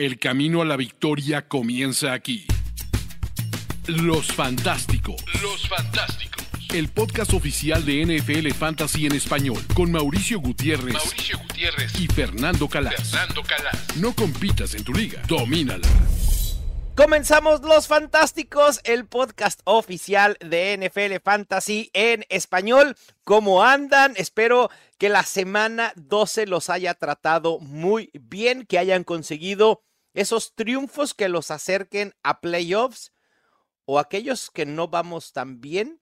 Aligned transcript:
El 0.00 0.18
camino 0.18 0.62
a 0.62 0.64
la 0.64 0.78
victoria 0.78 1.46
comienza 1.46 2.14
aquí. 2.14 2.46
Los 3.86 4.32
Fantásticos. 4.32 5.22
Los 5.42 5.68
Fantásticos. 5.68 6.42
El 6.72 6.88
podcast 6.88 7.34
oficial 7.34 7.84
de 7.84 8.06
NFL 8.06 8.48
Fantasy 8.58 9.04
en 9.04 9.12
español 9.12 9.62
con 9.74 9.92
Mauricio 9.92 10.40
Gutiérrez. 10.40 10.94
Mauricio 10.94 11.38
Gutiérrez 11.40 12.00
y 12.00 12.06
Fernando 12.06 12.66
Calas. 12.66 13.10
Fernando 13.10 13.42
Calas. 13.42 13.96
No 13.98 14.14
compitas 14.14 14.74
en 14.74 14.84
tu 14.84 14.94
liga, 14.94 15.20
domínala. 15.28 15.86
Comenzamos 16.96 17.60
Los 17.60 17.86
Fantásticos, 17.86 18.80
el 18.84 19.04
podcast 19.04 19.60
oficial 19.64 20.38
de 20.40 20.78
NFL 20.78 21.22
Fantasy 21.22 21.90
en 21.92 22.24
español. 22.30 22.96
¿Cómo 23.24 23.64
andan? 23.64 24.14
Espero 24.16 24.70
que 24.96 25.10
la 25.10 25.24
semana 25.24 25.92
12 25.96 26.46
los 26.46 26.70
haya 26.70 26.94
tratado 26.94 27.58
muy 27.58 28.10
bien, 28.14 28.64
que 28.64 28.78
hayan 28.78 29.04
conseguido 29.04 29.82
esos 30.14 30.54
triunfos 30.54 31.14
que 31.14 31.28
los 31.28 31.50
acerquen 31.50 32.14
a 32.22 32.40
playoffs 32.40 33.12
o 33.84 33.98
aquellos 33.98 34.50
que 34.50 34.66
no 34.66 34.88
vamos 34.88 35.32
tan 35.32 35.60
bien, 35.60 36.00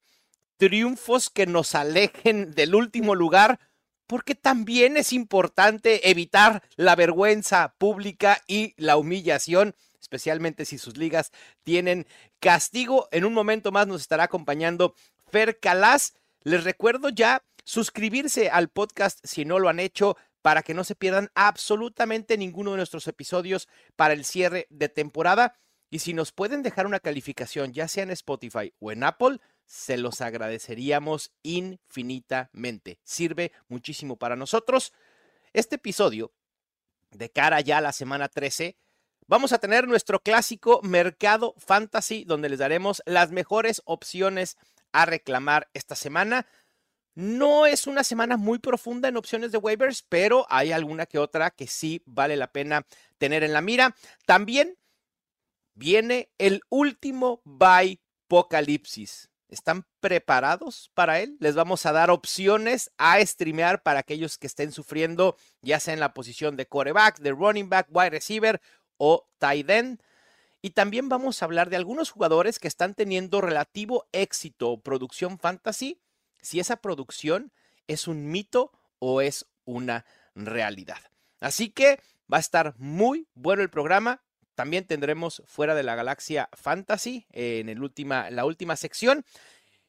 triunfos 0.56 1.30
que 1.30 1.46
nos 1.46 1.74
alejen 1.74 2.52
del 2.52 2.74
último 2.74 3.14
lugar, 3.14 3.60
porque 4.06 4.34
también 4.34 4.96
es 4.96 5.12
importante 5.12 6.10
evitar 6.10 6.62
la 6.76 6.96
vergüenza 6.96 7.74
pública 7.78 8.42
y 8.46 8.74
la 8.76 8.96
humillación 8.96 9.74
especialmente 10.08 10.64
si 10.64 10.78
sus 10.78 10.96
ligas 10.96 11.32
tienen 11.64 12.06
castigo. 12.40 13.08
En 13.12 13.27
un 13.27 13.34
momento 13.34 13.72
más 13.72 13.86
nos 13.86 14.00
estará 14.00 14.24
acompañando 14.24 14.94
Fer 15.30 15.60
Calas. 15.60 16.14
Les 16.42 16.64
recuerdo 16.64 17.10
ya 17.10 17.44
suscribirse 17.64 18.48
al 18.48 18.68
podcast 18.68 19.18
si 19.24 19.44
no 19.44 19.58
lo 19.58 19.68
han 19.68 19.80
hecho 19.80 20.16
para 20.42 20.62
que 20.62 20.74
no 20.74 20.84
se 20.84 20.95
pierdan 20.95 21.30
absolutamente 21.34 22.37
ninguno 22.37 22.73
de 22.73 22.78
nuestros 22.78 23.06
episodios 23.09 23.69
para 23.97 24.15
el 24.15 24.24
cierre 24.24 24.66
de 24.70 24.88
temporada. 24.88 25.59
Y 25.91 26.01
si 26.01 26.12
nos 26.12 26.33
pueden 26.33 26.62
dejar 26.62 26.87
una 26.87 27.01
calificación, 27.01 27.72
ya 27.72 27.89
sea 27.89 28.03
en 28.03 28.11
Spotify 28.11 28.75
o 28.78 28.92
en 28.92 29.05
Apple, 29.05 29.41
se 29.64 29.97
los 29.97 30.20
agradeceríamos 30.20 31.33
infinitamente. 31.42 33.00
Sirve 33.05 33.53
muchísimo 33.69 34.17
para 34.17 34.36
nosotros. 34.36 34.92
Este 35.53 35.77
episodio, 35.77 36.33
de 37.11 37.30
cara 37.30 37.61
ya 37.61 37.78
a 37.78 37.83
la 37.83 37.92
semana 37.92 38.28
13, 38.28 38.77
vamos 39.27 39.52
a 39.52 39.58
tener 39.58 39.89
nuestro 39.89 40.20
clásico 40.20 40.80
Mercado 40.83 41.55
Fantasy, 41.58 42.25
donde 42.25 42.48
les 42.48 42.58
daremos 42.58 43.02
las 43.06 43.30
mejores 43.30 43.83
opciones 43.84 44.56
a 44.92 45.06
reclamar 45.06 45.69
esta 45.75 45.95
semana. 45.95 46.47
No 47.19 47.66
es 47.66 47.88
una 47.88 48.05
semana 48.05 48.36
muy 48.36 48.61
profunda 48.61 49.08
en 49.08 49.16
opciones 49.16 49.50
de 49.50 49.58
waivers, 49.58 50.02
pero 50.08 50.47
hay 50.48 50.70
alguna 50.70 51.05
que 51.05 51.19
otra 51.19 51.50
que 51.50 51.66
sí 51.66 52.00
vale 52.06 52.36
la 52.36 52.52
pena 52.52 52.86
tener 53.19 53.42
en 53.42 53.52
la 53.52 53.61
mira. 53.61 53.97
También 54.24 54.78
viene 55.74 56.30
el 56.39 56.62
último 56.69 57.42
Buy 57.42 58.00
Apocalipsis. 58.27 59.30
¿Están 59.48 59.84
preparados 59.98 60.92
para 60.94 61.19
él? 61.19 61.36
Les 61.41 61.56
vamos 61.56 61.86
a 61.86 61.92
dar 61.92 62.12
opciones 62.12 62.92
a 62.98 63.19
streamear 63.27 63.83
para 63.83 63.98
aquellos 63.98 64.39
que 64.39 64.46
estén 64.46 64.70
sufriendo, 64.70 65.36
ya 65.61 65.80
sea 65.80 65.94
en 65.94 66.00
la 66.00 66.14
posición 66.14 66.56
de 66.56 66.66
quarterback, 66.66 67.19
de 67.19 67.33
running 67.33 67.69
back, 67.69 67.89
wide 67.91 68.11
receiver 68.11 68.61
o 68.96 69.28
tight 69.39 69.69
end. 69.69 70.00
Y 70.62 70.70
también 70.70 71.08
vamos 71.08 71.42
a 71.42 71.46
hablar 71.46 71.69
de 71.69 71.74
algunos 71.74 72.12
jugadores 72.12 72.61
que 72.61 72.69
están 72.69 72.94
teniendo 72.94 73.41
relativo 73.41 74.06
éxito 74.12 74.70
o 74.70 74.80
producción 74.80 75.41
fantasy, 75.41 76.00
si 76.42 76.61
esa 76.61 76.77
producción 76.77 77.53
es 77.86 78.08
un 78.08 78.31
mito 78.31 78.72
o 78.98 79.20
es 79.20 79.47
una 79.64 80.05
realidad. 80.34 80.98
Así 81.41 81.70
que 81.70 82.00
va 82.33 82.39
a 82.39 82.41
estar 82.41 82.75
muy 82.78 83.28
bueno 83.34 83.62
el 83.62 83.70
programa. 83.70 84.22
También 84.55 84.86
tendremos 84.86 85.42
fuera 85.47 85.75
de 85.75 85.83
la 85.83 85.95
galaxia 85.95 86.48
fantasy 86.53 87.27
en 87.30 87.69
el 87.69 87.83
última, 87.83 88.30
la 88.30 88.45
última 88.45 88.77
sección. 88.77 89.25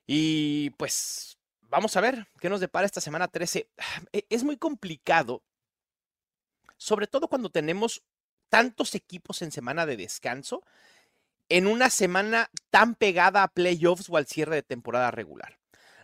Y 0.05 0.71
pues 0.71 1.37
vamos 1.61 1.95
a 1.97 2.01
ver 2.01 2.27
qué 2.39 2.49
nos 2.49 2.59
depara 2.59 2.85
esta 2.85 3.01
semana 3.01 3.27
13. 3.27 3.69
E, 4.13 4.25
es 4.29 4.43
muy 4.43 4.57
complicado, 4.57 5.43
sobre 6.77 7.07
todo 7.07 7.27
cuando 7.27 7.49
tenemos 7.49 8.03
tantos 8.49 8.95
equipos 8.95 9.41
en 9.41 9.51
semana 9.51 9.85
de 9.85 9.97
descanso 9.97 10.63
en 11.49 11.67
una 11.67 11.89
semana 11.89 12.49
tan 12.69 12.95
pegada 12.95 13.43
a 13.43 13.47
playoffs 13.47 14.09
o 14.09 14.17
al 14.17 14.27
cierre 14.27 14.55
de 14.55 14.63
temporada 14.63 15.11
regular. 15.11 15.58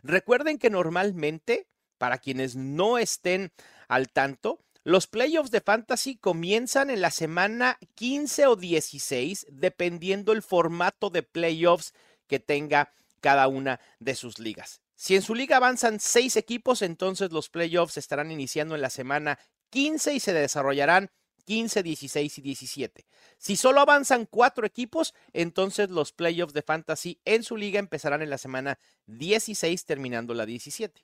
Recuerden 0.08 0.60
que 0.60 0.70
normalmente, 0.70 1.68
para 1.98 2.20
quienes 2.20 2.56
no 2.56 3.00
estén 3.00 3.52
al 3.88 4.10
tanto, 4.10 4.60
los 4.84 5.08
playoffs 5.08 5.50
de 5.50 5.62
fantasy 5.62 6.16
comienzan 6.16 6.92
en 6.92 7.02
la 7.02 7.10
semana 7.10 7.80
15 7.96 8.46
o 8.46 8.56
16, 8.56 9.48
dependiendo 9.50 10.32
el 10.32 10.44
formato 10.44 11.10
de 11.10 11.24
playoffs 11.24 11.96
que 12.28 12.40
tenga 12.40 12.94
cada 13.20 13.48
una 13.48 13.80
de 13.98 14.14
sus 14.14 14.38
ligas. 14.38 14.84
Si 14.94 15.16
en 15.16 15.24
su 15.24 15.34
liga 15.34 15.58
avanzan 15.58 16.00
seis 16.00 16.38
equipos, 16.38 16.84
entonces 16.84 17.32
los 17.32 17.50
playoffs 17.50 17.98
estarán 17.98 18.32
iniciando 18.32 18.76
en 18.76 18.82
la 18.82 18.92
semana 18.92 19.40
15 19.72 20.14
y 20.14 20.20
se 20.20 20.34
desarrollarán 20.34 21.10
15, 21.46 21.84
16 21.84 22.38
y 22.38 22.42
17. 22.42 23.06
Si 23.38 23.56
solo 23.56 23.82
avanzan 23.82 24.26
cuatro 24.26 24.66
equipos, 24.66 25.14
entonces 25.34 25.90
los 25.90 26.12
playoffs 26.12 26.54
de 26.54 26.62
fantasy 26.62 27.20
en 27.24 27.44
su 27.44 27.56
liga 27.56 27.80
empezarán 27.80 28.22
en 28.22 28.30
la 28.30 28.38
semana 28.38 28.80
16 29.08 29.86
terminando 29.86 30.34
la 30.34 30.46
17. 30.46 31.02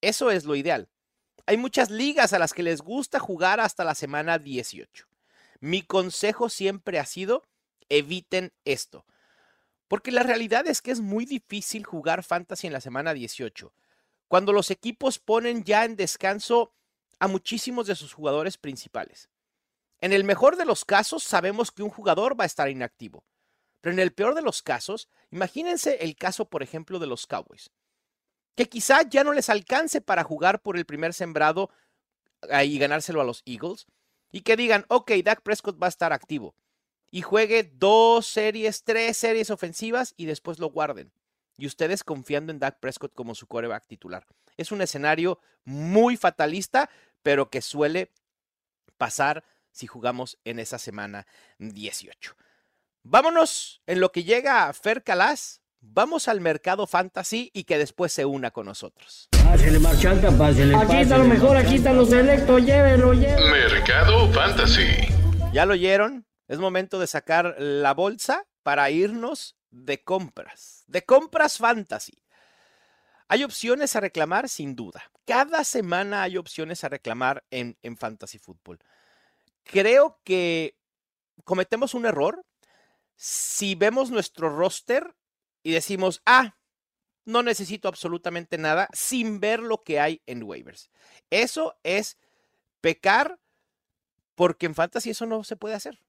Eso 0.00 0.30
es 0.30 0.44
lo 0.44 0.54
ideal. 0.54 0.88
Hay 1.46 1.56
muchas 1.56 1.90
ligas 1.90 2.32
a 2.32 2.38
las 2.38 2.52
que 2.52 2.62
les 2.62 2.82
gusta 2.82 3.18
jugar 3.18 3.60
hasta 3.60 3.84
la 3.84 3.94
semana 3.94 4.38
18. 4.38 5.06
Mi 5.60 5.82
consejo 5.82 6.48
siempre 6.48 6.98
ha 6.98 7.06
sido 7.06 7.42
eviten 7.88 8.52
esto. 8.64 9.06
Porque 9.88 10.12
la 10.12 10.22
realidad 10.22 10.66
es 10.66 10.82
que 10.82 10.90
es 10.90 11.00
muy 11.00 11.24
difícil 11.24 11.84
jugar 11.84 12.22
fantasy 12.22 12.66
en 12.66 12.74
la 12.74 12.80
semana 12.80 13.14
18. 13.14 13.72
Cuando 14.28 14.52
los 14.52 14.70
equipos 14.70 15.18
ponen 15.18 15.64
ya 15.64 15.84
en 15.86 15.96
descanso 15.96 16.74
a 17.18 17.28
muchísimos 17.28 17.86
de 17.86 17.96
sus 17.96 18.12
jugadores 18.12 18.58
principales. 18.58 19.30
En 20.00 20.12
el 20.12 20.24
mejor 20.24 20.56
de 20.56 20.64
los 20.64 20.84
casos 20.84 21.22
sabemos 21.22 21.70
que 21.72 21.82
un 21.82 21.90
jugador 21.90 22.38
va 22.38 22.44
a 22.44 22.46
estar 22.46 22.68
inactivo. 22.68 23.24
Pero 23.80 23.92
en 23.92 24.00
el 24.00 24.12
peor 24.12 24.34
de 24.34 24.42
los 24.42 24.62
casos, 24.62 25.08
imagínense 25.30 25.98
el 26.00 26.16
caso, 26.16 26.46
por 26.46 26.62
ejemplo, 26.62 26.98
de 26.98 27.06
los 27.06 27.26
Cowboys, 27.26 27.70
que 28.54 28.68
quizá 28.68 29.02
ya 29.02 29.22
no 29.22 29.32
les 29.32 29.48
alcance 29.48 30.00
para 30.00 30.24
jugar 30.24 30.60
por 30.62 30.76
el 30.76 30.84
primer 30.84 31.14
sembrado 31.14 31.70
ah, 32.50 32.64
y 32.64 32.78
ganárselo 32.78 33.20
a 33.20 33.24
los 33.24 33.42
Eagles, 33.46 33.86
y 34.30 34.42
que 34.42 34.56
digan, 34.56 34.84
ok, 34.88 35.12
Dak 35.24 35.42
Prescott 35.42 35.80
va 35.80 35.86
a 35.86 35.90
estar 35.90 36.12
activo, 36.12 36.54
y 37.10 37.22
juegue 37.22 37.70
dos 37.74 38.26
series, 38.26 38.82
tres 38.84 39.16
series 39.16 39.50
ofensivas 39.50 40.14
y 40.16 40.26
después 40.26 40.58
lo 40.58 40.70
guarden. 40.70 41.12
Y 41.56 41.66
ustedes 41.66 42.04
confiando 42.04 42.52
en 42.52 42.58
Dak 42.58 42.78
Prescott 42.78 43.14
como 43.14 43.34
su 43.34 43.46
coreback 43.46 43.86
titular. 43.86 44.26
Es 44.56 44.70
un 44.70 44.80
escenario 44.80 45.40
muy 45.64 46.16
fatalista, 46.16 46.90
pero 47.22 47.50
que 47.50 47.62
suele 47.62 48.12
pasar 48.96 49.44
si 49.78 49.86
jugamos 49.86 50.38
en 50.44 50.58
esa 50.58 50.76
semana 50.76 51.24
18. 51.58 52.34
Vámonos 53.04 53.80
en 53.86 54.00
lo 54.00 54.10
que 54.10 54.24
llega 54.24 54.66
a 54.66 54.72
Fer 54.72 55.04
Calas. 55.04 55.62
Vamos 55.80 56.26
al 56.26 56.40
mercado 56.40 56.88
fantasy 56.88 57.52
y 57.54 57.62
que 57.62 57.78
después 57.78 58.12
se 58.12 58.24
una 58.24 58.50
con 58.50 58.66
nosotros. 58.66 59.28
Aquí 59.52 60.96
está 60.96 61.18
lo 61.18 61.24
mejor, 61.24 61.56
aquí 61.56 61.76
están 61.76 61.96
los 61.96 62.08
selectos, 62.10 62.60
llévelo, 62.66 63.14
llévelo. 63.14 63.50
Mercado 63.52 64.32
fantasy. 64.32 65.06
¿Ya 65.52 65.64
lo 65.64 65.74
oyeron? 65.74 66.26
Es 66.48 66.58
momento 66.58 66.98
de 66.98 67.06
sacar 67.06 67.54
la 67.58 67.94
bolsa 67.94 68.46
para 68.64 68.90
irnos 68.90 69.56
de 69.70 70.02
compras. 70.02 70.82
De 70.88 71.04
compras 71.04 71.58
fantasy. 71.58 72.24
Hay 73.28 73.44
opciones 73.44 73.94
a 73.94 74.00
reclamar, 74.00 74.48
sin 74.48 74.74
duda. 74.74 75.04
Cada 75.24 75.62
semana 75.62 76.22
hay 76.22 76.36
opciones 76.36 76.82
a 76.82 76.88
reclamar 76.88 77.44
en, 77.50 77.78
en 77.82 77.96
Fantasy 77.96 78.38
Football 78.38 78.80
creo 79.68 80.18
que 80.24 80.76
cometemos 81.44 81.94
un 81.94 82.06
error 82.06 82.44
si 83.14 83.74
vemos 83.74 84.10
nuestro 84.10 84.48
roster 84.48 85.14
y 85.62 85.72
decimos, 85.72 86.22
ah, 86.24 86.56
no 87.24 87.42
necesito 87.42 87.88
absolutamente 87.88 88.56
nada 88.56 88.88
sin 88.92 89.38
ver 89.38 89.60
lo 89.60 89.84
que 89.84 90.00
hay 90.00 90.22
en 90.26 90.42
waivers. 90.42 90.90
Eso 91.30 91.78
es 91.82 92.16
pecar 92.80 93.38
porque 94.34 94.66
en 94.66 94.74
fantasy 94.74 95.10
eso 95.10 95.26
no 95.26 95.44
se 95.44 95.56
puede 95.56 95.74
hacer. 95.74 96.00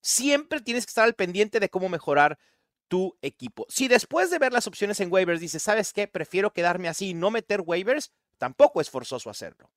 Siempre 0.00 0.60
tienes 0.60 0.86
que 0.86 0.90
estar 0.90 1.04
al 1.04 1.14
pendiente 1.14 1.58
de 1.58 1.68
cómo 1.68 1.88
mejorar 1.88 2.38
tu 2.86 3.18
equipo. 3.20 3.66
Si 3.68 3.88
después 3.88 4.30
de 4.30 4.38
ver 4.38 4.52
las 4.52 4.66
opciones 4.68 5.00
en 5.00 5.12
waivers 5.12 5.40
dices, 5.40 5.62
¿sabes 5.62 5.92
qué? 5.92 6.06
Prefiero 6.06 6.52
quedarme 6.52 6.88
así 6.88 7.08
y 7.08 7.14
no 7.14 7.30
meter 7.30 7.62
waivers, 7.62 8.12
tampoco 8.38 8.80
es 8.80 8.88
forzoso 8.88 9.30
hacerlo. 9.30 9.72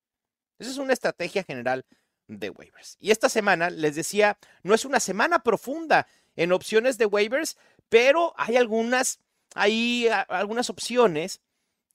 Esa 0.58 0.70
es 0.70 0.78
una 0.78 0.92
estrategia 0.92 1.42
general 1.42 1.84
de 2.38 2.50
waivers. 2.50 2.96
Y 3.00 3.10
esta 3.10 3.28
semana, 3.28 3.70
les 3.70 3.94
decía, 3.94 4.38
no 4.62 4.74
es 4.74 4.84
una 4.84 5.00
semana 5.00 5.42
profunda 5.42 6.06
en 6.36 6.52
opciones 6.52 6.98
de 6.98 7.06
waivers, 7.06 7.56
pero 7.88 8.34
hay 8.36 8.56
algunas, 8.56 9.20
hay 9.54 10.08
algunas 10.28 10.70
opciones 10.70 11.40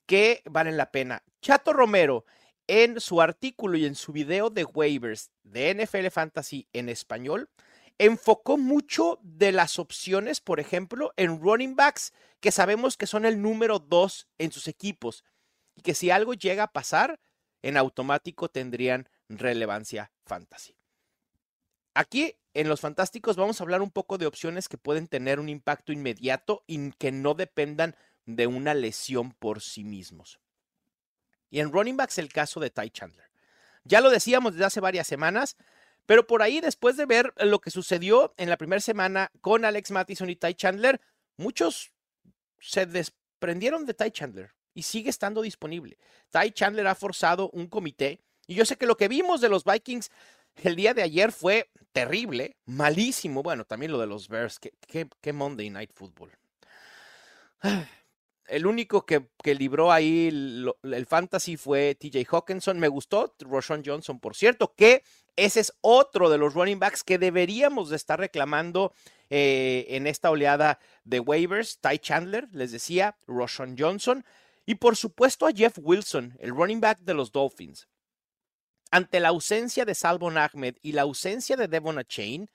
que 0.05 0.41
valen 0.45 0.77
la 0.77 0.91
pena. 0.91 1.23
Chato 1.41 1.73
Romero, 1.73 2.25
en 2.67 2.99
su 2.99 3.21
artículo 3.21 3.77
y 3.77 3.85
en 3.85 3.95
su 3.95 4.11
video 4.11 4.49
de 4.49 4.65
waivers 4.65 5.31
de 5.43 5.73
NFL 5.73 6.07
Fantasy 6.09 6.67
en 6.73 6.89
español, 6.89 7.49
enfocó 7.97 8.57
mucho 8.57 9.19
de 9.23 9.51
las 9.51 9.79
opciones, 9.79 10.41
por 10.41 10.59
ejemplo, 10.59 11.13
en 11.17 11.39
running 11.39 11.75
backs 11.75 12.13
que 12.39 12.51
sabemos 12.51 12.97
que 12.97 13.07
son 13.07 13.25
el 13.25 13.41
número 13.41 13.79
dos 13.79 14.27
en 14.37 14.51
sus 14.51 14.67
equipos 14.67 15.23
y 15.75 15.81
que 15.81 15.95
si 15.95 16.11
algo 16.11 16.33
llega 16.33 16.63
a 16.63 16.71
pasar, 16.71 17.19
en 17.61 17.77
automático 17.77 18.49
tendrían 18.49 19.09
relevancia 19.29 20.11
fantasy. 20.25 20.75
Aquí 21.93 22.35
en 22.53 22.69
los 22.69 22.81
fantásticos 22.81 23.35
vamos 23.35 23.59
a 23.59 23.63
hablar 23.63 23.81
un 23.81 23.91
poco 23.91 24.17
de 24.17 24.25
opciones 24.25 24.69
que 24.69 24.77
pueden 24.77 25.07
tener 25.07 25.39
un 25.39 25.49
impacto 25.49 25.91
inmediato 25.91 26.63
y 26.67 26.91
que 26.91 27.11
no 27.11 27.33
dependan 27.33 27.95
de 28.25 28.47
una 28.47 28.73
lesión 28.73 29.31
por 29.31 29.61
sí 29.61 29.83
mismos. 29.83 30.39
Y 31.49 31.59
en 31.59 31.71
running 31.71 31.97
backs 31.97 32.17
el 32.17 32.31
caso 32.31 32.59
de 32.59 32.69
Ty 32.69 32.89
Chandler. 32.89 33.29
Ya 33.83 34.01
lo 34.01 34.09
decíamos 34.09 34.53
desde 34.53 34.65
hace 34.65 34.79
varias 34.79 35.07
semanas, 35.07 35.55
pero 36.05 36.27
por 36.27 36.41
ahí 36.41 36.59
después 36.59 36.97
de 36.97 37.05
ver 37.05 37.33
lo 37.37 37.59
que 37.59 37.71
sucedió 37.71 38.33
en 38.37 38.49
la 38.49 38.57
primera 38.57 38.81
semana 38.81 39.31
con 39.41 39.65
Alex 39.65 39.91
Mattison 39.91 40.29
y 40.29 40.35
Ty 40.35 40.55
Chandler, 40.55 41.01
muchos 41.37 41.93
se 42.59 42.85
desprendieron 42.85 43.85
de 43.85 43.93
Ty 43.93 44.11
Chandler 44.11 44.51
y 44.73 44.83
sigue 44.83 45.09
estando 45.09 45.41
disponible. 45.41 45.97
Ty 46.31 46.51
Chandler 46.51 46.87
ha 46.87 46.95
forzado 46.95 47.49
un 47.51 47.67
comité 47.67 48.19
y 48.47 48.55
yo 48.55 48.65
sé 48.65 48.77
que 48.77 48.85
lo 48.85 48.97
que 48.97 49.07
vimos 49.07 49.41
de 49.41 49.49
los 49.49 49.63
Vikings 49.63 50.09
el 50.63 50.75
día 50.75 50.93
de 50.93 51.03
ayer 51.03 51.31
fue 51.31 51.69
terrible, 51.91 52.57
malísimo. 52.65 53.43
Bueno, 53.43 53.65
también 53.65 53.91
lo 53.91 53.99
de 53.99 54.07
los 54.07 54.27
Bears, 54.27 54.59
qué, 54.59 55.33
Monday 55.33 55.69
Night 55.69 55.91
Football. 55.93 56.31
El 58.47 58.65
único 58.65 59.05
que, 59.05 59.27
libró 59.43 59.91
ahí 59.91 60.29
el 60.29 61.05
fantasy 61.05 61.57
fue 61.57 61.95
TJ 61.95 62.25
Hawkinson. 62.31 62.79
Me 62.79 62.87
gustó. 62.87 63.35
Roshan 63.39 63.83
Johnson, 63.85 64.21
por 64.21 64.37
cierto, 64.37 64.73
que 64.73 65.03
ese 65.35 65.59
es 65.59 65.73
otro 65.81 66.29
de 66.29 66.37
los 66.37 66.53
running 66.53 66.79
backs 66.79 67.03
que 67.03 67.17
deberíamos 67.17 67.89
de 67.89 67.97
estar 67.97 68.17
reclamando 68.17 68.93
eh, 69.29 69.85
en 69.89 70.07
esta 70.07 70.31
oleada 70.31 70.79
de 71.03 71.19
waivers. 71.19 71.79
Ty 71.81 71.99
Chandler, 71.99 72.47
les 72.53 72.71
decía, 72.71 73.17
Roshan 73.27 73.75
Johnson. 73.77 74.23
Y 74.65 74.75
por 74.75 74.95
supuesto 74.95 75.45
a 75.45 75.51
Jeff 75.51 75.77
Wilson, 75.81 76.37
el 76.39 76.51
running 76.51 76.79
back 76.79 76.99
de 76.99 77.15
los 77.15 77.33
Dolphins. 77.33 77.89
Ante 78.91 79.19
la 79.19 79.29
ausencia 79.29 79.85
de 79.85 79.95
Salvon 79.95 80.37
Ahmed 80.37 80.75
y 80.81 80.93
la 80.93 81.01
ausencia 81.01 81.57
de 81.57 81.67
Devon 81.67 82.01
Chain, 82.07 82.49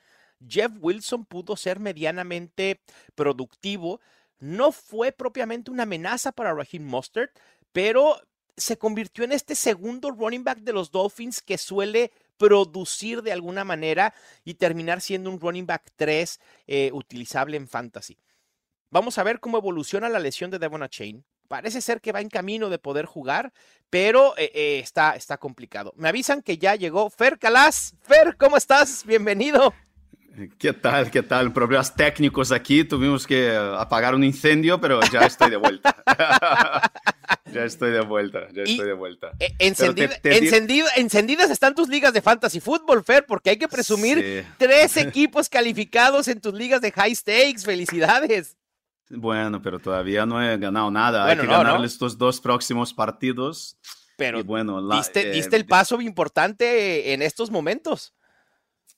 Jeff 0.47 0.73
Wilson 0.81 1.25
pudo 1.25 1.57
ser 1.57 1.79
medianamente 1.79 2.81
productivo. 3.15 4.01
No 4.39 4.73
fue 4.73 5.13
propiamente 5.13 5.71
una 5.71 5.85
amenaza 5.85 6.33
para 6.33 6.55
Raheem 6.55 6.85
Mustard, 6.85 7.31
pero 7.73 8.21
se 8.57 8.77
convirtió 8.77 9.25
en 9.25 9.33
este 9.33 9.55
segundo 9.55 10.11
running 10.11 10.45
back 10.45 10.59
de 10.59 10.73
los 10.73 10.91
Dolphins 10.91 11.41
que 11.41 11.59
suele 11.59 12.13
producir 12.37 13.23
de 13.23 13.33
alguna 13.33 13.65
manera 13.65 14.15
y 14.45 14.55
terminar 14.55 15.01
siendo 15.01 15.31
un 15.31 15.41
running 15.41 15.67
back 15.67 15.93
3 15.97 16.41
eh, 16.67 16.91
utilizable 16.93 17.57
en 17.57 17.69
fantasy. 17.69 18.19
Vamos 18.91 19.17
a 19.19 19.23
ver 19.23 19.41
cómo 19.41 19.59
evoluciona 19.59 20.09
la 20.09 20.19
lesión 20.19 20.51
de 20.51 20.59
Devon 20.59 20.87
Chain. 20.89 21.25
Parece 21.53 21.83
ser 21.83 22.01
que 22.01 22.13
va 22.13 22.23
en 22.23 22.31
camino 22.31 22.71
de 22.71 22.79
poder 22.79 23.05
jugar, 23.05 23.53
pero 23.91 24.35
eh, 24.39 24.51
eh, 24.55 24.79
está, 24.83 25.17
está 25.17 25.37
complicado. 25.37 25.93
Me 25.99 26.09
avisan 26.09 26.41
que 26.41 26.57
ya 26.57 26.77
llegó 26.77 27.11
Fer 27.11 27.39
Calas. 27.39 27.95
Fer, 28.01 28.39
¿cómo 28.39 28.57
estás? 28.57 29.05
Bienvenido. 29.05 29.75
¿Qué 30.57 30.73
tal? 30.73 31.11
¿Qué 31.11 31.23
tal? 31.23 31.53
Problemas 31.53 31.95
técnicos 31.95 32.53
aquí. 32.53 32.85
Tuvimos 32.85 33.27
que 33.27 33.55
apagar 33.55 34.15
un 34.15 34.25
incendio, 34.25 34.81
pero 34.81 34.99
ya 35.13 35.27
estoy 35.27 35.51
de 35.51 35.59
vuelta. 35.59 35.95
ya 37.53 37.65
estoy 37.65 37.91
de 37.91 38.01
vuelta, 38.01 38.49
ya 38.55 38.63
estoy 38.63 38.87
de 38.87 38.95
vuelta. 38.95 39.33
E, 39.39 39.55
encendidas 39.59 41.51
están 41.51 41.75
tus 41.75 41.91
ligas 41.91 42.15
de 42.15 42.23
fantasy 42.23 42.61
fútbol, 42.61 43.05
Fer, 43.05 43.27
porque 43.27 43.51
hay 43.51 43.59
que 43.59 43.69
presumir 43.69 44.47
tres 44.57 44.97
equipos 44.97 45.51
calificados 45.51 46.29
en 46.29 46.41
tus 46.41 46.55
ligas 46.55 46.81
de 46.81 46.93
high 46.93 47.15
stakes. 47.15 47.67
Felicidades. 47.67 48.57
Bueno, 49.11 49.61
pero 49.61 49.79
todavía 49.79 50.25
no 50.27 50.43
he 50.43 50.57
ganado 50.59 50.91
nada. 50.91 51.27
Hay 51.27 51.37
que 51.37 51.47
ganar 51.47 51.85
estos 51.85 52.17
dos 52.17 52.41
próximos 52.41 52.95
partidos. 52.95 53.77
Pero 54.17 54.45
bueno, 54.45 54.89
diste, 54.91 55.31
eh, 55.31 55.33
diste, 55.33 55.57
el 55.57 55.67
paso 55.67 56.01
importante 56.01 57.13
en 57.13 57.23
estos 57.23 57.51
momentos. 57.51 58.15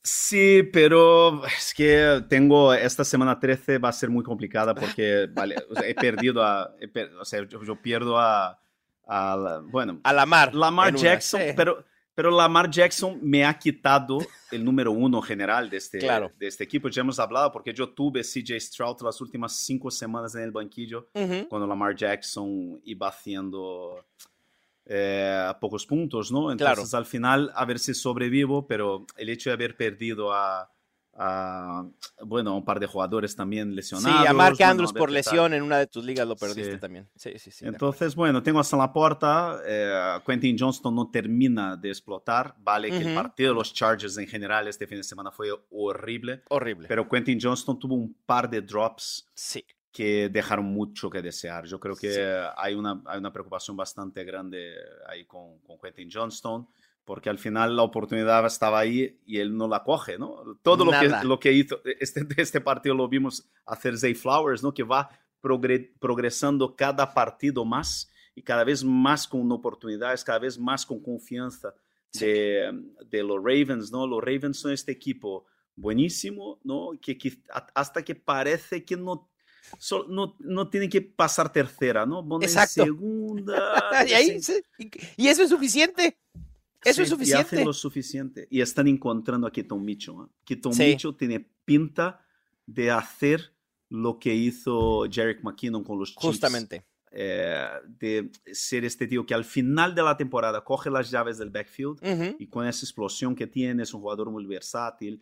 Sí, 0.03 0.61
pero 0.71 1.43
es 1.45 1.73
que 1.73 2.23
tengo 2.29 2.73
esta 2.73 3.03
semana 3.03 3.39
13 3.39 3.79
va 3.79 3.89
a 3.89 3.93
ser 3.93 4.09
muy 4.09 4.23
complicada 4.23 4.75
porque 4.75 5.27
vale, 5.33 5.55
he 5.83 5.95
perdido 5.95 6.43
a, 6.43 6.75
o 7.19 7.25
sea, 7.25 7.43
yo, 7.47 7.81
pierdo 7.81 8.19
a, 8.19 8.59
a 9.07 9.61
bueno, 9.63 9.99
a 10.03 10.13
Lamar. 10.13 10.53
Lamar 10.53 10.93
Jackson, 10.93 11.41
pero 11.55 11.83
pero 12.15 12.31
Lamar 12.31 12.71
Jackson 12.71 13.19
me 13.21 13.45
ha 13.45 13.59
quitado 13.59 14.19
el 14.49 14.63
número 14.63 14.93
uno 14.93 15.21
general 15.21 15.69
de 15.69 15.77
este, 15.77 15.99
de 15.99 16.47
este 16.47 16.63
equipo. 16.63 16.87
Ya 16.87 17.01
hemos 17.01 17.19
hablado 17.19 17.51
porque 17.51 17.73
yo 17.73 17.89
tuve 17.89 18.21
CJ 18.21 18.57
Stroud 18.59 19.01
las 19.01 19.19
últimas 19.19 19.57
cinco 19.57 19.91
semanas 19.91 20.33
en 20.35 20.43
el 20.43 20.51
banquillo 20.51 21.09
cuando 21.49 21.67
Lamar 21.67 21.93
Jackson 21.93 22.79
iba 22.85 23.09
haciendo 23.09 24.05
eh, 24.85 25.53
pocos 25.59 25.85
puntos, 25.85 26.31
¿no? 26.31 26.51
Entonces 26.51 26.93
al 26.93 27.05
final 27.05 27.51
a 27.53 27.65
ver 27.65 27.79
si 27.79 27.93
sobrevivo, 27.93 28.65
pero 28.65 29.05
el 29.17 29.29
hecho 29.29 29.49
de 29.49 29.55
haber 29.55 29.75
perdido 29.75 30.33
a, 30.33 30.71
a, 31.15 31.85
bueno, 32.23 32.57
un 32.57 32.65
par 32.65 32.79
de 32.79 32.87
jugadores 32.87 33.35
también 33.35 33.73
lesionados. 33.73 34.21
Sí, 34.21 34.27
a 34.27 34.33
Mark 34.33 34.61
Andrews 34.61 34.91
por 34.91 35.09
lesión 35.09 35.53
en 35.53 35.63
una 35.63 35.77
de 35.77 35.87
tus 35.87 36.03
ligas 36.03 36.27
lo 36.27 36.35
perdiste 36.35 36.77
también. 36.77 37.07
Sí, 37.15 37.31
sí, 37.37 37.51
sí. 37.51 37.65
Entonces, 37.65 38.15
bueno, 38.15 38.43
tengo 38.43 38.59
hasta 38.59 38.75
la 38.75 38.91
puerta. 38.91 39.61
Eh, 39.65 40.19
Quentin 40.25 40.57
Johnston 40.59 40.93
no 40.93 41.09
termina 41.09 41.77
de 41.77 41.89
explotar. 41.89 42.55
Vale, 42.59 42.89
que 42.89 42.97
el 42.97 43.15
partido 43.15 43.51
de 43.51 43.55
los 43.55 43.73
Chargers 43.73 44.17
en 44.17 44.27
general 44.27 44.67
este 44.67 44.87
fin 44.87 44.97
de 44.97 45.03
semana 45.03 45.31
fue 45.31 45.49
horrible. 45.71 46.43
Horrible. 46.49 46.87
Pero 46.87 47.07
Quentin 47.07 47.39
Johnston 47.41 47.79
tuvo 47.79 47.95
un 47.95 48.13
par 48.25 48.49
de 48.49 48.61
drops. 48.61 49.29
Sí. 49.33 49.65
que 49.95 50.27
dejaron 50.27 50.65
mucho 50.65 51.09
que 51.09 51.21
desear. 51.21 51.65
Yo 51.65 51.79
creo 51.79 51.95
que 51.95 52.45
hay, 52.57 52.75
una, 52.75 53.01
hay 53.05 53.17
una 53.17 53.31
preocupación 53.31 53.77
bastante 53.77 54.25
grande 54.25 54.73
ahí 55.07 55.23
con, 55.25 55.59
con 55.59 55.79
Quentin 55.79 56.09
Johnston 56.11 56.67
porque 57.05 57.29
al 57.29 57.37
final 57.37 57.75
la 57.75 57.83
oportunidad 57.83 58.45
estaba 58.45 58.79
ahí 58.79 59.19
y 59.25 59.37
él 59.37 59.55
no 59.55 59.67
la 59.67 59.83
coge, 59.83 60.17
¿no? 60.17 60.57
Todo 60.63 60.83
lo 60.83 60.91
que, 60.91 61.09
lo 61.23 61.39
que 61.39 61.53
hizo, 61.53 61.79
este, 61.99 62.25
este 62.37 62.61
partido 62.61 62.95
lo 62.95 63.07
vimos 63.07 63.47
hacer 63.65 63.97
Zay 63.97 64.15
Flowers, 64.15 64.63
¿no? 64.63 64.73
Que 64.73 64.83
va 64.83 65.09
progresando 65.39 66.75
cada 66.75 67.13
partido 67.13 67.63
más 67.63 68.11
y 68.33 68.41
cada 68.41 68.63
vez 68.63 68.83
más 68.83 69.27
con 69.27 69.49
oportunidades, 69.51 70.23
cada 70.23 70.39
vez 70.39 70.57
más 70.57 70.85
con 70.85 70.99
confianza 70.99 71.75
de, 72.13 72.71
de, 73.07 73.23
los 73.23 73.37
Ravens, 73.37 73.91
¿no? 73.91 74.07
Los 74.07 74.23
Ravens 74.23 74.57
son 74.57 74.71
este 74.71 74.91
equipo 74.91 75.45
buenísimo, 75.75 76.59
¿no? 76.63 76.91
Que, 76.99 77.17
hasta 77.75 78.03
que 78.03 78.15
parece 78.15 78.83
que 78.83 78.97
no 78.97 79.29
no, 80.07 80.35
no 80.39 80.69
tiene 80.69 80.87
que 80.89 81.01
pasar 81.01 81.51
tercera, 81.51 82.05
¿no? 82.05 82.23
Exacto. 82.41 82.83
segunda. 82.83 83.83
y, 84.07 84.39
y, 85.17 85.27
eso 85.27 85.43
es 85.43 85.49
suficiente. 85.49 86.17
Eso 86.85 87.01
es 87.01 87.09
suficiente. 87.09 87.41
Y 87.41 87.41
hacen 87.41 87.65
lo 87.65 87.73
suficiente. 87.73 88.47
Y 88.49 88.61
están 88.61 88.87
encontrando 88.87 89.47
a 89.47 89.51
Keaton 89.51 89.83
Mitchell. 89.83 90.15
¿eh? 90.15 90.31
Keaton 90.45 90.77
Mitchell 90.77 91.15
tiene 91.15 91.47
pinta 91.65 92.21
de 92.65 92.91
hacer 92.91 93.53
lo 93.89 94.19
que 94.19 94.33
hizo 94.33 95.05
Jarek 95.11 95.43
McKinnon 95.43 95.83
con 95.83 95.99
los 95.99 96.09
Chiefs. 96.09 96.25
Justamente. 96.25 96.85
Eh, 97.17 97.65
de 97.87 98.29
ser 98.51 98.83
este 98.83 99.07
tío 99.07 99.25
que 99.25 99.33
al 99.33 99.45
final 99.45 99.95
de 99.95 100.03
la 100.03 100.17
temporada 100.17 100.65
coge 100.65 100.89
las 100.89 101.09
llaves 101.09 101.37
del 101.37 101.49
backfield 101.49 101.99
y 102.37 102.47
con 102.47 102.67
esa 102.67 102.85
explosión 102.85 103.33
que 103.35 103.47
tiene 103.47 103.83
es 103.83 103.93
un 103.93 104.01
jugador 104.01 104.29
muy 104.29 104.45
versátil 104.45 105.21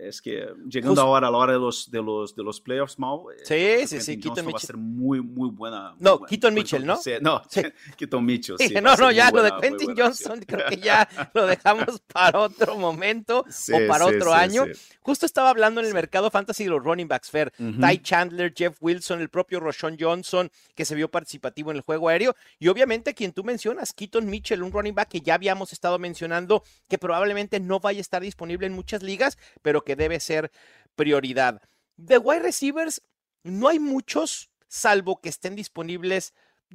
es 0.00 0.20
que 0.20 0.48
llegando 0.68 1.00
ahora 1.00 1.28
a 1.28 1.30
la 1.30 1.38
hora 1.38 1.52
de 1.52 1.58
los, 1.58 1.90
de 1.90 2.02
los, 2.02 2.34
de 2.34 2.42
los 2.42 2.60
playoffs, 2.60 2.98
Mau, 2.98 3.30
eh, 3.30 3.36
sí, 3.44 3.86
sí, 3.86 4.00
sí, 4.00 4.20
Keaton 4.20 4.46
Mitchell. 4.46 4.54
va 4.54 4.58
a 4.58 4.60
ser 4.60 4.76
muy, 4.76 5.20
muy 5.20 5.50
buena. 5.50 5.94
no, 5.98 6.20
Keaton 6.20 6.52
Mitchell, 6.52 6.84
¿no? 6.84 6.98
no, 7.20 7.42
sí. 7.48 7.62
Keaton 7.96 8.24
Mitchell, 8.24 8.56
sí. 8.58 8.74
no, 8.82 8.96
no, 8.96 9.10
ya 9.10 9.30
lo 9.30 9.42
de 9.42 9.52
Quentin 9.60 9.94
Johnson 9.96 10.40
creo 10.40 10.68
que 10.68 10.78
ya 10.78 11.08
lo 11.34 11.46
dejamos 11.46 12.00
para 12.12 12.40
otro 12.40 12.76
momento 12.76 13.40
o 13.40 13.88
para 13.88 14.06
otro 14.06 14.32
año. 14.32 14.64
Justo 15.00 15.26
estaba 15.26 15.50
hablando 15.50 15.80
en 15.80 15.86
el 15.86 15.94
mercado 15.94 16.30
fantasy 16.30 16.64
de 16.64 16.70
los 16.70 16.82
running 16.82 17.08
backs, 17.08 17.30
Fair. 17.30 17.52
Ty 17.56 17.98
Chandler, 17.98 18.52
Jeff 18.56 18.76
Wilson, 18.80 19.20
el 19.20 19.28
propio 19.28 19.60
Roshon 19.60 19.96
Johnson, 19.98 20.50
que 20.74 20.84
se 20.84 20.94
vio 20.94 21.10
participativo 21.10 21.70
en 21.70 21.78
el 21.78 21.82
juego 21.82 22.08
aéreo. 22.08 22.34
Y 22.58 22.68
obviamente 22.68 23.14
quien 23.14 23.32
tú 23.32 23.44
mencionas, 23.44 23.92
Keaton 23.92 24.26
Mitchell, 24.26 24.62
un 24.62 24.72
running 24.72 24.94
back 24.94 25.08
que 25.08 25.20
ya 25.20 25.34
habíamos 25.34 25.72
estado 25.72 25.98
mencionando, 25.98 26.62
que 26.88 26.98
probablemente 26.98 27.60
no 27.60 27.80
vaya 27.80 27.98
a 27.98 28.00
estar 28.00 28.22
disponible 28.22 28.66
en 28.66 28.72
muchas 28.72 29.02
ligas, 29.02 29.38
pero 29.60 29.84
que 29.84 29.96
debe 29.96 30.20
ser 30.20 30.50
prioridad. 30.94 31.60
De 31.96 32.18
wide 32.18 32.40
receivers, 32.40 33.02
no 33.42 33.68
hay 33.68 33.78
muchos, 33.78 34.50
salvo 34.68 35.20
que 35.20 35.28
estén 35.28 35.56
disponibles 35.56 36.34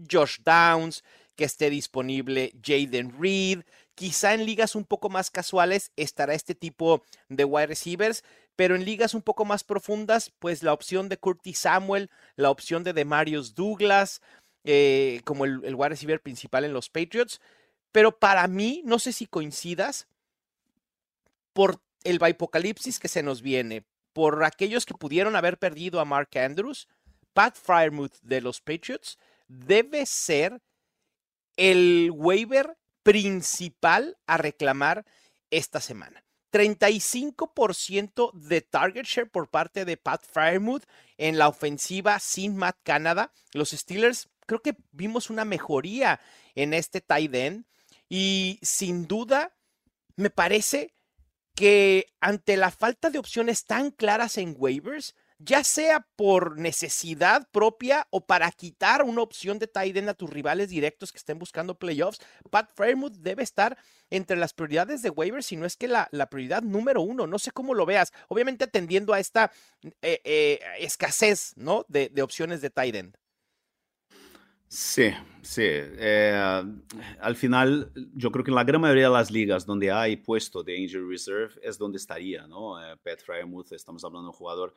Josh 0.09 0.37
Downs, 0.43 1.03
que 1.35 1.45
esté 1.45 1.69
disponible 1.69 2.53
Jaden 2.61 3.15
Reed. 3.19 3.63
Quizá 3.95 4.33
en 4.33 4.45
ligas 4.45 4.75
un 4.75 4.85
poco 4.85 5.09
más 5.09 5.31
casuales 5.31 5.91
estará 5.95 6.33
este 6.33 6.55
tipo 6.55 7.03
de 7.29 7.45
wide 7.45 7.67
receivers, 7.67 8.23
pero 8.55 8.75
en 8.75 8.85
ligas 8.85 9.13
un 9.13 9.21
poco 9.21 9.45
más 9.45 9.63
profundas, 9.63 10.31
pues 10.39 10.63
la 10.63 10.73
opción 10.73 11.09
de 11.09 11.17
Curtis 11.17 11.59
Samuel, 11.59 12.09
la 12.35 12.51
opción 12.51 12.83
de 12.83 12.93
Demarius 12.93 13.55
Douglas, 13.55 14.21
eh, 14.63 15.21
como 15.23 15.45
el, 15.45 15.63
el 15.63 15.75
wide 15.75 15.89
receiver 15.89 16.21
principal 16.21 16.65
en 16.65 16.73
los 16.73 16.89
Patriots. 16.89 17.39
Pero 17.91 18.19
para 18.19 18.47
mí, 18.47 18.81
no 18.83 18.99
sé 18.99 19.13
si 19.13 19.25
coincidas, 19.25 20.07
por 21.53 21.81
el 22.07 22.19
Bipocalipsis 22.19 22.99
que 22.99 23.09
se 23.09 23.21
nos 23.21 23.41
viene 23.41 23.85
por 24.13 24.45
aquellos 24.45 24.85
que 24.85 24.93
pudieron 24.93 25.35
haber 25.35 25.59
perdido 25.59 25.99
a 25.99 26.05
Mark 26.05 26.29
Andrews, 26.37 26.87
Pat 27.33 27.57
Fryermuth 27.57 28.15
de 28.21 28.39
los 28.39 28.61
Patriots 28.61 29.19
debe 29.49 30.05
ser 30.05 30.61
el 31.57 32.11
waiver 32.13 32.77
principal 33.03 34.17
a 34.25 34.37
reclamar 34.37 35.05
esta 35.51 35.81
semana. 35.81 36.23
35% 36.53 38.31
de 38.33 38.61
target 38.61 39.05
share 39.05 39.29
por 39.29 39.49
parte 39.49 39.83
de 39.83 39.97
Pat 39.97 40.23
Fryermuth 40.25 40.85
en 41.17 41.37
la 41.37 41.49
ofensiva 41.49 42.19
sin 42.19 42.55
Matt 42.55 42.77
Canada. 42.83 43.33
Los 43.51 43.71
Steelers 43.71 44.29
creo 44.45 44.61
que 44.61 44.77
vimos 44.93 45.29
una 45.29 45.43
mejoría 45.43 46.21
en 46.55 46.73
este 46.73 47.01
tight 47.01 47.35
end 47.35 47.65
y 48.07 48.59
sin 48.61 49.07
duda 49.07 49.53
me 50.15 50.29
parece 50.29 50.96
que 51.57 52.13
ante 52.21 52.55
la 52.55 52.69
falta 52.69 53.09
de 53.09 53.17
opciones 53.17 53.65
tan 53.65 53.89
claras 53.89 54.37
en 54.37 54.53
waivers, 54.59 55.15
ya 55.39 55.63
sea 55.63 56.07
por 56.15 56.59
necesidad 56.59 57.49
propia 57.51 58.05
o 58.11 58.27
para 58.27 58.51
quitar 58.51 59.01
una 59.01 59.23
opción 59.23 59.57
de 59.57 59.65
tight 59.65 59.97
end 59.97 60.09
a 60.09 60.13
tus 60.13 60.29
rivales 60.29 60.69
directos 60.69 61.11
que 61.11 61.17
estén 61.17 61.39
buscando 61.39 61.73
playoffs, 61.73 62.21
Pat 62.51 62.69
Fairmouth 62.75 63.13
debe 63.13 63.41
estar 63.41 63.75
entre 64.11 64.37
las 64.37 64.53
prioridades 64.53 65.01
de 65.01 65.09
waivers, 65.09 65.47
si 65.47 65.57
no 65.57 65.65
es 65.65 65.75
que 65.77 65.87
la, 65.87 66.07
prioridad 66.29 66.61
número 66.61 67.01
uno. 67.01 67.25
No 67.25 67.39
sé 67.39 67.49
cómo 67.49 67.73
lo 67.73 67.87
veas. 67.87 68.13
Obviamente 68.27 68.65
atendiendo 68.65 69.13
a 69.13 69.19
esta 69.19 69.51
eh, 70.03 70.21
eh, 70.25 70.59
escasez 70.77 71.53
¿no? 71.55 71.85
de, 71.87 72.11
opciones 72.21 72.61
de 72.61 72.69
tight 72.69 72.93
end. 72.93 73.17
Sí, 74.67 75.11
sí. 75.41 75.63
Eh, 75.65 76.63
al 77.19 77.35
final, 77.35 77.91
yo 78.13 78.31
creo 78.31 78.43
que 78.43 78.51
en 78.51 78.55
la 78.55 78.63
gran 78.63 78.81
mayoría 78.81 79.07
de 79.07 79.13
las 79.13 79.31
ligas 79.31 79.65
donde 79.65 79.91
hay 79.91 80.17
puesto 80.17 80.63
de 80.63 80.77
injury 80.77 81.09
reserve 81.09 81.53
es 81.61 81.77
donde 81.77 81.97
estaría, 81.97 82.47
¿no? 82.47 82.75
Pat 83.03 83.21
Fryermuth, 83.21 83.71
estamos 83.71 84.03
hablando 84.03 84.27
de 84.27 84.31
un 84.31 84.37
jugador 84.37 84.73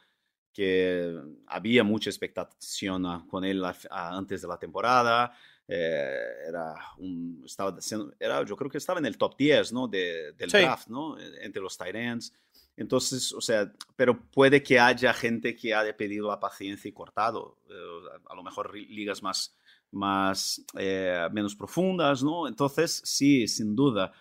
que 0.53 1.17
había 1.47 1.85
mucha 1.85 2.11
expectación 2.11 3.27
con 3.29 3.45
él 3.45 3.65
antes 3.91 4.43
de 4.43 4.49
la 4.49 4.59
temporada. 4.59 5.33
Eh, 5.67 6.49
era 6.49 6.75
un, 6.99 7.43
estaba 7.45 7.77
era, 8.19 8.45
yo 8.45 8.57
creo 8.57 8.71
que 8.71 8.79
estaba 8.79 8.99
en 8.99 9.07
el 9.07 9.17
top 9.17 9.37
10 9.37 9.73
¿no? 9.73 9.87
del 9.87 10.35
draft, 10.37 10.89
¿no? 10.89 11.17
entre 11.19 11.63
los 11.63 11.79
Tyrants. 11.79 12.33
Entonces, 12.77 13.33
o 13.33 13.41
sea, 13.41 13.71
pero 13.95 14.19
puede 14.31 14.63
que 14.63 14.81
haya 14.81 15.13
gente 15.13 15.55
que 15.55 15.75
haya 15.75 15.97
pedido 15.97 16.29
la 16.29 16.41
paciencia 16.41 16.89
y 16.89 16.93
cortado. 16.93 17.59
Eh, 17.69 18.19
a 18.29 18.35
lo 18.35 18.43
mejor 18.43 18.75
ligas 18.75 19.23
más, 19.23 19.55
más 19.91 20.65
eh, 20.79 21.29
menos 21.33 21.55
profundas, 21.55 22.23
¿no? 22.23 22.47
Entonces, 22.47 23.03
sí, 23.05 23.47
sin 23.49 23.75
duda. 23.75 24.13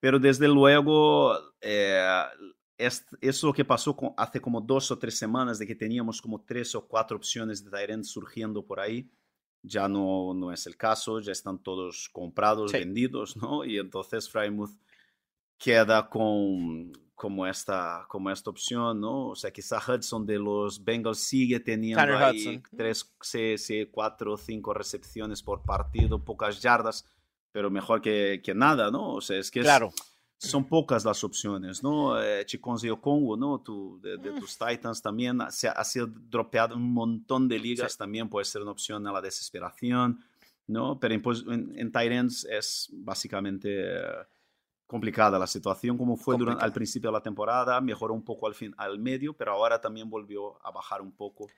Pero 0.00 0.18
desde 0.18 0.48
luego, 0.48 1.36
es, 2.78 3.06
eso 3.20 3.52
que 3.52 3.64
pasó 3.64 3.96
hace 4.16 4.40
como 4.40 4.60
dos 4.60 4.90
o 4.90 4.98
tres 4.98 5.16
semanas 5.16 5.58
de 5.58 5.66
que 5.66 5.74
teníamos 5.74 6.20
como 6.20 6.42
tres 6.42 6.74
o 6.74 6.86
cuatro 6.86 7.16
opciones 7.16 7.64
de 7.64 7.70
Tyrant 7.70 8.04
surgiendo 8.04 8.64
por 8.64 8.80
ahí, 8.80 9.08
ya 9.62 9.88
no, 9.88 10.34
no 10.34 10.52
es 10.52 10.66
el 10.66 10.76
caso, 10.76 11.20
ya 11.20 11.32
están 11.32 11.62
todos 11.62 12.08
comprados, 12.12 12.72
vendidos, 12.72 13.36
¿no? 13.36 13.64
Y 13.64 13.78
entonces 13.78 14.28
Frymouth 14.28 14.76
queda 15.56 16.08
con 16.08 16.92
como 17.22 17.46
esta, 17.46 18.04
como 18.08 18.32
esta 18.32 18.50
opción, 18.50 19.00
¿no? 19.00 19.28
O 19.28 19.36
sea, 19.36 19.52
quizá 19.52 19.78
Hudson 19.78 20.26
de 20.26 20.40
los 20.40 20.82
Bengals 20.82 21.20
sigue 21.20 21.60
teniendo 21.60 22.18
ahí 22.18 22.60
tres, 22.76 23.14
seis, 23.20 23.70
cuatro, 23.92 24.36
cinco 24.36 24.74
recepciones 24.74 25.40
por 25.40 25.62
partido, 25.62 26.18
pocas 26.24 26.60
yardas, 26.60 27.06
pero 27.52 27.70
mejor 27.70 28.02
que, 28.02 28.40
que 28.42 28.56
nada, 28.56 28.90
¿no? 28.90 29.14
O 29.14 29.20
sea, 29.20 29.38
es 29.38 29.52
que 29.52 29.60
claro 29.60 29.92
son 30.36 30.68
pocas 30.68 31.04
las 31.04 31.22
opciones, 31.22 31.84
¿no? 31.84 32.20
Eh, 32.20 32.44
Chiconzi 32.44 32.88
Congo, 33.00 33.36
¿no? 33.36 33.60
Tu, 33.60 34.00
de, 34.02 34.18
mm. 34.18 34.40
tus 34.40 34.58
Titans 34.58 35.00
también 35.00 35.38
se 35.50 35.68
ha, 35.68 35.84
sido 35.84 36.08
dropeado 36.08 36.74
un 36.74 36.92
montón 36.92 37.46
de 37.46 37.60
ligas, 37.60 37.96
también 37.96 38.28
puede 38.28 38.46
ser 38.46 38.62
una 38.62 38.72
opción 38.72 39.06
a 39.06 39.12
la 39.12 39.20
desesperación, 39.20 40.18
¿no? 40.66 40.98
Pero 40.98 41.14
en, 41.14 41.72
en, 41.76 41.92
Titans 41.92 42.44
es 42.50 42.88
básicamente 42.92 43.68
eh, 43.70 44.26
complicada 44.92 45.38
la 45.38 45.46
situación, 45.46 45.96
como 45.96 46.18
fue 46.18 46.36
durante, 46.36 46.62
al 46.62 46.72
principio 46.72 47.08
de 47.08 47.14
la 47.14 47.22
temporada, 47.22 47.80
mejoró 47.80 48.12
un 48.12 48.22
poco 48.22 48.46
al, 48.46 48.54
fin, 48.54 48.74
al 48.76 48.98
medio, 48.98 49.32
pero 49.32 49.52
ahora 49.52 49.80
también 49.80 50.10
volvió 50.10 50.64
a 50.64 50.70
bajar 50.70 51.00
un 51.00 51.12
poco. 51.12 51.48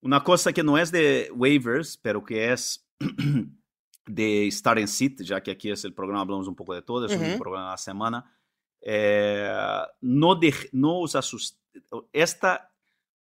Una 0.00 0.24
cosa 0.24 0.52
que 0.52 0.64
no 0.64 0.76
es 0.76 0.90
de 0.90 1.30
waivers, 1.32 1.96
pero 1.96 2.24
que 2.24 2.52
es 2.52 2.84
de 4.06 4.48
estar 4.48 4.76
en 4.76 4.88
sit, 4.88 5.22
ya 5.22 5.40
que 5.40 5.52
aquí 5.52 5.70
es 5.70 5.84
el 5.84 5.94
programa, 5.94 6.22
hablamos 6.22 6.48
un 6.48 6.56
poco 6.56 6.74
de 6.74 6.82
todo, 6.82 7.06
es 7.06 7.12
un 7.12 7.38
programa 7.38 7.66
de 7.66 7.70
la 7.70 7.78
semana. 7.78 8.36
Eh, 8.80 9.48
no, 10.00 10.34
de, 10.34 10.52
no 10.72 10.98
usa 10.98 11.22
sus... 11.22 11.56
Esta, 12.12 12.72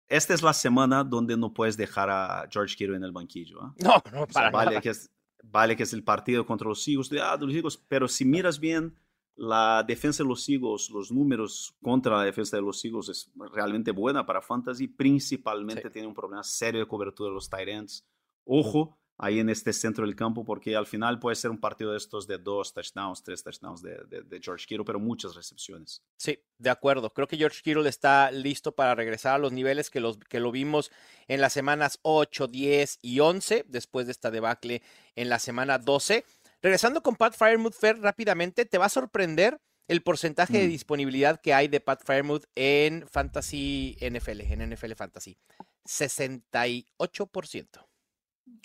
esta 0.07 0.33
es 0.35 0.43
la 0.43 0.53
semana 0.53 1.03
donde 1.03 1.35
no 1.35 1.51
puedes 1.55 1.75
dejar 1.75 2.11
a 2.11 2.47
George 2.51 2.75
Kittle 2.75 2.97
en 2.97 3.03
el 3.03 3.11
banquillo. 3.11 3.63
¿ah? 3.63 3.73
No, 3.79 3.95
no, 4.13 4.27
para 4.27 4.51
vale, 4.51 4.79
Que 4.79 4.89
es, 4.89 5.11
vale 5.41 5.75
que 5.75 5.83
es 5.83 5.93
el 5.93 6.03
partido 6.03 6.45
contra 6.45 6.67
los 6.67 6.87
Eagles, 6.87 7.09
ah, 7.19 7.35
los 7.39 7.51
Eagles, 7.51 7.77
pero 7.87 8.07
si 8.07 8.25
miras 8.25 8.59
bien 8.59 8.95
la 9.39 9.83
defensa 9.87 10.21
de 10.21 10.27
los 10.27 10.47
Eagles, 10.49 10.89
los 10.89 11.13
números 11.13 11.73
contra 11.81 12.17
la 12.17 12.23
defensa 12.25 12.57
de 12.57 12.61
los 12.61 12.83
Eagles 12.83 13.07
es 13.07 13.31
realmente 13.53 13.91
buena 13.91 14.25
para 14.25 14.41
Fantasy, 14.41 14.89
principalmente 14.89 15.89
tiene 15.89 16.09
un 16.09 16.13
problema 16.13 16.43
serio 16.43 16.81
de 16.81 16.87
cobertura 16.87 17.29
de 17.29 17.35
los 17.35 17.49
tight 17.49 17.69
ends. 17.69 18.05
Ojo, 18.43 18.99
ahí 19.17 19.39
en 19.39 19.49
este 19.49 19.71
centro 19.71 20.05
del 20.05 20.15
campo, 20.15 20.43
porque 20.43 20.75
al 20.75 20.85
final 20.85 21.19
puede 21.19 21.37
ser 21.37 21.51
un 21.51 21.59
partido 21.59 21.91
de 21.91 21.97
estos 21.97 22.27
de 22.27 22.37
dos 22.37 22.73
touchdowns, 22.73 23.23
tres 23.23 23.41
touchdowns 23.41 23.81
de, 23.81 23.97
de, 24.09 24.41
George 24.41 24.65
Kittle, 24.65 24.83
pero 24.83 24.99
muchas 24.99 25.35
recepciones. 25.35 26.03
Sí, 26.17 26.39
de 26.57 26.69
acuerdo. 26.69 27.13
Creo 27.13 27.27
que 27.27 27.37
George 27.37 27.61
Kittle 27.63 27.87
está 27.87 28.31
listo 28.31 28.73
para 28.73 28.93
regresar 28.93 29.35
a 29.35 29.37
los 29.37 29.53
niveles 29.53 29.89
que, 29.89 30.01
los, 30.01 30.17
que 30.17 30.41
lo 30.41 30.51
vimos 30.51 30.91
en 31.29 31.39
las 31.39 31.53
semanas 31.53 31.99
8, 32.01 32.47
10 32.47 32.99
y 33.01 33.21
11, 33.21 33.65
después 33.69 34.05
de 34.05 34.11
esta 34.11 34.31
debacle 34.31 34.81
en 35.15 35.29
la 35.29 35.39
semana 35.39 35.77
12. 35.77 36.25
Regresando 36.61 37.01
con 37.01 37.15
Pat 37.15 37.35
Fryermuth 37.35 37.73
Fair 37.73 37.99
rápidamente, 37.99 38.65
te 38.65 38.77
va 38.77 38.85
a 38.85 38.89
sorprender 38.89 39.59
el 39.87 40.01
porcentaje 40.01 40.59
de 40.59 40.67
mm. 40.67 40.69
disponibilidad 40.69 41.41
que 41.41 41.53
hay 41.53 41.67
de 41.67 41.79
Pat 41.79 42.03
Fryermuth 42.05 42.43
en 42.55 43.07
Fantasy 43.07 43.97
NFL, 44.01 44.41
en 44.41 44.69
NFL 44.69 44.93
Fantasy. 44.93 45.37
68%. 45.85 47.89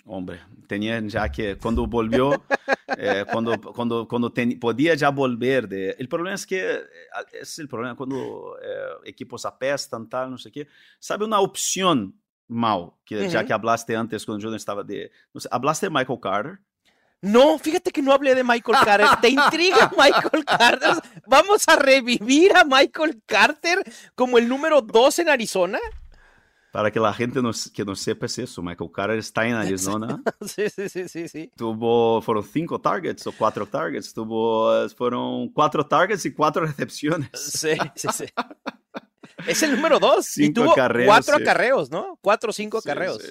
Hombre, 0.05 0.39
tenía 0.67 0.99
ya 1.01 1.29
que 1.29 1.57
cuando 1.57 1.87
volvió, 1.87 2.43
eh, 2.97 3.25
cuando, 3.31 3.59
cuando, 3.59 4.07
cuando 4.07 4.31
podía 4.59 4.93
ya 4.93 5.09
volver. 5.09 5.67
De, 5.67 5.95
el 5.97 6.07
problema 6.07 6.35
es 6.35 6.45
que, 6.45 6.73
eh, 6.73 6.83
es 7.41 7.57
el 7.57 7.67
problema 7.67 7.95
cuando 7.95 8.55
eh, 8.61 8.67
equipos 9.05 9.45
apestan, 9.45 10.07
tal, 10.07 10.29
no 10.29 10.37
sé 10.37 10.51
qué. 10.51 10.67
¿Sabe 10.99 11.25
una 11.25 11.39
opción, 11.39 12.21
mal 12.47 12.91
que 13.03 13.27
ya 13.27 13.43
que 13.43 13.53
hablaste 13.53 13.95
antes 13.95 14.23
cuando 14.23 14.43
yo 14.43 14.49
no 14.51 14.55
estaba 14.55 14.83
de... 14.83 15.11
No 15.33 15.41
sé, 15.41 15.49
¿Hablaste 15.51 15.87
de 15.87 15.89
Michael 15.89 16.19
Carter? 16.21 16.59
No, 17.21 17.57
fíjate 17.57 17.91
que 17.91 18.01
no 18.01 18.13
hablé 18.13 18.35
de 18.35 18.43
Michael 18.43 18.77
Carter. 18.83 19.07
¿Te 19.21 19.29
intriga 19.29 19.91
Michael 19.97 20.45
Carter? 20.45 20.91
¿Vamos 21.27 21.67
a 21.67 21.75
revivir 21.75 22.55
a 22.55 22.63
Michael 22.63 23.21
Carter 23.25 23.83
como 24.13 24.37
el 24.37 24.47
número 24.47 24.81
dos 24.81 25.17
en 25.19 25.29
Arizona? 25.29 25.79
Para 26.75 26.91
que 26.91 26.99
la 26.99 27.13
gente 27.13 27.39
que 27.73 27.85
no 27.85 27.95
sepa 27.95 28.25
es 28.25 28.37
eso, 28.37 28.61
Michael 28.61 28.91
Carter 28.93 29.17
está 29.17 29.47
en 29.47 29.53
Arizona. 29.53 30.21
sí, 30.41 30.69
sí, 30.69 30.89
sí, 30.89 31.07
sí, 31.07 31.27
sí. 31.29 31.51
Tuvo, 31.55 32.21
fueron 32.21 32.43
cinco 32.43 32.81
targets 32.81 33.25
o 33.27 33.31
cuatro 33.31 33.65
targets. 33.65 34.13
Tuvo, 34.13 34.87
fueron 34.89 35.47
cuatro 35.53 35.87
targets 35.87 36.25
y 36.25 36.33
cuatro 36.33 36.65
recepciones. 36.65 37.29
Sí, 37.33 37.77
sí, 37.95 38.09
sí. 38.13 38.25
es 39.47 39.63
el 39.63 39.73
número 39.73 39.99
dos. 39.99 40.37
y 40.37 40.51
tuvo 40.51 40.73
cuatro 41.05 41.37
acarreos, 41.37 41.89
¿no? 41.89 42.19
Cuatro 42.21 42.49
o 42.49 42.53
cinco 42.53 42.79
acarreos. 42.79 43.23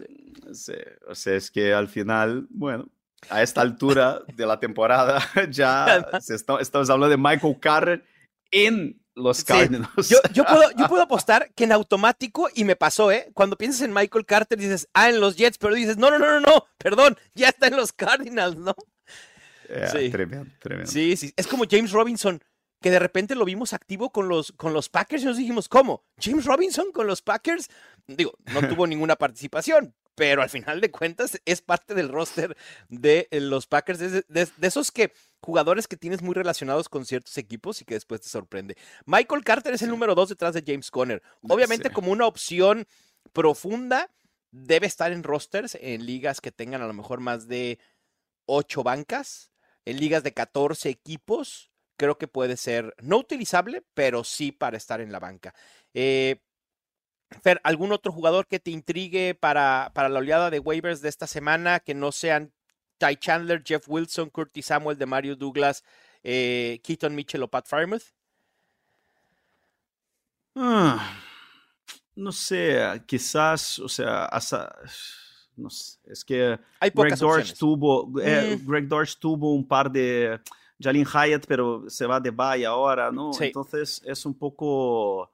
Sí, 0.55 0.73
O 1.07 1.14
sea, 1.14 1.35
es 1.35 1.50
que 1.50 1.75
al 1.75 1.88
final, 1.88 2.47
bueno, 2.49 2.88
a 3.31 3.43
esta 3.43 3.61
altura 3.61 4.23
de 4.35 4.47
la 4.47 4.59
temporada 4.61 5.21
ya 5.50 6.07
estamos 6.28 6.90
hablando 6.90 7.09
de 7.09 7.16
Michael 7.16 7.59
Carter 7.61 8.04
en 8.50 9.00
los 9.14 9.45
Cardinals. 9.45 10.09
Yo, 10.33 10.45
puedo, 10.45 10.71
yo 10.76 10.88
puedo 10.88 11.02
apostar 11.02 11.52
que 11.54 11.64
en 11.64 11.73
automático, 11.73 12.49
y 12.54 12.64
me 12.64 12.76
pasó, 12.76 13.12
¿eh? 13.12 13.31
Cuando 13.35 13.57
piensas 13.57 13.83
en 13.83 13.93
Michael 13.93 14.26
Carter, 14.26 14.59
dices, 14.59 14.88
ah, 14.93 15.09
en 15.09 15.21
los 15.21 15.37
Jets, 15.37 15.59
pero 15.59 15.75
dices, 15.75 15.97
no, 15.97 16.11
no, 16.11 16.19
no, 16.19 16.40
no, 16.40 16.40
no, 16.40 16.66
perdón, 16.78 17.16
ya 17.35 17.49
está 17.49 17.69
en 17.69 17.76
los 17.76 17.93
Cardinals, 17.93 18.57
¿no? 18.57 18.75
sí. 19.93 20.11
Tremendo, 20.11 20.50
tremendo. 20.59 20.90
Sí, 20.90 21.16
sí. 21.16 21.33
Es 21.37 21.47
como 21.47 21.64
James 21.69 21.93
Robinson, 21.93 22.43
que 22.81 22.90
de 22.90 22.99
repente 22.99 23.35
lo 23.35 23.45
vimos 23.45 23.73
activo 23.73 24.11
con 24.11 24.28
los, 24.28 24.52
con 24.52 24.73
los 24.73 24.88
Packers 24.88 25.23
y 25.23 25.26
nos 25.26 25.37
dijimos, 25.37 25.69
¿cómo? 25.69 26.04
¿James 26.21 26.45
Robinson 26.45 26.93
con 26.93 27.07
los 27.07 27.23
Packers? 27.23 27.69
Digo, 28.07 28.35
no 28.52 28.69
tuvo 28.69 28.87
ninguna 28.87 29.16
participación, 29.16 29.95
pero 30.14 30.42
al 30.42 30.50
final 30.50 30.80
de 30.80 30.90
cuentas 30.90 31.40
es 31.44 31.61
parte 31.61 31.94
del 31.94 32.09
roster 32.09 32.56
de 32.88 33.28
eh, 33.30 33.40
los 33.40 33.66
Packers, 33.66 33.99
de, 33.99 34.49
esos 34.61 34.92
que 34.92 35.12
jugadores 35.40 35.88
que 35.88 35.97
tienes 35.97 36.23
muy 36.23 36.35
relacionados 36.35 36.88
con 36.88 37.04
ciertos 37.04 37.37
equipos 37.38 37.80
y 37.80 37.85
que 37.85 37.94
después 37.94 38.21
te 38.21 38.28
sorprende. 38.28 38.76
Michael 39.06 39.44
Carter 39.44 39.75
es 39.75 39.83
el 39.83 39.90
número 39.90 40.14
dos 40.14 40.28
detrás 40.28 40.54
de 40.54 40.64
James 40.66 40.90
Conner. 40.90 41.23
Obviamente 41.49 41.90
como 41.90 42.12
una 42.12 42.26
opción 42.26 42.87
profunda, 43.33 44.11
debe 44.50 44.87
estar 44.87 45.12
en 45.12 45.23
rosters, 45.23 45.76
en 45.80 46.06
ligas 46.06 46.40
que 46.40 46.52
tengan 46.52 46.83
a 46.83 46.87
lo 46.87 46.92
mejor 46.94 47.21
más 47.21 47.49
de 47.49 47.78
ocho 48.47 48.83
bancas, 48.83 49.50
en 49.85 49.99
ligas 49.99 50.23
de 50.23 50.33
14 50.33 50.88
equipos 50.88 51.71
creo 51.97 52.18
que 52.18 52.28
puede 52.28 52.56
ser 52.56 52.94
no 53.00 53.18
utilizable, 53.18 53.83
pero 53.94 54.25
sí 54.25 54.52
para 54.52 54.76
estar 54.76 55.00
en 55.00 55.12
la 55.12 55.21
banca. 55.21 55.54
Eh, 55.92 56.40
Fer, 57.43 57.61
¿algún 57.64 57.93
otro 57.93 58.12
jugador 58.12 58.47
que 58.47 58.61
te 58.61 58.71
intrigue 58.71 59.35
para, 59.35 59.91
para 59.95 60.09
la 60.09 60.19
oleada 60.21 60.50
de 60.50 60.59
waivers 60.59 61.00
de 61.00 61.09
esta 61.09 61.26
semana 61.26 61.81
que 61.81 61.95
no 61.95 62.12
sean 62.12 62.53
Ty 62.99 63.17
Chandler, 63.17 63.62
Jeff 63.64 63.85
Wilson, 63.88 64.31
Curtis 64.31 64.67
Samuel, 64.67 64.97
de 64.99 65.07
Mario 65.07 65.37
Douglas, 65.37 65.83
eh, 66.23 66.81
Keaton 66.85 67.14
Mitchell 67.14 67.43
o 67.43 67.49
Pat 67.49 67.67
Firemouth? 67.67 68.05
Ah, 70.57 71.19
no 72.14 72.31
sé, 72.33 73.03
quizás, 73.07 73.79
o 73.81 73.88
sea, 73.88 74.26
hasta, 74.26 74.75
no 75.57 75.69
sé, 75.69 75.99
es 76.07 76.25
que 76.25 76.59
Hay 76.81 76.91
Greg 76.91 77.12
opciones. 77.14 77.55
tuvo, 77.59 78.12
eh, 78.21 78.57
Mm. 78.61 78.67
Greg 78.71 78.88
Dortch 78.88 79.17
tuvo 79.19 79.53
un 79.53 79.67
par 79.67 79.91
de 79.91 80.41
Jalin 80.81 81.05
Hyatt, 81.05 81.47
pero 81.47 81.85
se 81.88 82.07
va 82.07 82.21
de 82.21 82.31
bye 82.31 82.64
ahora, 82.64 83.11
¿no? 83.11 83.33
Sí. 83.33 83.47
Entonces 83.47 84.00
es 84.05 84.25
un 84.25 84.35
poco, 84.38 85.31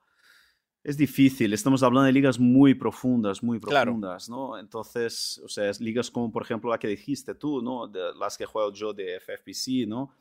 es 0.82 0.96
difícil. 0.96 1.52
Estamos 1.52 1.82
hablando 1.82 2.06
de 2.06 2.12
ligas 2.12 2.38
muy 2.38 2.74
profundas, 2.74 3.42
muy 3.42 3.60
Claro. 3.60 3.92
profundas, 3.92 4.28
¿no? 4.28 4.58
Entonces, 4.58 5.40
o 5.44 5.48
sea, 5.48 5.70
ligas 5.80 6.10
como 6.10 6.32
por 6.32 6.42
ejemplo 6.42 6.70
la 6.70 6.78
que 6.78 6.88
dijiste 6.88 7.34
tú, 7.34 7.60
¿no? 7.62 7.86
De 7.86 8.14
las 8.18 8.38
que 8.38 8.46
juego 8.46 8.72
yo 8.72 8.92
de 8.92 9.16
FFPC, 9.16 9.86
¿no? 9.86 10.14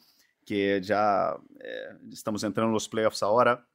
Que 0.45 0.81
ya 0.81 1.33
eh, 1.61 1.97
estamos 2.11 2.43
entrando 2.43 2.69
en 2.69 2.73
los 2.73 2.89
playoffs 2.89 3.23
ahora 3.23 3.65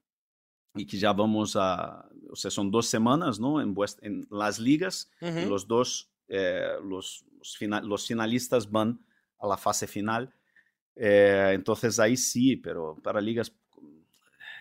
y 0.74 0.86
que 0.86 0.98
ya 0.98 1.12
vamos 1.12 1.56
a, 1.56 2.06
o 2.30 2.36
sea, 2.36 2.50
son 2.50 2.70
dos 2.70 2.86
semanas, 2.86 3.38
¿no? 3.40 3.60
En, 3.60 3.74
en 4.02 4.26
las 4.30 4.58
ligas, 4.58 5.10
y 5.20 5.26
Ujú. 5.26 5.48
los 5.48 5.66
dos, 5.68 6.10
eh, 6.28 6.68
los, 6.84 7.24
los 7.38 7.56
fina- 7.56 7.80
los 7.80 8.06
finalistas 8.06 8.70
van 8.70 8.98
a 9.38 9.46
la 9.46 9.56
fase 9.56 9.86
final. 9.86 10.34
Eh, 10.96 11.52
entonces 11.54 11.98
ahí 11.98 12.16
sí, 12.16 12.56
pero 12.56 12.96
para 13.02 13.20
ligas 13.20 13.52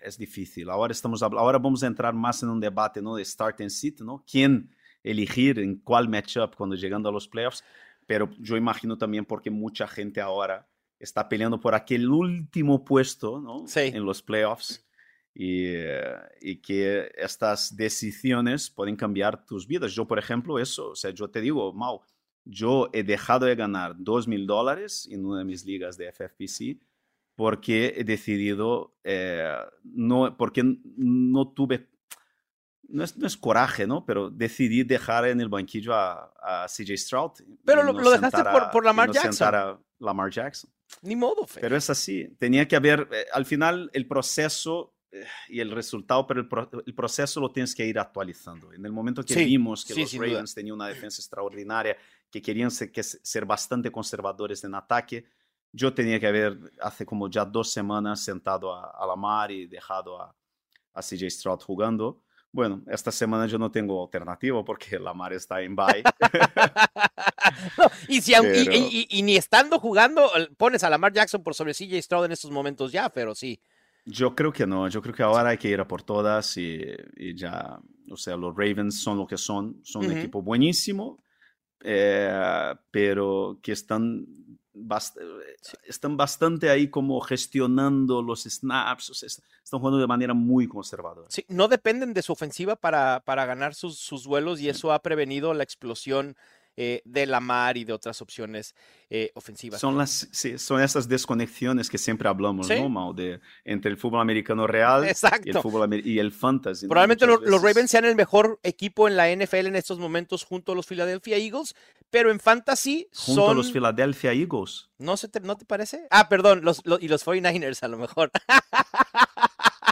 es 0.03 0.17
difícil. 0.17 0.69
Ahora, 0.69 0.91
estamos, 0.91 1.23
ahora 1.23 1.57
vamos 1.57 1.83
a 1.83 1.87
entrar 1.87 2.13
más 2.13 2.43
en 2.43 2.49
un 2.49 2.59
debate, 2.59 3.01
¿no? 3.01 3.15
De 3.15 3.25
start 3.25 3.61
and 3.61 3.69
sit, 3.69 4.01
¿no? 4.01 4.23
¿Quién 4.29 4.69
elegir 5.03 5.59
en 5.59 5.75
cuál 5.75 6.09
matchup 6.09 6.55
cuando 6.55 6.75
llegando 6.75 7.09
a 7.09 7.11
los 7.11 7.27
playoffs? 7.27 7.63
Pero 8.05 8.29
yo 8.39 8.57
imagino 8.57 8.97
también 8.97 9.25
porque 9.25 9.49
mucha 9.49 9.87
gente 9.87 10.21
ahora 10.21 10.67
está 10.99 11.27
peleando 11.27 11.59
por 11.59 11.75
aquel 11.75 12.09
último 12.09 12.83
puesto, 12.83 13.39
¿no? 13.39 13.65
Sí. 13.67 13.91
En 13.93 14.05
los 14.05 14.21
playoffs 14.21 14.85
y, 15.33 15.65
eh, 15.67 16.15
y 16.41 16.57
que 16.57 17.11
estas 17.15 17.75
decisiones 17.75 18.69
pueden 18.69 18.95
cambiar 18.95 19.45
tus 19.45 19.67
vidas. 19.67 19.93
Yo, 19.93 20.05
por 20.05 20.19
ejemplo, 20.19 20.59
eso, 20.59 20.89
o 20.89 20.95
sea, 20.95 21.11
yo 21.11 21.29
te 21.29 21.41
digo, 21.41 21.73
Mau, 21.73 22.01
yo 22.45 22.89
he 22.93 23.03
dejado 23.03 23.45
de 23.45 23.55
ganar 23.55 23.95
dos 23.97 24.27
mil 24.27 24.45
dólares 24.45 25.07
en 25.09 25.25
una 25.25 25.39
de 25.39 25.45
mis 25.45 25.65
ligas 25.65 25.97
de 25.97 26.11
FFPC 26.11 26.79
porque 27.35 27.93
he 27.97 28.03
decidido, 28.03 28.95
eh, 29.03 29.55
no, 29.83 30.35
porque 30.37 30.63
no 30.63 31.47
tuve, 31.53 31.89
no 32.89 33.03
es, 33.03 33.17
no 33.17 33.25
es 33.25 33.37
coraje, 33.37 33.87
¿no? 33.87 34.05
Pero 34.05 34.29
decidí 34.29 34.83
dejar 34.83 35.27
en 35.27 35.41
el 35.41 35.49
banquillo 35.49 35.93
a, 35.95 36.33
a 36.41 36.67
CJ 36.67 36.95
Stroud. 36.97 37.31
Pero 37.65 37.83
lo- 37.83 37.93
no 37.93 38.01
lo 38.01 38.11
dejaste 38.11 38.43
por- 38.43 38.63
a- 38.63 38.71
por 38.71 38.83
y 38.83 38.87
Lamar 38.87 39.07
no 39.07 39.13
Jackson. 39.13 39.47
a 39.55 39.79
Lamar 39.99 40.29
Jackson. 40.29 40.69
Ni 41.01 41.15
modo, 41.15 41.47
Fer. 41.47 41.61
Pero 41.61 41.75
es 41.75 41.89
así, 41.89 42.27
tenía 42.37 42.67
que 42.67 42.75
haber, 42.75 43.07
eh, 43.11 43.25
al 43.33 43.45
final 43.45 43.89
el 43.93 44.07
proceso 44.07 44.93
eh, 45.11 45.25
y 45.49 45.59
el 45.59 45.71
resultado, 45.71 46.27
pero 46.27 46.41
el, 46.41 46.47
pro- 46.47 46.69
el 46.85 46.93
proceso 46.93 47.39
lo 47.39 47.51
tienes 47.51 47.73
que 47.73 47.85
ir 47.85 47.97
actualizando. 47.97 48.73
En 48.73 48.85
el 48.85 48.91
momento 48.91 49.23
que 49.23 49.33
Sí, 49.33 49.45
vimos 49.45 49.85
que 49.85 49.93
sí, 49.93 50.01
los 50.01 50.09
sin 50.09 50.19
duda. 50.21 50.29
Ravens 50.31 50.53
tenían 50.53 50.75
una 50.75 50.87
defensa 50.87 51.19
extraordinaria, 51.21 51.97
que 52.29 52.41
querían 52.41 52.69
ser, 52.69 52.91
que 52.91 53.01
se- 53.01 53.19
ser 53.23 53.45
bastante 53.45 53.91
conservadores 53.91 54.63
en 54.63 54.75
ataque, 54.75 55.25
yo 55.73 55.93
tenía 55.93 56.19
que 56.19 56.27
haber 56.27 56.57
hace 56.79 57.05
como 57.05 57.27
ya 57.29 57.43
dos 57.43 57.71
semanas 57.71 58.21
sentado 58.23 58.73
a, 58.73 58.91
a 58.91 59.05
Lamar 59.05 59.51
y 59.51 59.65
dejado 59.67 60.21
a, 60.21 60.33
a 60.93 61.01
CJ 61.01 61.29
Stroud 61.29 61.59
jugando. 61.61 62.21
Bueno, 62.51 62.83
esta 62.87 63.11
semana 63.11 63.47
yo 63.47 63.57
no 63.57 63.71
tengo 63.71 64.03
alternativa 64.03 64.63
porque 64.63 64.99
Lamar 64.99 65.33
está 65.33 65.59
en 65.61 65.75
bye. 65.75 66.03
No, 67.77 67.85
y, 68.07 68.21
si, 68.21 68.33
Pero- 68.33 68.53
y- 68.73 69.07
y- 69.09 69.19
y 69.19 69.21
ni 69.21 69.35
estando 69.35 69.79
jugando, 69.79 70.29
pones 70.57 70.83
a 70.83 70.89
Lamar 70.89 71.11
Jackson 71.13 71.43
por 71.43 71.53
sobre 71.53 71.73
CJ 71.73 72.01
Stroud 72.01 72.25
en 72.25 72.31
estos 72.31 72.51
momentos 72.51 72.91
ya, 72.91 73.09
pero 73.09 73.35
sí. 73.35 73.59
Yo 74.05 74.35
creo 74.35 74.51
que 74.51 74.65
no, 74.65 74.87
yo 74.89 75.01
creo 75.01 75.13
que 75.13 75.23
ahora 75.23 75.49
hay 75.49 75.57
que 75.57 75.69
ir 75.69 75.79
a 75.79 75.87
por 75.87 76.03
todas 76.03 76.57
y, 76.57 76.81
ya, 77.35 77.79
o 78.11 78.17
sea, 78.17 78.35
los 78.37 78.53
Ravens 78.55 79.01
son 79.01 79.17
lo 79.17 79.25
que 79.27 79.37
son, 79.37 79.79
son 79.83 80.03
Ujú. 80.03 80.11
un 80.11 80.17
equipo 80.17 80.41
buenísimo, 80.41 81.23
eh, 81.83 82.73
pero 82.91 83.59
que 83.61 83.71
están, 83.71 84.25
bast- 84.73 85.17
están 85.85 86.17
bastante 86.17 86.69
ahí 86.69 86.89
como 86.89 87.19
gestionando 87.21 88.21
los 88.21 88.43
snaps, 88.43 89.09
o 89.09 89.13
sea, 89.13 89.27
est- 89.27 89.43
están 89.63 89.79
jugando 89.79 89.99
de 89.99 90.07
manera 90.07 90.33
muy 90.33 90.67
conservadora. 90.67 91.27
Sí, 91.29 91.45
no 91.47 91.67
dependen 91.67 92.13
de 92.13 92.21
su 92.21 92.33
ofensiva 92.33 92.75
para, 92.75 93.21
para 93.25 93.45
ganar 93.45 93.75
sus, 93.75 93.97
sus 93.99 94.23
duelos 94.23 94.59
y 94.59 94.69
eso 94.69 94.91
ha 94.91 95.01
prevenido 95.01 95.53
la 95.53 95.63
explosión 95.63 96.35
eh, 96.75 97.01
de 97.05 97.25
Lamar 97.25 97.77
y 97.77 97.83
de 97.83 97.93
otras 97.93 98.21
opciones 98.21 98.75
eh, 99.09 99.31
ofensivas. 99.35 99.79
Son, 99.79 99.97
las, 99.97 100.27
sí, 100.31 100.57
son 100.57 100.81
esas 100.81 101.07
desconexiones 101.07 101.89
que 101.89 101.97
siempre 101.99 102.27
hablamos, 102.27 102.67
Sí. 102.67 102.75
¿no, 102.75 102.89
Mau? 102.89 103.13
De, 103.13 103.39
entre 103.63 103.91
el 103.91 103.97
fútbol 103.97 104.21
americano 104.21 104.65
real 104.65 105.05
y 105.05 105.49
el, 105.49 105.59
fútbol, 105.61 105.93
y 106.03 106.17
el 106.19 106.31
fantasy. 106.31 106.87
Probablemente 106.87 107.27
lo- 107.27 107.39
los 107.39 107.61
Ravens 107.61 107.91
sean 107.91 108.05
el 108.05 108.15
mejor 108.15 108.59
equipo 108.63 109.07
en 109.07 109.15
la 109.17 109.29
NFL 109.29 109.67
en 109.67 109.75
estos 109.75 109.99
momentos 109.99 110.43
junto 110.43 110.71
a 110.71 110.75
los 110.75 110.87
Philadelphia 110.87 111.37
Eagles, 111.37 111.75
pero 112.09 112.31
en 112.31 112.39
fantasy 112.39 113.07
Junto 113.13 113.41
son... 113.43 113.51
a 113.51 113.53
los 113.53 113.71
Philadelphia 113.71 114.33
Eagles. 114.33 114.89
¿No, 114.97 115.15
se 115.17 115.27
te, 115.27 115.39
¿No 115.41 115.55
te 115.57 115.65
parece? 115.65 116.07
Ah, 116.09 116.27
perdón, 116.29 116.61
los, 116.63 116.81
los- 116.85 117.01
y 117.03 117.07
los 117.07 117.23
49ers 117.25 117.83
a 117.83 117.87
lo 117.87 117.97
mejor. 117.97 118.31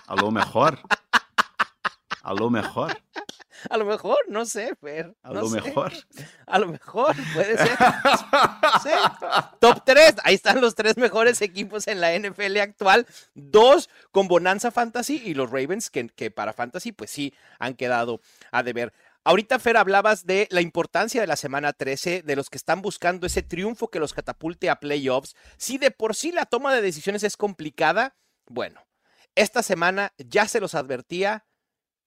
A 0.08 0.16
lo 0.20 0.32
mejor. 0.32 0.80
A 2.24 2.34
lo 2.34 2.50
mejor. 2.50 2.98
A 3.70 3.78
lo 3.78 3.86
mejor, 3.86 4.18
no 4.28 4.46
sé, 4.46 4.76
Fer. 4.80 5.16
A 5.24 5.30
no 5.30 5.42
lo 5.42 5.50
sé. 5.50 5.62
mejor. 5.62 5.92
A 6.48 6.60
lo 6.60 6.68
mejor, 6.68 7.16
puede 7.34 7.58
ser. 7.58 7.78
Top 9.60 9.84
3, 9.86 10.16
ahí 10.24 10.36
están 10.36 10.60
los 10.60 10.76
tres 10.76 10.98
mejores 10.98 11.42
equipos 11.42 11.88
en 11.88 12.02
la 12.02 12.18
NFL 12.18 12.58
actual. 12.58 13.08
Dos 13.34 13.90
con 14.12 14.28
Bonanza 14.28 14.72
Fantasy 14.72 15.22
y 15.24 15.34
los 15.34 15.50
Ravens, 15.50 15.90
que, 15.90 16.08
que 16.10 16.32
para 16.32 16.54
Fantasy, 16.54 16.92
pues 16.92 17.10
sí, 17.10 17.34
han 17.60 17.76
quedado 17.76 18.20
a 18.52 18.64
deber. 18.64 18.94
Ahorita, 19.24 19.60
Fer, 19.60 19.78
hablabas 19.78 20.26
de 20.26 20.48
la 20.50 20.62
importancia 20.62 21.22
de 21.22 21.28
la 21.28 21.36
semana 21.36 21.74
13, 21.74 22.24
de 22.24 22.36
los 22.36 22.50
que 22.50 22.58
están 22.58 22.82
buscando 22.82 23.28
ese 23.28 23.44
triunfo 23.44 23.90
que 23.90 24.00
los 24.00 24.14
catapulte 24.14 24.70
a 24.70 24.80
playoffs. 24.80 25.36
Si 25.58 25.78
de 25.78 25.92
por 25.92 26.16
sí 26.16 26.32
la 26.32 26.46
toma 26.46 26.74
de 26.74 26.82
decisiones 26.82 27.22
es 27.24 27.38
complicada, 27.38 28.16
bueno, 28.48 28.84
esta 29.36 29.62
semana 29.62 30.14
ya 30.18 30.48
se 30.48 30.60
los 30.60 30.74
advertía, 30.74 31.46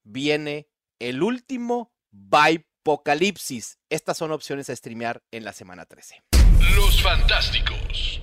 viene 0.02 0.68
el 0.98 1.22
último 1.22 1.92
Apocalipsis. 2.85 3.78
Estas 3.88 4.18
son 4.18 4.30
opciones 4.33 4.68
a 4.68 4.76
streamear 4.76 5.22
en 5.30 5.44
la 5.44 5.52
semana 5.52 5.87
13. 5.87 6.22
Los 6.76 7.02
Fantásticos. 7.02 8.20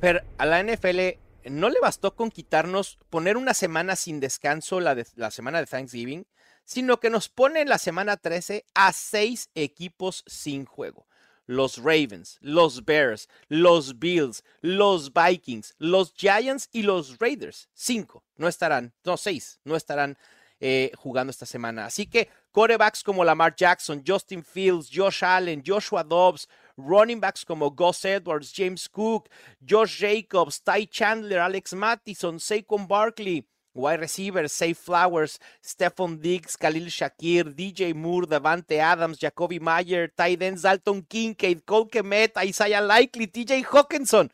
Pero 0.00 0.20
a 0.38 0.46
la 0.46 0.62
NFL 0.62 1.18
no 1.50 1.70
le 1.70 1.80
bastó 1.80 2.14
con 2.14 2.30
quitarnos, 2.30 2.98
poner 3.10 3.36
una 3.36 3.54
semana 3.54 3.96
sin 3.96 4.20
descanso, 4.20 4.80
la, 4.80 4.94
de- 4.94 5.06
la 5.16 5.30
semana 5.30 5.58
de 5.58 5.66
Thanksgiving, 5.66 6.26
sino 6.64 7.00
que 7.00 7.10
nos 7.10 7.28
pone 7.28 7.60
en 7.60 7.68
la 7.68 7.78
semana 7.78 8.16
13 8.16 8.64
a 8.74 8.92
seis 8.92 9.50
equipos 9.54 10.22
sin 10.26 10.66
juego. 10.66 11.08
Los 11.46 11.78
Ravens, 11.78 12.38
los 12.40 12.84
Bears, 12.84 13.28
los 13.48 13.98
Bills, 13.98 14.42
los 14.60 15.12
Vikings, 15.12 15.74
los 15.78 16.12
Giants 16.14 16.68
y 16.72 16.82
los 16.82 17.18
Raiders. 17.18 17.68
Cinco 17.72 18.24
no 18.36 18.48
estarán, 18.48 18.94
no, 19.04 19.16
seis 19.16 19.60
no 19.64 19.76
estarán 19.76 20.18
eh, 20.60 20.90
jugando 20.96 21.30
esta 21.30 21.46
semana. 21.46 21.86
Así 21.86 22.06
que 22.06 22.28
corebacks 22.52 23.02
como 23.02 23.24
Lamar 23.24 23.54
Jackson, 23.54 24.02
Justin 24.06 24.42
Fields, 24.42 24.90
Josh 24.92 25.22
Allen, 25.22 25.62
Joshua 25.64 26.02
Dobbs, 26.02 26.48
running 26.76 27.20
backs 27.20 27.44
como 27.44 27.70
Gus 27.70 28.04
Edwards, 28.04 28.52
James 28.54 28.88
Cook, 28.88 29.28
Josh 29.60 29.98
Jacobs, 30.00 30.62
Ty 30.62 30.86
Chandler, 30.86 31.40
Alex 31.40 31.74
Mattison, 31.74 32.38
Saquon 32.38 32.86
Barkley, 32.86 33.46
wide 33.74 34.00
receivers, 34.00 34.52
Safe 34.52 34.76
Flowers, 34.76 35.38
Stephon 35.62 36.20
Diggs, 36.20 36.56
Khalil 36.56 36.86
Shakir, 36.86 37.54
DJ 37.54 37.94
Moore, 37.94 38.26
Davante 38.26 38.78
Adams, 38.78 39.18
Jacoby 39.18 39.60
Meyer, 39.60 40.08
Ty 40.08 40.38
ends, 40.40 40.62
Dalton 40.62 41.02
Kincaid, 41.02 41.64
Cole 41.66 41.88
Kemet, 41.88 42.36
Isaiah 42.42 42.80
Likely, 42.80 43.26
TJ 43.26 43.64
Hawkinson. 43.64 44.30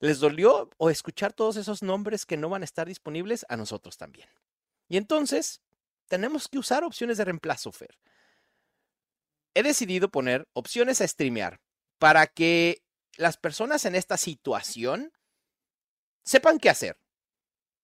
¿Les 0.00 0.20
dolió 0.20 0.70
o 0.76 0.90
escuchar 0.90 1.32
todos 1.32 1.56
esos 1.56 1.82
nombres 1.82 2.24
que 2.24 2.36
no 2.36 2.48
van 2.48 2.62
a 2.62 2.64
estar 2.64 2.86
disponibles? 2.86 3.44
A 3.48 3.56
nosotros 3.56 3.96
también. 3.96 4.28
Y 4.88 4.96
entonces, 4.96 5.62
tenemos 6.08 6.48
que 6.48 6.58
usar 6.58 6.84
opciones 6.84 7.18
de 7.18 7.24
reemplazo, 7.24 7.70
Fer. 7.72 7.98
He 9.54 9.62
decidido 9.62 10.10
poner 10.10 10.48
opciones 10.52 11.00
a 11.00 11.08
streamear 11.08 11.60
para 11.98 12.26
que 12.26 12.82
las 13.16 13.36
personas 13.36 13.84
en 13.84 13.94
esta 13.94 14.16
situación 14.16 15.12
sepan 16.24 16.58
qué 16.58 16.70
hacer. 16.70 16.98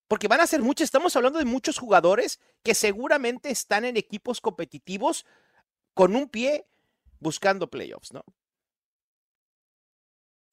Porque 0.07 0.27
van 0.27 0.41
a 0.41 0.47
ser 0.47 0.61
muchos, 0.61 0.85
estamos 0.85 1.15
hablando 1.15 1.39
de 1.39 1.45
muchos 1.45 1.77
jugadores 1.79 2.39
que 2.63 2.75
seguramente 2.75 3.49
están 3.49 3.85
en 3.85 3.97
equipos 3.97 4.39
competitivos 4.39 5.25
con 5.93 6.15
un 6.15 6.29
pie 6.29 6.67
buscando 7.19 7.69
playoffs, 7.69 8.13
¿no? 8.13 8.23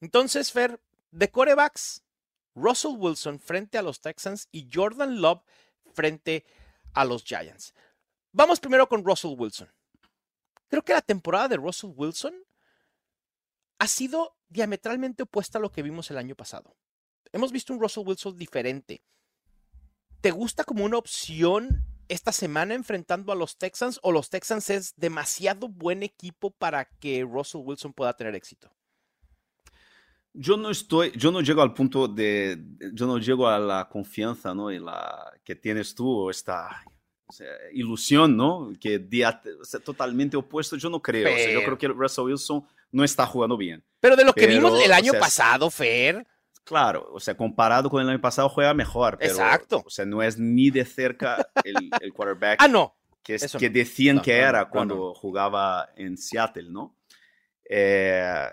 Entonces, 0.01 0.51
Fer, 0.53 0.83
de 1.11 1.31
corebacks, 1.31 2.03
Russell 2.55 2.97
Wilson 2.97 3.39
frente 3.39 3.79
a 3.79 3.83
los 3.83 4.01
Texans 4.01 4.49
y 4.51 4.69
Jordan 4.73 5.21
Love 5.21 5.43
frente 5.95 6.45
a 6.95 7.05
los 7.05 7.25
Giants. 7.25 7.75
Vamos 8.33 8.61
primero 8.61 8.89
con 8.89 9.05
Russell 9.05 9.35
Wilson. 9.37 9.69
Creo 10.69 10.83
que 10.83 10.95
la 10.95 11.03
temporada 11.03 11.49
de 11.49 11.57
Russell 11.57 11.93
Wilson 11.95 12.35
ha 13.79 13.87
sido 13.87 14.37
diametralmente 14.49 15.25
opuesta 15.25 15.59
a 15.59 15.61
lo 15.61 15.73
que 15.73 15.83
vimos 15.83 16.11
el 16.11 16.19
año 16.19 16.35
pasado. 16.35 16.77
Hemos 17.33 17.53
visto 17.53 17.73
un 17.73 17.81
Russell 17.81 18.07
Wilson 18.07 18.37
diferente. 18.37 19.03
¿Te 20.21 20.31
gusta 20.31 20.65
como 20.65 20.85
una 20.85 20.99
opción 20.99 21.85
esta 22.09 22.33
semana 22.33 22.75
enfrentando 22.75 23.33
a 23.33 23.35
los 23.35 23.59
Texans 23.59 23.99
o 24.03 24.13
los 24.13 24.31
Texans 24.31 24.71
es 24.71 24.95
demasiado 24.97 25.69
buen 25.69 26.03
equipo 26.03 26.51
para 26.51 26.85
que 26.85 27.23
Russell 27.23 27.63
Wilson 27.65 27.93
pueda 27.93 28.17
tener 28.17 28.35
éxito? 28.35 28.71
Yo 30.35 30.57
no 30.57 30.71
estoy, 30.71 31.13
yo 31.17 31.31
no 31.31 31.41
llego 31.43 31.61
al 31.63 31.75
punto 31.75 32.09
de, 32.09 32.59
yo 32.95 33.07
no 33.07 33.19
llego 33.19 33.49
a 33.49 33.59
la 33.59 33.89
confianza, 33.89 34.55
¿no? 34.55 34.71
Y 34.71 34.79
la 34.79 35.33
que 35.45 35.55
tienes 35.55 35.95
tú, 35.95 36.31
esta 36.31 36.83
ilusión, 37.73 38.37
¿no? 38.37 38.73
Que 38.81 38.99
día, 38.99 39.41
totalmente 39.85 40.37
opuesto, 40.37 40.77
yo 40.77 40.91
no 40.91 41.01
creo. 41.01 41.29
yo 41.53 41.65
creo 41.65 41.79
que 41.79 41.89
Russell 41.89 42.25
Wilson 42.25 42.65
no 42.91 43.05
está 43.05 43.27
jugando 43.27 43.57
bien. 43.57 43.85
Pero 44.01 44.17
de 44.17 44.25
lo 44.25 44.33
que 44.33 44.47
vimos 44.47 44.83
el 44.83 44.93
año 44.93 45.13
pasado, 45.15 45.71
Fer. 45.71 46.27
Claro, 46.65 47.09
o 47.13 47.19
sea, 47.19 47.37
comparado 47.37 47.91
con 47.91 48.03
el 48.03 48.09
año 48.09 48.21
pasado 48.21 48.49
juega 48.49 48.73
mejor. 48.73 49.19
Pero, 49.19 49.33
Exacto. 49.33 49.83
O 49.85 49.91
sea, 49.91 50.05
no 50.05 50.23
es 50.23 50.39
ni 50.39 50.71
de 50.71 50.85
cerca 50.85 51.49
el, 51.65 51.91
el 52.01 52.13
quarterback. 52.13 52.63
ah, 52.63 52.69
no. 52.69 52.97
Que, 53.23 53.37
es, 53.37 53.53
que 53.57 53.71
decían 53.71 54.21
que 54.21 54.37
era 54.37 54.69
cuando 54.69 55.15
jugaba 55.15 55.91
en 55.97 56.19
Seattle, 56.19 56.69
¿no? 56.71 56.97
Eh, 57.69 58.49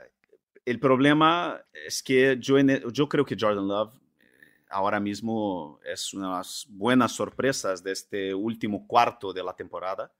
el 0.70 0.80
problema 0.80 1.60
es 1.74 2.04
que 2.04 2.38
yo, 2.40 2.60
yo 2.60 3.10
creo 3.10 3.26
que 3.26 3.36
Jordan 3.40 3.68
Love 3.68 3.94
eh, 4.20 4.66
ahora 4.70 5.00
mismo 5.00 5.80
es 5.84 6.14
una 6.14 6.28
de 6.28 6.34
las 6.36 6.68
buenas 6.70 7.12
sorpresas 7.12 7.82
de 7.84 7.92
este 7.92 8.34
último 8.36 8.86
cuarto 8.86 9.34
de 9.34 9.44
la 9.44 9.56
temporada, 9.56 10.14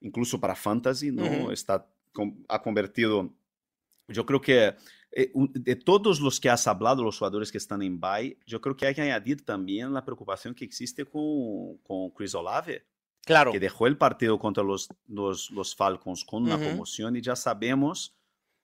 incluso 0.00 0.40
para 0.40 0.54
Fantasy, 0.54 1.10
¿no? 1.10 1.52
Está, 1.52 1.86
ha 2.48 2.62
convertido, 2.62 3.30
yo 4.08 4.24
creo 4.24 4.40
que 4.40 4.74
eh, 5.12 5.32
de 5.34 5.76
todos 5.76 6.20
los 6.20 6.40
que 6.40 6.48
has 6.48 6.66
hablado, 6.66 7.04
los 7.04 7.18
jugadores 7.18 7.52
que 7.52 7.58
están 7.58 7.82
en 7.82 8.00
bye, 8.00 8.38
yo 8.46 8.62
creo 8.62 8.74
que 8.74 8.86
hay 8.86 8.94
que 8.94 9.02
añadir 9.02 9.44
también 9.44 9.92
la 9.92 10.04
preocupación 10.04 10.54
que 10.54 10.64
existe 10.64 11.04
con, 11.04 11.76
con 11.78 12.10
Chris 12.10 12.34
Olave. 12.34 12.86
Claro. 13.26 13.52
Que 13.52 13.60
dejó 13.60 13.86
el 13.86 13.98
partido 13.98 14.38
contra 14.38 14.64
los, 14.64 14.88
los, 15.06 15.50
los 15.50 15.76
Falcons 15.76 16.24
con 16.24 16.44
una 16.44 16.58
conmoción 16.58 17.14
y 17.14 17.20
ya 17.20 17.36
sabemos 17.36 18.17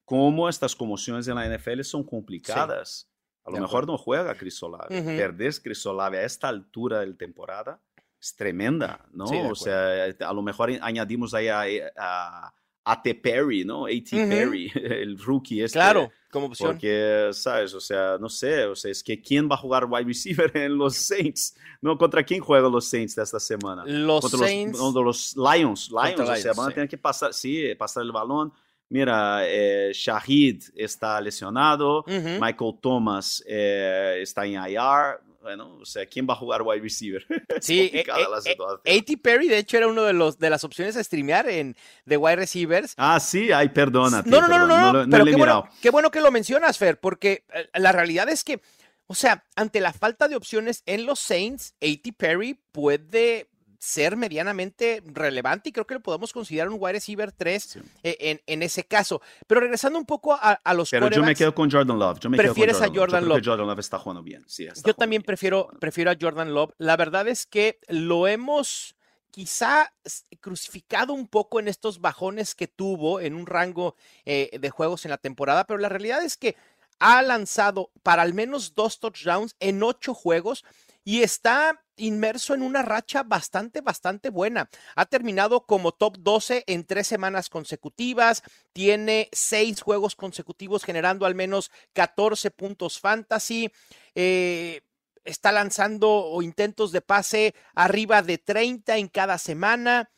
cómo 0.04 0.48
estas 0.48 0.74
conmociones 0.76 1.26
en 1.28 1.36
la 1.36 1.48
NFL 1.48 1.82
son 1.82 2.04
complicadas. 2.04 3.08
A 3.44 3.50
lo 3.50 3.58
mejor 3.58 3.86
no 3.86 3.98
juega 3.98 4.34
Chris 4.34 4.62
Olave. 4.62 5.02
Perder 5.02 5.52
Chris 5.62 5.84
Olave 5.84 6.18
a 6.18 6.24
esta 6.24 6.48
altura 6.48 7.00
de 7.00 7.08
la 7.08 7.16
temporada 7.16 7.80
es 8.20 8.34
tremenda, 8.34 9.04
¿no? 9.12 9.26
o 9.50 9.54
sea, 9.54 10.04
a 10.04 10.32
lo 10.32 10.40
mejor 10.40 10.70
añadimos 10.80 11.34
ahí 11.34 11.48
a, 11.48 12.54
a, 12.86 13.02
T. 13.02 13.14
Perry, 13.16 13.66
¿no? 13.66 13.84
A.T. 13.84 14.26
Perry, 14.28 14.72
el 14.74 15.18
rookie 15.18 15.62
este. 15.62 15.78
Claro, 15.78 16.10
como 16.30 16.46
opción. 16.46 16.70
Porque, 16.70 17.30
¿sabes? 17.32 17.74
O 17.74 17.80
sea, 17.80 18.16
no 18.18 18.30
sé, 18.30 18.64
o 18.64 18.74
sea, 18.74 18.90
es 18.90 19.02
que 19.02 19.20
¿quién 19.20 19.46
va 19.46 19.56
a 19.56 19.58
jugar 19.58 19.84
wide 19.84 20.04
receiver 20.04 20.50
en 20.56 20.78
los 20.78 20.96
Saints? 20.96 21.54
¿No? 21.82 21.98
¿Contra 21.98 22.22
quién 22.24 22.40
juegan 22.40 22.72
los 22.72 22.86
Saints 22.86 23.14
de 23.14 23.22
esta 23.22 23.38
semana? 23.38 23.84
Los 23.84 24.30
Saints. 24.30 24.78
Los, 24.78 24.94
los 24.94 25.36
Lions, 25.36 25.90
Lions, 25.90 26.20
o 26.20 26.36
sea, 26.36 26.52
van 26.54 26.70
a 26.70 26.74
tener 26.74 26.88
que 26.88 26.96
pasar, 26.96 27.34
sí, 27.34 27.74
pasar 27.74 28.04
el 28.04 28.12
balón 28.12 28.54
mira, 28.88 29.40
eh, 29.44 29.92
Shahid 29.94 30.62
está 30.74 31.20
lesionado, 31.20 32.04
Michael 32.06 32.78
Thomas 32.80 33.42
eh, 33.46 34.18
está 34.22 34.44
en 34.46 34.52
IR. 34.52 35.20
Bueno, 35.40 35.76
o 35.76 35.84
sea, 35.84 36.06
¿quién 36.06 36.26
va 36.26 36.32
a 36.32 36.36
jugar 36.38 36.62
wide 36.62 36.80
receiver? 36.80 37.22
sí, 37.60 37.90
eh, 37.92 38.02
eh, 38.06 38.98
A.T. 38.98 39.18
Perry, 39.18 39.48
de 39.48 39.58
hecho, 39.58 39.76
era 39.76 39.88
uno 39.88 40.04
de 40.04 40.14
los 40.14 40.38
de 40.38 40.48
las 40.48 40.64
opciones 40.64 40.96
a 40.96 41.04
streamear 41.04 41.50
en 41.50 41.76
de 42.06 42.16
wide 42.16 42.36
receivers. 42.36 42.94
Ah, 42.96 43.20
sí, 43.20 43.52
ay, 43.52 43.68
perdona. 43.68 44.22
No, 44.24 44.40
no, 44.40 44.48
no, 44.48 44.66
no, 44.66 45.04
no, 45.04 45.10
pero 45.10 45.24
qué, 45.26 45.36
bueno, 45.36 45.68
qué 45.82 45.90
bueno 45.90 46.10
que 46.10 46.22
lo 46.22 46.30
mencionas, 46.30 46.78
Fer, 46.78 46.98
porque 46.98 47.44
la 47.74 47.92
realidad 47.92 48.30
es 48.30 48.42
que, 48.42 48.62
o 49.06 49.14
sea, 49.14 49.44
ante 49.54 49.80
la 49.80 49.92
falta 49.92 50.28
de 50.28 50.36
opciones 50.36 50.82
en 50.86 51.04
los 51.04 51.20
Saints, 51.20 51.74
A.T. 51.82 52.14
Perry 52.16 52.58
puede 52.72 53.50
ser 53.84 54.16
medianamente 54.16 55.02
relevante 55.04 55.68
y 55.68 55.72
creo 55.72 55.86
que 55.86 55.92
lo 55.92 56.00
podemos 56.00 56.32
considerar 56.32 56.70
un 56.70 56.78
wide 56.80 56.94
receiver 56.94 57.30
3 57.30 57.78
e, 58.02 58.40
en, 58.46 58.62
ese 58.62 58.84
caso. 58.84 59.20
Pero 59.46 59.60
regresando 59.60 59.98
un 59.98 60.06
poco 60.06 60.32
a, 60.32 60.52
a 60.64 60.74
los 60.74 60.88
Pero 60.88 61.10
yo 61.10 61.22
me 61.22 61.34
quedo 61.34 61.54
con 61.54 61.70
Jordan 61.70 61.98
Love. 61.98 62.18
Yo 62.18 62.30
me 62.30 62.38
prefieres 62.38 62.78
quedo 62.78 62.86
con 62.88 62.96
Jordan, 62.96 63.16
a 63.16 63.20
Jordan 63.20 63.28
Love. 63.28 63.42
Jordan 63.44 63.66
Love 63.66 63.78
está 63.80 63.98
jugando 63.98 64.22
bien. 64.22 64.42
Sí, 64.46 64.66
yo 64.84 64.94
también 64.94 65.22
prefiero, 65.22 65.68
prefiero 65.80 66.10
a 66.10 66.16
Jordan 66.18 66.54
Love. 66.54 66.72
La 66.78 66.96
verdad 66.96 67.28
es 67.28 67.44
que 67.44 67.78
lo 67.88 68.26
hemos 68.26 68.96
quizá 69.30 69.92
crucificado 70.40 71.12
un 71.12 71.28
poco 71.28 71.60
en 71.60 71.68
estos 71.68 72.00
bajones 72.00 72.54
que 72.54 72.68
tuvo 72.68 73.20
en 73.20 73.34
un 73.34 73.46
rango 73.46 73.96
eh, 74.24 74.56
de 74.58 74.70
juegos 74.70 75.04
en 75.04 75.10
la 75.10 75.18
temporada, 75.18 75.66
pero 75.66 75.78
la 75.78 75.90
realidad 75.90 76.24
es 76.24 76.38
que 76.38 76.56
ha 77.00 77.20
lanzado 77.20 77.90
para 78.02 78.22
al 78.22 78.32
menos 78.32 78.74
dos 78.74 78.98
touchdowns 78.98 79.56
en 79.60 79.82
ocho 79.82 80.14
juegos 80.14 80.64
y 81.04 81.22
está 81.22 81.84
inmerso 81.96 82.54
en 82.54 82.62
una 82.62 82.82
racha 82.82 83.22
bastante, 83.22 83.80
bastante 83.80 84.30
buena. 84.30 84.68
Ha 84.96 85.06
terminado 85.06 85.66
como 85.66 85.92
top 85.92 86.16
12 86.18 86.64
en 86.66 86.84
tres 86.84 87.06
semanas 87.06 87.48
consecutivas, 87.48 88.42
tiene 88.72 89.28
seis 89.32 89.80
juegos 89.80 90.16
consecutivos 90.16 90.84
generando 90.84 91.26
al 91.26 91.34
menos 91.34 91.70
14 91.92 92.50
puntos 92.50 92.98
fantasy. 92.98 93.70
Eh, 94.14 94.80
está 95.24 95.52
lanzando 95.52 96.38
intentos 96.42 96.92
de 96.92 97.00
pase 97.00 97.54
arriba 97.74 98.22
de 98.22 98.38
30 98.38 98.96
en 98.96 99.08
cada 99.08 99.38
semana. 99.38 100.10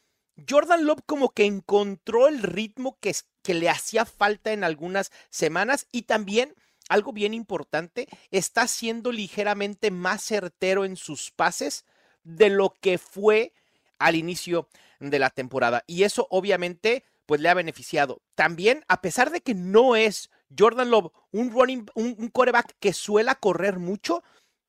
Jordan 0.49 0.85
Love 0.85 1.01
como 1.07 1.31
que 1.31 1.45
encontró 1.45 2.29
el 2.29 2.43
ritmo 2.43 2.99
que, 3.01 3.15
que 3.43 3.55
le 3.55 3.71
hacía 3.71 4.05
falta 4.05 4.53
en 4.53 4.65
algunas 4.65 5.11
semanas 5.31 5.87
y 5.93 6.03
también 6.03 6.55
algo 6.89 7.13
bien 7.13 7.35
importante, 7.35 8.07
está 8.31 8.67
siendo 8.67 9.13
ligeramente 9.13 9.91
más 9.91 10.23
certero 10.23 10.85
en 10.85 10.97
sus 10.97 11.31
pases 11.31 11.85
de 12.25 12.51
lo 12.51 12.75
que 12.81 12.99
fue 12.99 13.53
al 13.99 14.15
inicio 14.15 14.69
de 15.01 15.19
la 15.19 15.31
temporada. 15.31 15.85
Y 15.87 16.03
eso 16.05 16.27
obviamente 16.31 17.05
pues 17.27 17.41
le 17.41 17.49
ha 17.49 17.55
beneficiado. 17.55 18.23
También, 18.35 18.85
a 18.89 19.01
pesar 19.01 19.31
de 19.31 19.41
que 19.41 19.55
no 19.55 19.97
es 19.97 20.31
Jordan 20.57 20.91
Love 20.91 21.13
un 21.33 21.51
running, 21.51 21.87
un, 21.95 22.15
un 22.19 22.29
coreback 22.29 22.77
que 22.79 22.93
suela 22.93 23.35
correr 23.35 23.79
mucho, 23.79 24.23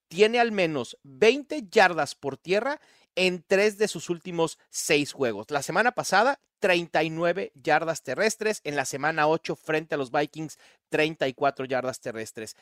tiene 0.07 0.39
al 0.39 0.51
menos 0.51 0.97
20 1.03 1.67
yardas 1.69 2.15
por 2.15 2.37
tierra 2.37 2.79
en 3.17 3.43
tres 3.45 3.79
de 3.79 3.87
sus 3.87 4.09
últimos 4.09 4.59
seis 4.69 5.11
juegos. 5.11 5.47
La 5.49 5.63
semana 5.63 5.91
pasada, 5.91 6.39
39 6.59 7.51
yardas 7.55 8.03
terrestres. 8.03 8.61
En 8.63 8.75
la 8.75 8.85
semana 8.85 9.27
8, 9.27 9.55
frente 9.55 9.95
a 9.95 9.97
los 9.97 10.11
Vikings, 10.11 10.59
34 10.89 11.65
yardas 11.65 11.99
terrestres. 11.99 12.55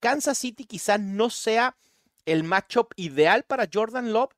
Kansas 0.00 0.38
City 0.38 0.64
quizá 0.64 0.96
no 0.96 1.28
sea 1.28 1.76
el 2.24 2.42
matchup 2.42 2.94
ideal 2.96 3.44
para 3.44 3.68
Jordan 3.72 4.12
Love, 4.14 4.34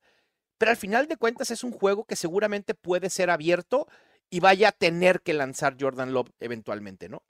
pero 0.59 0.73
al 0.73 0.77
final 0.77 1.07
de 1.07 1.17
cuentas 1.17 1.53
es 1.53 1.62
un 1.62 1.71
juego 1.71 2.05
que 2.05 2.17
seguramente 2.17 2.75
puede 2.75 3.09
ser 3.09 3.31
abierto 3.31 3.87
y 4.31 4.40
vaya 4.40 4.71
a 4.71 4.73
tener 4.73 5.21
que 5.21 5.35
lanzar 5.35 5.77
Jordan 5.79 6.12
Love 6.12 6.31
eventualmente, 6.40 7.09
¿no? 7.09 7.23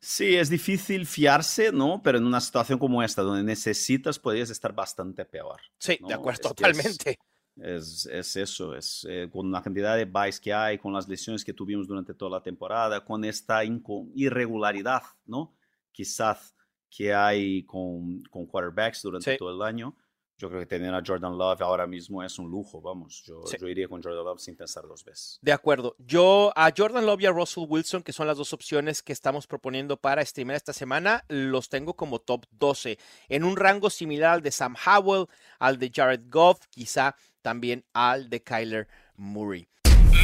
Sí, 0.00 0.36
es 0.36 0.48
difícil 0.48 1.06
fiarse, 1.06 1.72
¿no? 1.72 2.00
Pero 2.02 2.18
en 2.18 2.26
una 2.26 2.40
situación 2.40 2.78
como 2.78 3.02
esta, 3.02 3.22
donde 3.22 3.42
necesitas, 3.42 4.18
podrías 4.18 4.50
estar 4.50 4.72
bastante 4.72 5.24
peor. 5.24 5.60
Sí, 5.78 5.98
de 6.06 6.14
acuerdo, 6.14 6.50
totalmente. 6.50 7.18
Es, 7.56 8.06
es, 8.06 8.36
eso, 8.36 8.76
es 8.76 9.04
eh, 9.10 9.28
con 9.32 9.50
la 9.50 9.60
cantidad 9.60 9.96
de 9.96 10.04
buys 10.04 10.38
que 10.38 10.52
hay, 10.52 10.78
con 10.78 10.92
las 10.92 11.08
lesiones 11.08 11.44
que 11.44 11.52
tuvimos 11.52 11.88
durante 11.88 12.14
toda 12.14 12.30
la 12.30 12.42
temporada, 12.42 13.04
con 13.04 13.24
esta 13.24 13.62
irregularidad, 13.64 15.02
¿no? 15.26 15.56
Quizás 15.90 16.54
que 16.88 17.12
hay 17.12 17.64
con, 17.64 18.22
con 18.30 18.46
quarterbacks 18.46 19.02
durante 19.02 19.36
todo 19.36 19.50
el 19.50 19.62
año 19.62 19.96
yo 20.38 20.48
creo 20.48 20.60
que 20.60 20.66
tener 20.66 20.94
a 20.94 21.02
Jordan 21.04 21.36
Love 21.36 21.62
ahora 21.62 21.86
mismo 21.86 22.22
es 22.22 22.38
un 22.38 22.48
lujo, 22.48 22.80
vamos. 22.80 23.24
Yo, 23.26 23.42
yo, 23.44 23.66
iría 23.66 23.88
con 23.88 24.00
Jordan 24.00 24.24
Love 24.24 24.40
sin 24.40 24.56
pensar 24.56 24.84
dos 24.86 25.04
veces. 25.04 25.38
De 25.42 25.52
acuerdo. 25.52 25.96
Yo 25.98 26.52
a 26.54 26.72
Jordan 26.74 27.04
Love 27.04 27.22
y 27.22 27.26
a 27.26 27.32
Russell 27.32 27.64
Wilson, 27.68 28.04
que 28.04 28.12
son 28.12 28.28
las 28.28 28.36
dos 28.36 28.52
opciones 28.52 29.02
que 29.02 29.12
estamos 29.12 29.48
proponiendo 29.48 29.96
para 29.96 30.24
streamer 30.24 30.56
esta 30.56 30.72
semana, 30.72 31.24
los 31.28 31.68
tengo 31.68 31.94
como 31.94 32.20
top 32.20 32.46
12, 32.52 32.98
en 33.28 33.42
un 33.42 33.56
rango 33.56 33.90
similar 33.90 34.34
al 34.34 34.42
de 34.42 34.52
Sam 34.52 34.76
Howell, 34.86 35.26
al 35.58 35.78
de 35.78 35.90
Jared 35.92 36.22
Goff, 36.28 36.66
quizá 36.70 37.16
también 37.42 37.84
al 37.92 38.30
de 38.30 38.42
Kyler 38.42 38.86
Murray. 39.16 39.68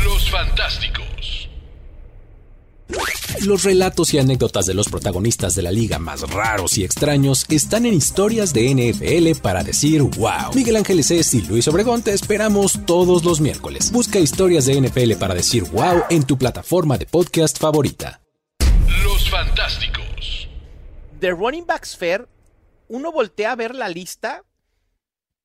Los 0.04 0.30
Fantásticos. 0.30 1.48
Los 3.44 3.64
relatos 3.64 4.14
y 4.14 4.18
anécdotas 4.18 4.66
de 4.66 4.74
los 4.74 4.88
protagonistas 4.88 5.54
de 5.54 5.62
la 5.62 5.72
liga 5.72 5.98
más 5.98 6.22
raros 6.30 6.78
y 6.78 6.84
extraños 6.84 7.46
están 7.48 7.86
en 7.86 7.94
historias 7.94 8.52
de 8.52 8.74
NFL 8.74 9.40
para 9.40 9.62
decir 9.62 10.02
wow. 10.02 10.54
Miguel 10.54 10.76
Ángeles 10.76 11.10
es 11.10 11.34
y 11.34 11.42
Luis 11.42 11.66
Obregón 11.68 12.02
te 12.02 12.12
esperamos 12.12 12.80
todos 12.86 13.24
los 13.24 13.40
miércoles. 13.40 13.90
Busca 13.90 14.18
historias 14.18 14.66
de 14.66 14.80
NFL 14.80 15.14
para 15.18 15.34
decir 15.34 15.64
wow 15.64 16.04
en 16.10 16.24
tu 16.24 16.38
plataforma 16.38 16.96
de 16.98 17.06
podcast 17.06 17.58
favorita. 17.58 18.20
Los 19.02 19.30
Fantásticos. 19.30 20.48
The 21.20 21.30
Running 21.30 21.66
Backs 21.66 21.96
Fair 21.96 22.28
uno 22.88 23.12
voltea 23.12 23.52
a 23.52 23.56
ver 23.56 23.74
la 23.74 23.88
lista, 23.88 24.44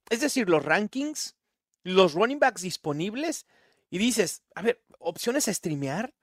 es 0.10 0.22
decir, 0.22 0.50
los 0.50 0.64
rankings, 0.64 1.36
los 1.84 2.14
running 2.14 2.40
backs 2.40 2.62
disponibles, 2.62 3.46
y 3.90 3.98
dices, 3.98 4.44
a 4.56 4.62
ver, 4.62 4.84
opciones 5.00 5.48
a 5.48 5.54
streamear. 5.54 6.14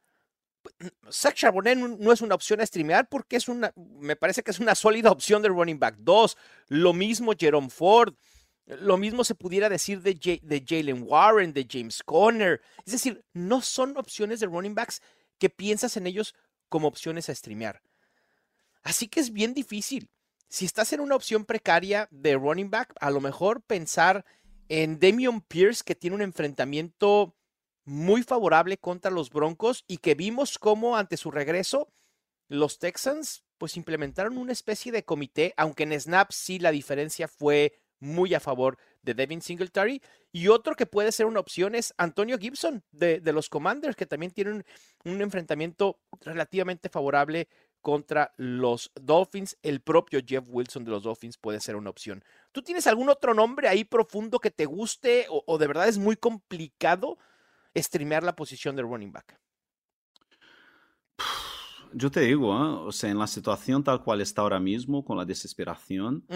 Zach 1.11 1.35
Charbonnet 1.35 1.79
no 1.79 2.13
es 2.13 2.21
una 2.21 2.35
opción 2.35 2.61
a 2.61 2.67
streamear 2.67 3.09
porque 3.09 3.37
es 3.37 3.49
una, 3.49 3.73
me 3.77 4.17
parece 4.17 4.43
que 4.43 4.51
es 4.51 4.59
una 4.59 4.75
sólida 4.75 5.11
opción 5.11 5.43
de 5.43 5.49
running 5.49 5.79
back 5.79 5.97
2. 5.99 6.37
Lo 6.69 6.93
mismo 6.93 7.33
Jerome 7.39 7.71
Ford. 7.71 8.15
Lo 8.67 8.97
mismo 8.97 9.23
se 9.23 9.37
pudiera 9.37 9.69
decir 9.69 10.03
de, 10.03 10.15
de 10.43 10.65
Jalen 10.67 11.05
Warren, 11.07 11.53
de 11.53 11.67
James 11.71 12.03
Conner. 12.03 12.61
Es 12.85 12.93
decir, 12.93 13.25
no 13.33 13.63
son 13.63 13.97
opciones 13.97 14.41
de 14.41 14.47
running 14.47 14.75
backs 14.75 15.01
que 15.39 15.51
piensas 15.51 15.97
en 15.97 16.07
ellos 16.07 16.35
como 16.69 16.89
opciones 16.89 17.29
a 17.29 17.35
streamear. 17.35 17.81
Así 18.83 19.09
que 19.09 19.21
es 19.21 19.33
bien 19.33 19.55
difícil. 19.55 20.11
Si 20.49 20.65
estás 20.65 20.93
en 20.93 21.01
una 21.01 21.17
opción 21.17 21.45
precaria 21.45 22.09
de 22.11 22.35
running 22.35 22.71
back, 22.71 22.93
a 23.01 23.11
lo 23.11 23.21
mejor 23.21 23.63
pensar 23.63 24.25
en 24.69 24.99
Damian 24.99 25.41
Pierce, 25.41 25.83
que 25.85 25.95
tiene 25.95 26.17
un 26.17 26.23
enfrentamiento 26.23 27.37
muy 27.87 28.23
favorable 28.25 28.77
contra 28.77 29.11
los 29.11 29.31
Broncos 29.31 29.85
y 29.87 29.99
que 29.99 30.15
vimos 30.15 30.59
cómo 30.59 30.97
ante 30.97 31.17
su 31.17 31.31
regreso 31.31 31.89
los 32.49 32.79
Texans 32.79 33.45
pues 33.59 33.77
implementaron 33.77 34.37
una 34.37 34.53
especie 34.53 34.93
de 34.93 35.05
comité, 35.05 35.55
aunque 35.57 35.85
en 35.85 35.99
snaps 35.99 36.35
sí 36.35 36.59
la 36.59 36.73
diferencia 36.73 37.29
fue 37.29 37.81
muy 37.99 38.35
a 38.35 38.41
favor 38.41 38.77
de 39.03 39.15
Devin 39.15 39.41
Singletary. 39.41 40.03
Y 40.33 40.49
otro 40.49 40.75
que 40.75 40.85
puede 40.85 41.13
ser 41.13 41.27
una 41.27 41.41
opción 41.41 41.75
es 41.75 41.95
Antonio 41.97 42.39
Gibson 42.39 42.85
de, 42.91 43.21
los 43.33 43.49
Commanders, 43.49 43.97
que 43.97 44.05
también 44.05 44.33
tienen 44.33 44.65
un, 45.05 45.23
enfrentamiento 45.23 45.99
relativamente 46.21 46.91
favorable 46.91 47.49
contra 47.81 48.35
los 48.37 48.93
Dolphins. 49.01 49.57
El 49.63 49.81
propio 49.81 50.21
Jeff 50.27 50.45
Wilson 50.49 50.85
de 50.85 50.91
los 50.91 51.05
Dolphins 51.05 51.39
puede 51.39 51.61
ser 51.61 51.77
una 51.77 51.89
opción. 51.89 52.23
¿Tú 52.53 52.61
tienes 52.61 52.87
algún 52.87 53.09
otro 53.09 53.33
nombre 53.33 53.69
ahí 53.69 53.85
profundo 53.85 54.41
que 54.41 54.51
te 54.51 54.67
guste 54.67 55.27
o 55.29 55.57
de 55.57 55.67
verdad 55.67 55.89
es 55.89 55.97
muy 55.97 56.17
complicado 56.17 57.17
streamear 57.77 58.23
la 58.23 58.35
posición 58.35 58.77
de 58.77 58.83
running 58.83 59.13
back? 59.13 59.41
Yo 61.93 62.11
te 62.11 62.21
digo, 62.21 62.53
¿eh? 62.53 62.87
o 62.87 62.93
sea, 62.93 63.11
en 63.11 63.19
la 63.19 63.27
situación 63.27 63.83
tal 63.83 64.03
cual 64.03 64.21
está 64.21 64.43
ahora 64.43 64.61
mismo, 64.61 65.05
con 65.05 65.17
la 65.17 65.25
desesperación, 65.25 66.27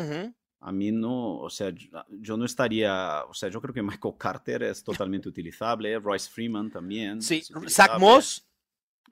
a 0.60 0.72
mí 0.72 0.92
no, 0.92 1.38
o 1.38 1.50
sea, 1.50 1.72
yo 2.10 2.36
no 2.36 2.44
estaría, 2.44 3.24
o 3.28 3.32
sea, 3.32 3.48
yo 3.48 3.60
creo 3.60 3.72
que 3.72 3.82
Michael 3.82 4.14
Carter 4.18 4.62
es 4.64 4.84
totalmente 4.84 5.28
utilizable, 5.28 5.98
Royce 5.98 6.30
Freeman 6.30 6.70
también. 6.70 7.22
Sí, 7.22 7.42
Zach 7.68 7.98
Moss. 7.98 8.46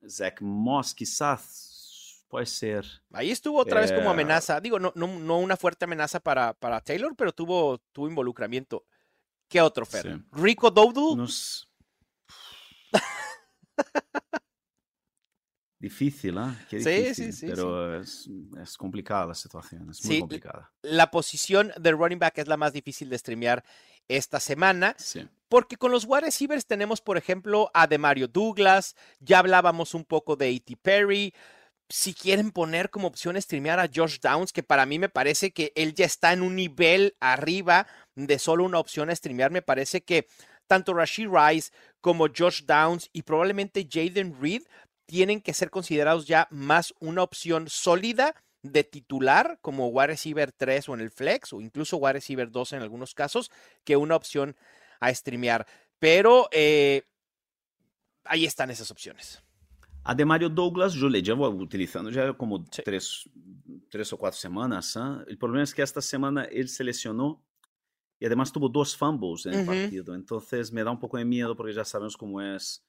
Zach 0.07 0.41
Moss, 0.43 0.95
quizás, 0.95 2.25
puede 2.29 2.45
ser. 2.45 2.87
Ahí 3.13 3.31
estuvo 3.31 3.59
otra 3.59 3.81
vez 3.81 3.93
como 3.93 4.11
amenaza. 4.11 4.61
Digo, 4.61 4.79
no, 4.79 4.93
no, 4.95 5.07
no 5.07 5.39
una 5.39 5.57
fuerte 5.57 5.87
amenaza 5.87 6.21
para, 6.21 6.53
para 6.53 6.81
Taylor, 6.83 7.15
pero 7.17 7.33
tuvo, 7.33 7.79
tuvo 7.93 8.09
involucramiento. 8.09 8.85
¿Qué 9.49 9.63
otro, 9.63 9.87
Fer? 9.87 10.17
Sí. 10.17 10.25
Rico 10.33 10.71
Dowdle. 10.71 11.27
Difícil, 15.81 16.37
¿eh? 16.39 16.67
Qué 16.69 16.81
Sí, 16.83 16.91
difícil, 16.91 17.33
sí, 17.33 17.33
sí, 17.33 17.47
pero 17.47 18.01
Es, 18.01 18.29
es 18.61 18.77
complicada 18.77 19.27
la 19.27 19.35
situación, 19.35 19.89
es 19.91 20.05
muy 20.05 20.15
Sí, 20.15 20.21
complicada. 20.21 20.73
La 20.83 21.11
posición 21.13 21.73
de 21.81 21.93
running 21.93 22.19
back 22.19 22.39
es 22.39 22.49
la 22.49 22.57
más 22.57 22.73
difícil 22.73 23.09
de 23.09 23.17
streamear 23.19 23.65
esta 24.09 24.41
semana. 24.41 24.97
Sí. 24.99 25.29
Porque 25.49 25.77
con 25.77 25.93
los 25.93 26.05
wide 26.05 26.23
receivers 26.23 26.67
tenemos, 26.67 27.01
por 27.01 27.17
ejemplo, 27.17 27.71
a 27.75 27.87
Demario 27.87 28.27
Douglas, 28.27 28.97
ya 29.21 29.39
hablábamos 29.39 29.95
un 29.95 30.05
poco 30.05 30.35
de 30.35 30.49
A.T. 30.49 30.77
Perry. 30.83 31.33
Si 31.89 32.13
quieren 32.13 32.51
poner 32.51 32.91
como 32.91 33.07
opción 33.07 33.41
streamear 33.41 33.79
a 33.79 33.89
Josh 33.93 34.19
Downs, 34.21 34.53
que 34.53 34.63
para 34.65 34.85
mí 34.85 34.99
me 34.99 35.09
parece 35.09 35.53
que 35.53 35.73
él 35.77 35.95
ya 35.95 36.05
está 36.05 36.33
en 36.33 36.43
un 36.43 36.57
nivel 36.57 37.17
arriba 37.21 37.87
de 38.17 38.39
solo 38.41 38.65
una 38.65 38.79
opción 38.81 39.11
a 39.11 39.17
streamear, 39.17 39.51
me 39.53 39.63
parece 39.63 40.03
que 40.03 40.27
tanto 40.69 40.95
Rashid 40.95 41.29
Rice 41.29 41.73
como 42.01 42.29
Josh 42.29 42.63
Downs 42.63 43.11
y 43.13 43.23
probablemente 43.23 43.89
Jaden 43.91 44.41
Reed 44.41 44.63
tienen 45.07 45.41
que 45.41 45.55
ser 45.55 45.71
considerados 45.71 46.27
ya 46.27 46.47
más 46.51 46.95
una 47.01 47.23
opción 47.23 47.69
sólida 47.69 48.35
de 48.63 48.85
titular 48.85 49.59
como 49.63 49.89
wide 49.89 50.09
receiver 50.09 50.53
3 50.53 50.89
o 50.91 50.95
en 50.95 51.01
el 51.01 51.11
flex 51.11 51.53
o 51.53 51.61
incluso 51.61 51.97
wide 51.97 52.15
receiver 52.15 52.51
2 52.51 52.75
en 52.75 52.83
algunos 52.83 53.15
casos 53.15 53.51
que 53.85 53.97
una 53.97 54.15
opción 54.17 54.55
a 55.01 55.13
streamear. 55.15 55.67
Pero 55.99 56.49
eh, 56.53 57.03
ahí 58.25 58.45
están 58.45 58.71
esas 58.71 58.91
opciones. 58.91 59.43
A 60.05 60.15
Demario 60.15 60.49
Douglas 60.49 60.93
yo 60.95 61.09
le 61.09 61.23
llevo 61.23 61.49
utilizando 61.49 62.11
ya 62.11 62.33
como 62.35 62.65
Sí. 62.71 62.83
tres, 62.85 63.29
tres 63.91 64.13
o 64.13 64.17
cuatro 64.19 64.39
semanas. 64.39 64.97
¿ah? 64.97 65.25
El 65.27 65.39
problema 65.39 65.65
es 65.65 65.75
que 65.75 65.83
esta 65.83 66.01
semana 66.01 66.45
él 66.45 66.69
se 66.69 66.85
y 68.21 68.27
además 68.27 68.53
tuvo 68.53 68.69
dos 68.69 68.97
fumbles 68.97 69.47
en 69.47 69.55
el 69.55 69.67
partido. 69.67 70.15
Entonces 70.15 70.73
me 70.73 70.83
da 70.85 70.91
un 70.91 70.99
poco 71.01 71.17
de 71.19 71.25
miedo 71.25 71.57
porque 71.57 71.73
ya 71.75 71.85
sabemos 71.85 72.17
cómo 72.17 72.41
es 72.41 72.85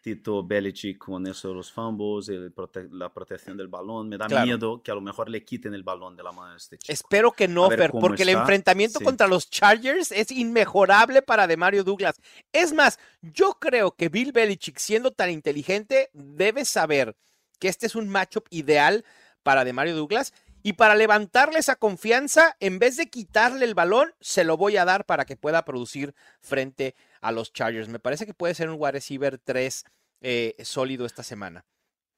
Tito 0.00 0.44
Belichick 0.46 0.96
con 0.96 1.26
eso 1.26 1.48
de 1.48 1.54
los 1.54 1.72
fumbles, 1.72 2.28
el 2.28 2.54
prote- 2.54 2.88
la 2.92 3.12
protección 3.12 3.56
del 3.56 3.66
balón. 3.66 4.08
Me 4.08 4.16
da 4.16 4.28
Claro. 4.28 4.46
miedo 4.46 4.82
que 4.82 4.92
a 4.92 4.94
lo 4.94 5.00
mejor 5.00 5.28
le 5.28 5.44
quiten 5.44 5.74
el 5.74 5.82
balón 5.82 6.16
de 6.16 6.22
la 6.22 6.30
mano 6.30 6.52
de 6.52 6.56
este 6.56 6.78
chico. 6.78 6.92
Espero 6.92 7.32
que 7.32 7.48
no, 7.48 7.68
Fer, 7.68 7.90
porque 7.90 8.22
el 8.22 8.28
enfrentamiento 8.30 9.00
Sí. 9.00 9.04
contra 9.04 9.26
los 9.26 9.50
Chargers 9.50 10.12
es 10.12 10.30
inmejorable 10.30 11.20
para 11.22 11.48
Demario 11.48 11.82
Douglas. 11.82 12.20
Es 12.52 12.72
más, 12.72 12.98
yo 13.20 13.54
creo 13.60 13.90
que 13.90 14.08
Bill 14.08 14.30
Belichick, 14.30 14.78
siendo 14.78 15.10
tan 15.10 15.30
inteligente, 15.30 16.10
debe 16.12 16.64
saber 16.64 17.16
que 17.58 17.66
este 17.66 17.86
es 17.86 17.96
un 17.96 18.08
matchup 18.08 18.46
ideal 18.50 19.04
para 19.42 19.64
Demario 19.64 19.96
Douglas. 19.96 20.32
Y 20.62 20.74
para 20.74 20.94
levantarle 20.96 21.58
esa 21.58 21.76
confianza, 21.76 22.56
en 22.60 22.78
vez 22.78 22.96
de 22.96 23.08
quitarle 23.08 23.64
el 23.64 23.74
balón, 23.74 24.10
se 24.20 24.44
lo 24.44 24.56
voy 24.56 24.76
a 24.76 24.84
dar 24.84 25.04
para 25.06 25.24
que 25.24 25.36
pueda 25.36 25.64
producir 25.64 26.14
frente 26.40 26.94
a 27.20 27.32
los 27.32 27.52
Chargers. 27.52 27.88
Me 27.88 27.98
parece 28.00 28.26
que 28.26 28.34
puede 28.34 28.54
ser 28.54 28.68
un 28.68 28.76
wide 28.78 28.92
receiver 28.92 29.38
3 29.38 29.84
eh, 30.20 30.56
sólido 30.64 31.06
esta 31.06 31.22
semana. 31.22 31.64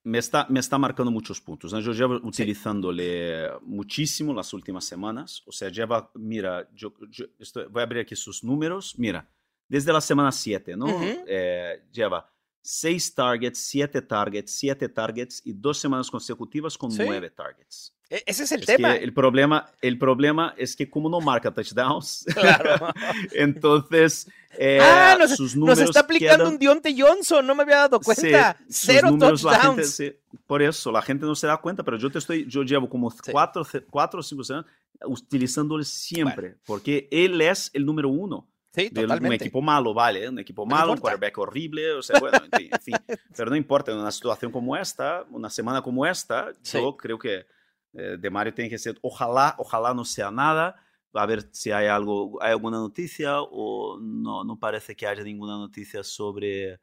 me 0.02 0.18
está, 0.18 0.46
me 0.48 0.58
está 0.60 0.78
marcando 0.78 1.10
muchos 1.12 1.40
puntos. 1.40 1.72
¿no? 1.72 1.80
Yo 1.80 1.92
llevo 1.92 2.14
utilizándole 2.26 3.50
muchísimo 3.62 4.32
las 4.32 4.52
últimas 4.54 4.84
semanas. 4.84 5.42
O 5.46 5.52
sea, 5.52 5.68
lleva, 5.68 6.10
mira, 6.14 6.68
yo, 6.74 6.92
yo 7.10 7.26
estoy- 7.38 7.66
voy 7.66 7.80
a 7.80 7.84
abrir 7.84 8.02
aquí 8.02 8.16
sus 8.16 8.42
números. 8.42 8.94
Mira, 8.98 9.28
desde 9.68 9.92
la 9.92 10.00
semana 10.00 10.32
7, 10.32 10.76
¿no? 10.76 10.86
Ujú. 10.86 11.24
Eh, 11.26 11.82
lleva 11.92 12.26
6 12.62 13.14
targets, 13.14 13.58
7 13.58 14.02
targets, 14.02 14.52
7 14.52 14.88
targets 14.88 15.40
y 15.44 15.52
dos 15.52 15.78
semanas 15.78 16.10
consecutivas 16.10 16.76
con 16.76 16.90
Sí. 16.90 17.02
9 17.04 17.30
targets. 17.30 17.94
E- 18.10 18.22
ese 18.26 18.42
es 18.44 18.52
el 18.52 18.60
Es 18.60 18.66
tema. 18.66 18.96
el, 18.96 19.12
problema, 19.14 19.70
el 19.80 19.96
problema 19.98 20.52
es 20.58 20.74
que 20.74 20.90
como 20.90 21.08
no 21.08 21.20
marca 21.20 21.52
touchdowns, 21.54 22.24
Claro. 22.34 22.88
entonces 23.32 24.28
eh, 24.58 24.78
Ah, 24.82 25.16
nos, 25.18 25.30
sus 25.30 25.54
nos 25.54 25.56
números 25.56 25.80
está 25.80 26.00
aplicando 26.00 26.44
quedan- 26.44 26.52
un 26.54 26.58
Dionte 26.58 26.94
Johnson, 26.96 27.46
no 27.46 27.54
me 27.54 27.62
había 27.62 27.76
dado 27.76 28.00
cuenta. 28.00 28.56
Sí, 28.68 28.92
Cero 28.92 29.10
números, 29.10 29.42
gente 29.42 29.56
touchdowns. 29.82 30.02
por 30.46 30.60
eso, 30.60 30.90
la 30.90 31.02
gente 31.02 31.24
no 31.24 31.34
se 31.36 31.46
da 31.46 31.56
cuenta, 31.56 31.84
pero 31.84 31.96
yo 31.98 32.10
te 32.10 32.18
estoy, 32.18 32.46
yo 32.48 32.62
llevo 32.64 32.88
como 32.88 33.12
cuatro, 33.30 33.64
cuatro 33.88 34.20
o 34.20 34.22
cinco 34.22 34.42
semanas 34.44 34.66
utilizándole 35.06 35.84
siempre, 35.84 36.56
porque 36.66 37.08
él 37.10 37.40
es 37.40 37.70
el 37.72 37.86
número 37.86 38.08
uno 38.10 38.46
Sí, 38.72 38.88
de 38.90 39.00
un 39.00 39.08
totalmente. 39.08 39.44
equipo 39.44 39.60
malo, 39.60 39.92
¿vale? 39.92 40.28
Un 40.28 40.38
equipo 40.38 40.64
No 40.64 40.74
malo, 40.76 40.92
un 40.92 40.98
importa. 40.98 41.16
quarterback 41.16 41.38
horrible, 41.38 41.92
o 41.92 42.02
sea, 42.02 42.20
bueno, 42.20 42.38
en 42.52 42.80
fin. 42.80 42.94
pero 43.36 43.50
no 43.50 43.56
importa, 43.56 43.90
en 43.92 43.98
una 43.98 44.12
situación 44.12 44.52
como 44.52 44.76
esta, 44.76 45.24
una 45.30 45.50
semana 45.50 45.82
como 45.82 46.06
esta, 46.06 46.52
Sí. 46.62 46.78
yo 46.80 46.96
creo 46.96 47.18
que 47.18 47.46
eh, 47.92 48.16
De 48.18 48.30
Mario 48.30 48.54
tiene 48.54 48.70
que 48.70 48.78
ser, 48.78 48.96
ojalá, 49.02 49.56
ojalá 49.58 49.92
no 49.92 50.04
sea 50.04 50.30
nada, 50.30 50.76
a 51.12 51.26
ver 51.26 51.48
si 51.52 51.72
hay 51.72 51.88
algo, 51.88 52.40
hay 52.40 52.52
alguna 52.52 52.78
noticia 52.78 53.40
o 53.42 53.98
no, 54.00 54.44
no 54.44 54.58
parece 54.60 54.94
que 54.94 55.08
haya 55.08 55.24
ninguna 55.24 55.56
noticia 55.56 56.04
sobre, 56.04 56.80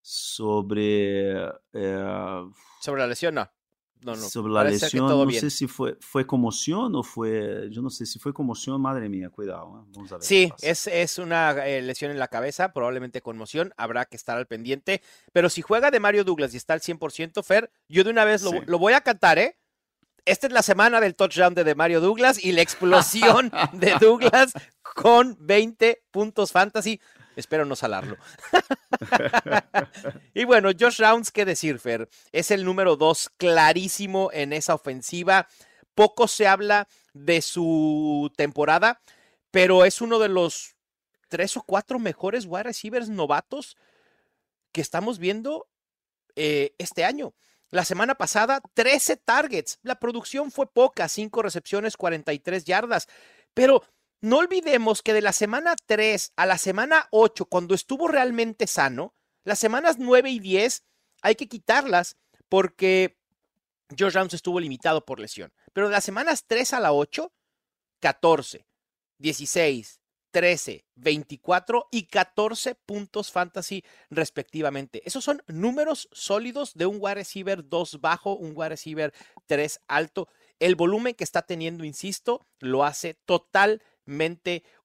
sobre, 0.00 1.46
eh, 1.72 2.44
Sobre 2.80 3.00
la 3.02 3.06
lesión, 3.08 3.34
no. 3.34 3.50
No, 4.02 4.16
no. 4.16 4.28
sobre 4.28 4.52
la 4.52 4.64
lesión, 4.64 5.06
no 5.06 5.26
bien. 5.26 5.40
sé 5.40 5.50
si 5.50 5.66
fue, 5.66 5.96
fue 6.00 6.26
conmoción 6.26 6.94
o 6.94 7.02
fue, 7.02 7.68
yo 7.70 7.82
no 7.82 7.90
sé 7.90 8.06
si 8.06 8.18
fue 8.18 8.32
conmoción, 8.32 8.80
madre 8.80 9.08
mía, 9.08 9.28
cuidado, 9.28 9.84
¿eh? 9.84 9.90
vamos 9.94 10.10
a 10.12 10.14
ver. 10.16 10.20
qué 10.20 10.26
Sí, 10.26 10.52
es, 10.62 10.86
es 10.86 11.18
una 11.18 11.50
eh, 11.66 11.82
lesión 11.82 12.10
en 12.10 12.18
la 12.18 12.28
cabeza, 12.28 12.72
probablemente 12.72 13.20
conmoción, 13.20 13.74
habrá 13.76 14.06
que 14.06 14.16
estar 14.16 14.36
al 14.38 14.46
pendiente. 14.46 15.02
Pero 15.32 15.50
si 15.50 15.60
juega 15.62 15.90
de 15.90 16.00
Mario 16.00 16.24
Douglas 16.24 16.54
y 16.54 16.56
está 16.56 16.72
al 16.74 16.80
100%, 16.80 17.42
Fer, 17.44 17.70
yo 17.88 18.02
de 18.04 18.10
una 18.10 18.24
vez 18.24 18.42
lo, 18.42 18.50
Sí. 18.52 18.58
lo 18.66 18.78
voy 18.78 18.94
a 18.94 19.02
cantar, 19.02 19.38
¿eh? 19.38 19.56
Esta 20.26 20.46
es 20.46 20.52
la 20.52 20.62
semana 20.62 21.00
del 21.00 21.14
touchdown 21.14 21.54
de, 21.54 21.64
de 21.64 21.74
Mario 21.74 22.00
Douglas 22.00 22.42
y 22.44 22.52
la 22.52 22.60
explosión 23.42 23.50
de 23.72 23.94
Douglas 24.00 24.52
con 24.94 25.36
20 25.40 26.02
puntos 26.10 26.52
fantasy. 26.52 27.00
Espero 27.36 27.64
no 27.64 27.76
salarlo. 27.76 28.16
y 30.34 30.44
bueno, 30.44 30.70
Josh 30.78 31.00
Rounds, 31.00 31.30
¿qué 31.30 31.44
decir, 31.44 31.78
Fer? 31.78 32.08
Es 32.32 32.50
el 32.50 32.64
número 32.64 32.96
dos 32.96 33.30
clarísimo 33.36 34.30
en 34.32 34.52
esa 34.52 34.74
ofensiva. 34.74 35.48
Poco 35.94 36.28
se 36.28 36.46
habla 36.46 36.88
de 37.12 37.42
su 37.42 38.32
temporada, 38.36 39.00
pero 39.50 39.84
es 39.84 40.00
uno 40.00 40.18
de 40.18 40.28
los 40.28 40.76
tres 41.28 41.56
o 41.56 41.62
cuatro 41.62 41.98
mejores 41.98 42.46
wide 42.46 42.64
receivers 42.64 43.08
novatos 43.08 43.76
que 44.72 44.80
estamos 44.80 45.18
viendo 45.18 45.68
eh, 46.36 46.74
este 46.78 47.04
año. 47.04 47.34
La 47.70 47.84
semana 47.84 48.16
pasada, 48.16 48.60
13 48.74 49.16
targets. 49.18 49.78
La 49.82 50.00
producción 50.00 50.50
fue 50.50 50.66
poca, 50.66 51.08
5 51.08 51.42
recepciones, 51.42 51.96
43 51.96 52.64
yardas. 52.64 53.06
Pero 53.54 53.84
no 54.20 54.38
olvidemos 54.38 55.02
que 55.02 55.12
de 55.12 55.22
la 55.22 55.32
semana 55.32 55.74
3 55.86 56.32
a 56.36 56.46
la 56.46 56.58
semana 56.58 57.08
8, 57.10 57.46
cuando 57.46 57.74
estuvo 57.74 58.08
realmente 58.08 58.66
sano, 58.66 59.14
las 59.44 59.58
semanas 59.58 59.96
9 59.98 60.30
y 60.30 60.38
10 60.38 60.84
hay 61.22 61.34
que 61.34 61.48
quitarlas 61.48 62.16
porque 62.48 63.18
George 63.96 64.18
Downs 64.18 64.34
estuvo 64.34 64.60
limitado 64.60 65.04
por 65.04 65.20
lesión. 65.20 65.52
Pero 65.72 65.88
de 65.88 65.92
las 65.92 66.04
semanas 66.04 66.44
3 66.46 66.74
a 66.74 66.80
la 66.80 66.92
8, 66.92 67.32
14, 68.00 68.66
16, 69.18 70.00
13, 70.30 70.84
24 70.94 71.88
y 71.90 72.06
14 72.06 72.74
puntos 72.74 73.32
fantasy 73.32 73.84
respectivamente. 74.10 75.02
Esos 75.04 75.24
son 75.24 75.42
números 75.46 76.08
sólidos 76.12 76.74
de 76.74 76.86
un 76.86 76.98
wide 77.00 77.16
receiver 77.16 77.68
2 77.68 78.00
bajo, 78.00 78.34
un 78.34 78.52
wide 78.54 78.70
receiver 78.70 79.12
3 79.46 79.80
alto. 79.88 80.28
El 80.58 80.76
volumen 80.76 81.14
que 81.14 81.24
está 81.24 81.42
teniendo, 81.42 81.84
insisto, 81.84 82.46
lo 82.58 82.84
hace 82.84 83.14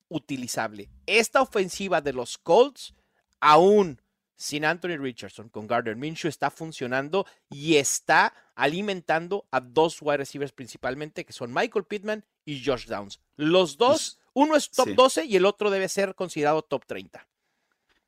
utilizable. 0.07 0.89
Esta 1.05 1.41
ofensiva 1.41 2.01
de 2.01 2.13
los 2.13 2.37
Colts, 2.37 2.93
aún 3.39 4.01
sin 4.35 4.65
Anthony 4.65 4.97
Richardson, 4.97 5.49
con 5.49 5.67
Gardner 5.67 5.95
Minshew, 5.95 6.29
está 6.29 6.51
funcionando 6.51 7.25
y 7.49 7.75
está 7.75 8.33
alimentando 8.55 9.47
a 9.51 9.61
dos 9.61 10.01
wide 10.01 10.17
receivers 10.17 10.51
principalmente, 10.51 11.25
que 11.25 11.33
son 11.33 11.53
Michael 11.53 11.85
Pittman 11.85 12.25
y 12.43 12.63
Josh 12.63 12.85
Downs. 12.85 13.19
Los 13.37 13.77
dos, 13.77 14.19
uno 14.33 14.55
es 14.55 14.69
top 14.69 14.89
12 14.89 15.25
y 15.25 15.37
el 15.37 15.45
otro 15.45 15.69
debe 15.69 15.87
ser 15.87 16.15
considerado 16.15 16.61
top 16.61 16.85
30. 16.85 17.27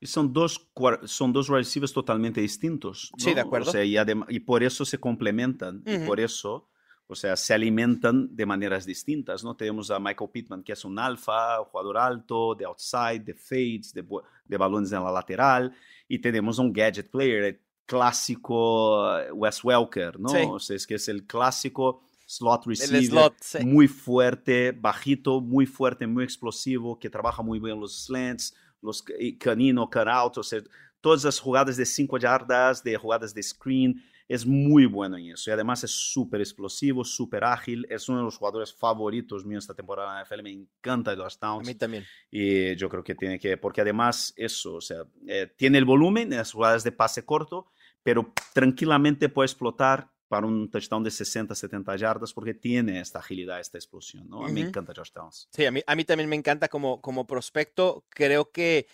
Y 0.00 0.06
son 0.06 0.32
dos, 0.32 0.68
son 1.06 1.32
dos 1.32 1.48
wide 1.48 1.60
receivers 1.60 1.92
totalmente 1.92 2.40
distintos. 2.40 3.10
Sí, 3.16 3.34
de 3.34 3.40
acuerdo. 3.40 3.72
y, 3.82 4.40
por 4.40 4.62
eso 4.62 4.84
se 4.84 4.98
complementan. 4.98 5.82
Y 5.86 5.98
por 6.06 6.20
eso 6.20 6.67
o 7.10 7.14
sea, 7.14 7.36
se 7.36 7.54
alimentan 7.54 8.36
de 8.36 8.44
maneras 8.44 8.84
distintas, 8.84 9.42
¿no? 9.42 9.56
Tenemos 9.56 9.90
a 9.90 9.98
Michael 9.98 10.30
Pittman, 10.30 10.62
que 10.62 10.72
es 10.72 10.84
un 10.84 10.98
alfa, 10.98 11.56
jugador 11.64 11.96
alto, 11.96 12.54
de 12.54 12.66
outside, 12.66 13.20
de 13.20 13.34
fades, 13.34 13.94
de, 13.94 14.04
de 14.44 14.56
balones 14.58 14.92
en 14.92 15.02
la 15.02 15.10
lateral, 15.10 15.74
y 16.06 16.18
tenemos 16.18 16.58
un 16.58 16.70
gadget 16.70 17.10
player, 17.10 17.44
el 17.44 17.60
clásico 17.86 19.18
eh, 19.18 19.32
Wes 19.32 19.64
Welker, 19.64 20.20
¿no? 20.20 20.52
O 20.52 20.60
sea, 20.60 20.76
es 20.76 20.86
que 20.86 20.96
es 20.96 21.08
el 21.08 21.26
clásico 21.26 22.02
slot 22.26 22.66
receiver, 22.66 23.32
muy 23.64 23.88
fuerte, 23.88 24.72
bajito, 24.72 25.40
muy 25.40 25.64
fuerte, 25.64 26.06
muy 26.06 26.24
explosivo, 26.24 26.98
que 26.98 27.08
trabaja 27.08 27.42
muy 27.42 27.58
bien 27.58 27.80
los 27.80 28.04
slants, 28.04 28.54
los 28.82 29.02
canino, 29.40 29.88
cut 29.88 30.06
out, 30.06 30.36
o 30.36 30.42
sea, 30.42 30.60
todas 31.00 31.24
las 31.24 31.40
jugadas 31.40 31.78
de 31.78 31.86
5 31.86 32.18
yardas, 32.18 32.84
de 32.84 32.98
jugadas 32.98 33.32
de 33.32 33.42
screen, 33.42 34.04
es 34.28 34.46
muy 34.46 34.84
bueno 34.84 35.16
en 35.16 35.30
eso 35.30 35.50
y 35.50 35.52
además 35.54 35.82
es 35.84 35.90
súper 35.90 36.40
explosivo, 36.40 37.02
súper 37.02 37.44
ágil, 37.44 37.86
es 37.88 38.08
uno 38.10 38.18
de 38.18 38.24
los 38.24 38.36
jugadores 38.36 38.74
favoritos 38.74 39.46
míos 39.46 39.64
esta 39.64 39.74
temporada 39.74 40.10
en 40.10 40.16
la 40.16 40.24
NFL, 40.24 40.42
me 40.42 40.50
encanta 40.50 41.16
Josh 41.16 41.38
Towns. 41.38 41.66
A 41.66 41.70
mí 41.72 41.74
también. 41.74 42.04
Y 42.30 42.76
yo 42.76 42.90
creo 42.90 43.02
que 43.02 43.14
tiene 43.14 43.38
que, 43.38 43.56
porque 43.56 43.80
además 43.80 44.34
eso, 44.36 44.74
o 44.74 44.80
sea, 44.82 45.04
eh, 45.26 45.50
tiene 45.56 45.78
el 45.78 45.86
volumen 45.86 46.30
en 46.30 46.38
las 46.38 46.52
jugadas 46.52 46.84
de 46.84 46.92
pase 46.92 47.24
corto, 47.24 47.70
pero 48.02 48.34
tranquilamente 48.52 49.30
puede 49.30 49.46
explotar 49.46 50.10
para 50.28 50.46
un 50.46 50.70
touchdown 50.70 51.02
de 51.02 51.10
60, 51.10 51.54
70 51.54 51.96
yardas 51.96 52.34
porque 52.34 52.52
tiene 52.52 53.00
esta 53.00 53.20
agilidad, 53.20 53.60
esta 53.60 53.78
explosión, 53.78 54.28
¿no? 54.28 54.44
A 54.44 54.48
mí 54.48 54.60
me 54.60 54.68
encanta 54.68 54.92
Josh 54.94 55.10
Towns. 55.10 55.48
Sí, 55.50 55.64
a 55.64 55.70
mí, 55.70 55.80
a 55.86 55.96
mí 55.96 56.04
también 56.04 56.28
me 56.28 56.36
encanta 56.36 56.68
como, 56.68 57.00
como 57.00 57.26
prospecto. 57.26 58.04
Creo 58.10 58.50
que 58.50 58.86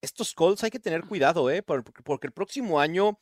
estos 0.00 0.34
Colts 0.34 0.64
hay 0.64 0.72
que 0.72 0.80
tener 0.80 1.04
cuidado, 1.04 1.48
¿eh? 1.48 1.62
porque 1.62 2.26
el 2.26 2.32
próximo 2.32 2.80
año 2.80 3.20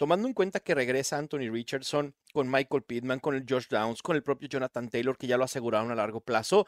tomando 0.00 0.26
en 0.26 0.32
cuenta 0.32 0.60
que 0.60 0.74
regresa 0.74 1.18
Anthony 1.18 1.50
Richardson 1.52 2.14
con 2.32 2.50
Michael 2.50 2.84
Pittman, 2.84 3.20
con 3.20 3.34
el 3.34 3.44
Josh 3.46 3.66
Downs, 3.68 4.00
con 4.00 4.16
el 4.16 4.22
propio 4.22 4.48
Jonathan 4.48 4.88
Taylor, 4.88 5.18
que 5.18 5.26
ya 5.26 5.36
lo 5.36 5.44
aseguraron 5.44 5.90
a 5.90 5.94
largo 5.94 6.22
plazo, 6.22 6.66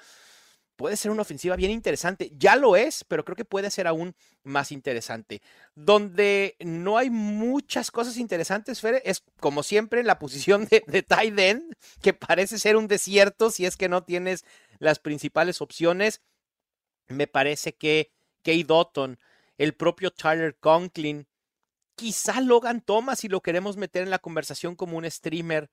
puede 0.77 0.99
ser 0.99 1.11
una 1.11 1.23
ofensiva 1.23 1.57
bien 1.57 1.71
interesante. 1.71 2.31
Ya 2.37 2.57
lo 2.57 2.77
es, 2.77 3.05
pero 3.05 3.25
creo 3.25 3.35
que 3.35 3.47
puede 3.47 3.71
ser 3.71 3.87
aún 3.87 4.15
más 4.43 4.71
interesante. 4.71 5.41
Donde 5.75 6.57
no 6.61 6.99
hay 6.99 7.09
muchas 7.09 7.91
cosas 7.91 8.19
interesantes, 8.19 8.85
es 9.03 9.25
como 9.41 9.63
siempre 9.63 10.01
en 10.01 10.07
la 10.09 10.19
posición 10.19 10.67
de, 10.67 10.85
de 10.87 11.03
tight 11.03 11.39
end, 11.39 11.75
que 12.03 12.13
parece 12.13 12.59
ser 12.59 12.77
un 12.77 12.87
desierto 12.87 13.51
si 13.51 13.65
es 13.65 13.79
que 13.79 13.89
no 13.89 14.05
tienes 14.05 14.45
las 14.79 14.99
principales 14.99 15.63
opciones. 15.63 16.21
Me 17.09 17.27
parece 17.29 17.73
que 17.73 18.13
Kay 18.43 18.65
Dotton, 18.65 19.19
el 19.57 19.73
propio 19.73 20.11
Tyler 20.11 20.55
Conklin, 20.61 21.27
Quizá 21.95 22.41
Logan 22.41 22.81
Thomas, 22.81 23.21
si 23.21 23.29
lo 23.29 23.41
queremos 23.41 23.77
meter 23.77 24.03
en 24.03 24.11
la 24.11 24.19
conversación 24.19 24.75
como 24.75 24.97
un 24.97 25.11
streamer. 25.11 25.71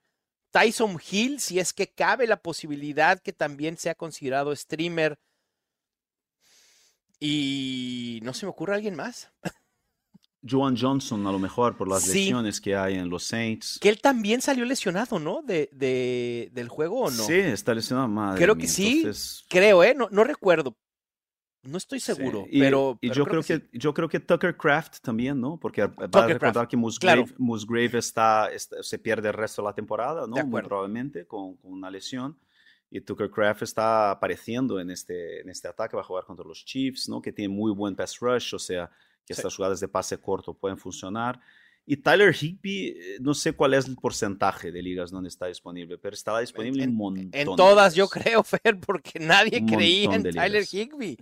Tyson 0.52 1.00
Hill, 1.10 1.40
si 1.40 1.60
es 1.60 1.74
que 1.74 1.88
cabe 1.88 2.26
la 2.28 2.42
posibilidad 2.42 3.20
que 3.20 3.34
también 3.34 3.78
sea 3.78 3.96
considerado 3.96 4.56
streamer. 4.56 5.20
Y 7.20 8.20
no 8.24 8.34
se 8.34 8.46
me 8.46 8.50
ocurre 8.50 8.76
alguien 8.76 8.96
más. 8.96 9.32
Joan 10.48 10.78
Johnson, 10.78 11.28
a 11.28 11.32
lo 11.32 11.40
mejor, 11.40 11.76
por 11.76 11.90
las 11.90 12.08
lesiones 12.08 12.62
que 12.62 12.76
hay 12.76 12.96
en 12.96 13.10
los 13.10 13.26
Saints. 13.26 13.78
Que 13.82 13.90
él 13.90 14.00
también 14.00 14.42
salió 14.42 14.64
lesionado, 14.64 15.20
¿no? 15.20 15.42
De, 15.42 15.70
del 16.54 16.70
juego 16.70 17.02
o 17.02 17.12
no. 17.12 17.24
Sí, 17.26 17.34
está 17.34 17.74
lesionado. 17.74 18.08
Madre 18.08 18.42
Creo 18.42 18.58
que 18.58 18.68
sí. 18.68 19.06
Creo, 19.50 19.84
¿eh? 19.84 19.94
No, 19.96 20.08
no 20.12 20.24
recuerdo. 20.24 20.78
No 21.64 21.78
estoy 21.78 22.00
seguro, 22.00 22.46
pero, 22.50 22.98
y 23.02 23.12
yo 23.12 23.26
creo, 23.26 23.44
que, 23.44 23.70
yo 23.74 23.94
creo 23.94 24.08
que 24.08 24.22
Tucker 24.22 24.56
Craft 24.56 25.02
también, 25.02 25.42
¿no? 25.42 25.60
Porque 25.60 25.86
va 25.86 26.24
a 26.24 26.28
recordar 26.28 26.68
que 26.70 26.78
Musgrave, 26.78 27.98
está, 27.98 28.50
se 28.58 29.00
pierde 29.00 29.28
el 29.28 29.34
resto 29.34 29.62
de 29.62 29.68
la 29.68 29.74
temporada, 29.76 30.26
¿no? 30.26 30.46
Muy 30.46 30.62
probablemente 30.62 31.28
con, 31.28 31.58
con, 31.58 31.74
una 31.74 31.92
lesión. 31.92 32.38
Y 32.90 33.02
Tucker 33.02 33.30
Craft 33.30 33.64
está 33.64 34.12
apareciendo 34.12 34.80
en 34.80 34.90
este, 34.90 35.42
en 35.42 35.50
este 35.50 35.68
ataque, 35.68 35.96
va 35.96 36.02
a 36.02 36.06
jugar 36.06 36.24
contra 36.24 36.46
los 36.46 36.64
Chiefs, 36.64 37.10
¿no? 37.10 37.22
Que 37.22 37.34
tiene 37.34 37.54
muy 37.54 37.74
buen 37.74 37.96
pass 37.96 38.20
rush, 38.20 38.56
o 38.56 38.60
sea, 38.60 38.90
que 39.26 39.34
estas 39.34 39.54
jugadas 39.54 39.82
de 39.82 39.88
pase 39.90 40.18
corto 40.18 40.54
pueden 40.54 40.78
funcionar. 40.78 41.40
Y 41.92 41.98
Tyler 41.98 42.36
Higby, 42.40 42.90
eh, 42.90 43.18
no 43.20 43.34
sé 43.34 43.54
cuál 43.54 43.74
es 43.74 43.88
el 43.88 43.96
porcentaje 43.96 44.72
de 44.72 44.80
ligas 44.84 45.10
donde 45.10 45.28
está 45.28 45.48
disponible, 45.48 45.98
pero 45.98 46.14
estaba 46.14 46.40
disponible 46.40 46.84
en, 46.84 46.92
un 46.92 46.96
montón. 46.96 47.30
En 47.34 47.56
todas, 47.56 47.96
yo 47.96 48.08
creo, 48.08 48.44
Fer, 48.44 48.80
porque 48.80 49.18
nadie 49.20 49.66
creía 49.66 50.14
en 50.14 50.22
Tyler 50.22 50.64
Higby. 50.72 51.18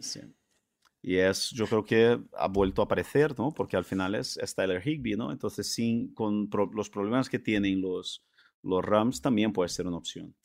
Y 1.02 1.16
es, 1.16 1.52
yo 1.52 1.68
creo 1.68 1.86
que 1.86 2.20
ha 2.34 2.48
vuelto 2.50 2.82
a 2.82 2.86
aparecer, 2.86 3.34
¿no? 3.40 3.54
Porque 3.54 3.78
al 3.78 3.86
final 3.86 4.14
es, 4.16 4.36
es 4.36 4.54
Tyler 4.54 4.86
Higby, 4.86 5.16
¿no? 5.16 5.32
Entonces, 5.32 5.72
sin, 5.72 6.14
con 6.14 6.50
los 6.74 6.90
problemas 6.90 7.30
que 7.30 7.40
tienen 7.40 7.80
los, 7.80 8.26
los 8.62 8.84
Rams, 8.84 9.22
también 9.22 9.54
puede 9.54 9.70
ser 9.70 9.88
una 9.88 9.96
opción. 9.96 10.36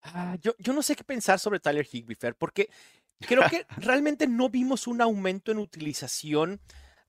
Ah, 0.00 0.38
yo, 0.40 0.54
yo 0.58 0.72
no 0.72 0.80
sé 0.80 0.96
qué 0.96 1.04
pensar 1.04 1.38
sobre 1.38 1.60
Tyler 1.60 1.86
Higby, 1.92 2.14
Fer, 2.14 2.36
porque 2.36 2.70
creo 3.20 3.42
que 3.50 3.66
realmente 3.76 4.26
no 4.26 4.48
vimos 4.48 4.86
un 4.86 5.02
aumento 5.02 5.52
en 5.52 5.58
utilización 5.58 6.58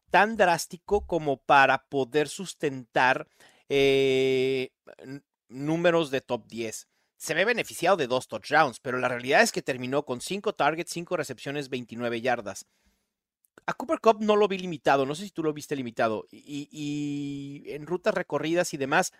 tan 0.09 0.37
drástico 0.37 1.05
como 1.05 1.37
para 1.37 1.85
poder 1.87 2.27
sustentar 2.27 3.27
eh, 3.69 4.71
números 5.47 6.11
de 6.11 6.21
top 6.21 6.47
10. 6.47 6.87
Se 7.17 7.33
ve 7.33 7.45
beneficiado 7.45 7.97
de 7.97 8.07
dos 8.07 8.27
touchdowns, 8.27 8.79
pero 8.79 8.97
la 8.97 9.09
realidad 9.09 9.41
es 9.41 9.51
que 9.51 9.61
terminó 9.61 10.05
con 10.05 10.21
5 10.21 10.53
targets, 10.53 10.91
5 10.91 11.17
recepciones, 11.17 11.69
29 11.69 12.21
yardas. 12.21 12.65
A 13.65 13.73
Cooper 13.73 13.99
Cup 13.99 14.17
no 14.21 14.35
lo 14.35 14.47
vi 14.47 14.57
limitado, 14.57 15.05
no 15.05 15.15
sé 15.15 15.25
si 15.25 15.31
tú 15.31 15.43
lo 15.43 15.53
viste 15.53 15.75
limitado. 15.75 16.25
Y, 16.31 17.63
en 17.67 17.85
rutas 17.85 18.13
recorridas 18.13 18.73
y 18.73 18.77
demás, 18.77 19.11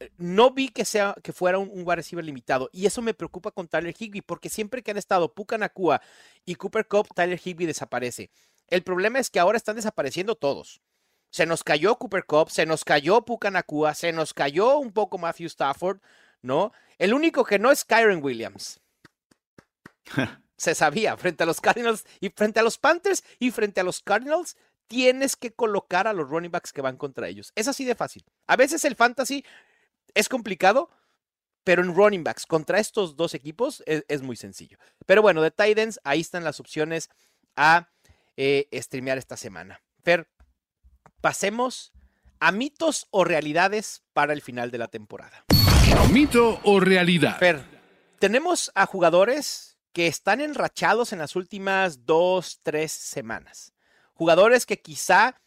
eh, 0.00 0.10
no 0.18 0.50
vi 0.50 0.68
que, 0.70 0.84
sea, 0.84 1.14
que 1.22 1.32
fuera 1.32 1.58
un, 1.58 1.70
un 1.70 1.84
wide 1.86 2.22
limitado. 2.22 2.68
Y 2.72 2.86
eso 2.86 3.00
me 3.00 3.14
preocupa 3.14 3.52
con 3.52 3.68
Tyler 3.68 3.94
Higby, 3.96 4.22
porque 4.22 4.50
siempre 4.50 4.82
que 4.82 4.90
han 4.90 4.98
estado 4.98 5.32
Puka 5.32 5.56
Nakua 5.56 6.02
y 6.44 6.56
Cooper 6.56 6.86
Cup, 6.88 7.08
Tyler 7.14 7.40
Higby 7.42 7.64
desaparece. 7.64 8.30
El 8.68 8.82
problema 8.82 9.18
es 9.18 9.30
que 9.30 9.38
ahora 9.38 9.56
están 9.56 9.76
desapareciendo 9.76 10.34
todos. 10.34 10.80
Se 11.30 11.46
nos 11.46 11.64
cayó 11.64 11.96
Cooper 11.96 12.24
Cup, 12.24 12.50
se 12.50 12.66
nos 12.66 12.84
cayó 12.84 13.24
Pucanacua, 13.24 13.94
se 13.94 14.12
nos 14.12 14.32
cayó 14.32 14.78
un 14.78 14.92
poco 14.92 15.18
Matthew 15.18 15.46
Stafford, 15.46 16.00
¿no? 16.42 16.72
El 16.98 17.14
único 17.14 17.44
que 17.44 17.58
no 17.58 17.70
es 17.70 17.84
Kyron 17.84 18.22
Williams. 18.22 18.80
se 20.56 20.74
sabía, 20.74 21.16
frente 21.16 21.42
a 21.42 21.46
los 21.46 21.60
Cardinals 21.60 22.04
y 22.20 22.30
frente 22.30 22.60
a 22.60 22.62
los 22.62 22.78
Panthers 22.78 23.22
y 23.38 23.50
frente 23.50 23.80
a 23.80 23.84
los 23.84 24.00
Cardinals, 24.00 24.56
tienes 24.86 25.36
que 25.36 25.52
colocar 25.52 26.06
a 26.06 26.12
los 26.12 26.28
running 26.28 26.50
backs 26.50 26.72
que 26.72 26.80
van 26.80 26.96
contra 26.96 27.28
ellos. 27.28 27.52
Es 27.54 27.68
así 27.68 27.84
de 27.84 27.94
fácil. 27.94 28.24
A 28.46 28.56
veces 28.56 28.84
el 28.84 28.96
fantasy 28.96 29.44
es 30.14 30.28
complicado, 30.28 30.90
pero 31.64 31.82
en 31.82 31.94
running 31.94 32.24
backs 32.24 32.46
contra 32.46 32.78
estos 32.78 33.16
dos 33.16 33.34
equipos 33.34 33.82
es, 33.86 34.22
muy 34.22 34.36
sencillo. 34.36 34.78
Pero 35.04 35.22
bueno, 35.22 35.42
de 35.42 35.50
Titans, 35.50 36.00
ahí 36.04 36.20
están 36.20 36.44
las 36.44 36.60
opciones 36.60 37.10
a 37.56 37.90
eh, 38.36 38.68
streamear 38.72 39.18
esta 39.18 39.36
semana. 39.36 39.82
Fer, 40.02 40.28
pasemos 41.20 41.92
a 42.40 42.52
mitos 42.52 43.06
o 43.10 43.24
realidades 43.24 44.02
para 44.12 44.32
el 44.32 44.42
final 44.42 44.70
de 44.70 44.78
la 44.78 44.88
temporada. 44.88 45.44
Mito 46.12 46.60
o 46.64 46.80
realidad. 46.80 47.38
Fer, 47.38 47.62
tenemos 48.18 48.70
a 48.74 48.86
jugadores 48.86 49.78
que 49.92 50.06
están 50.06 50.40
enrachados 50.40 51.12
en 51.12 51.18
las 51.18 51.36
últimas 51.36 52.04
dos, 52.04 52.60
tres 52.62 52.92
semanas. 52.92 53.72
Jugadores 54.12 54.66
que 54.66 54.80
quizá 54.80 55.40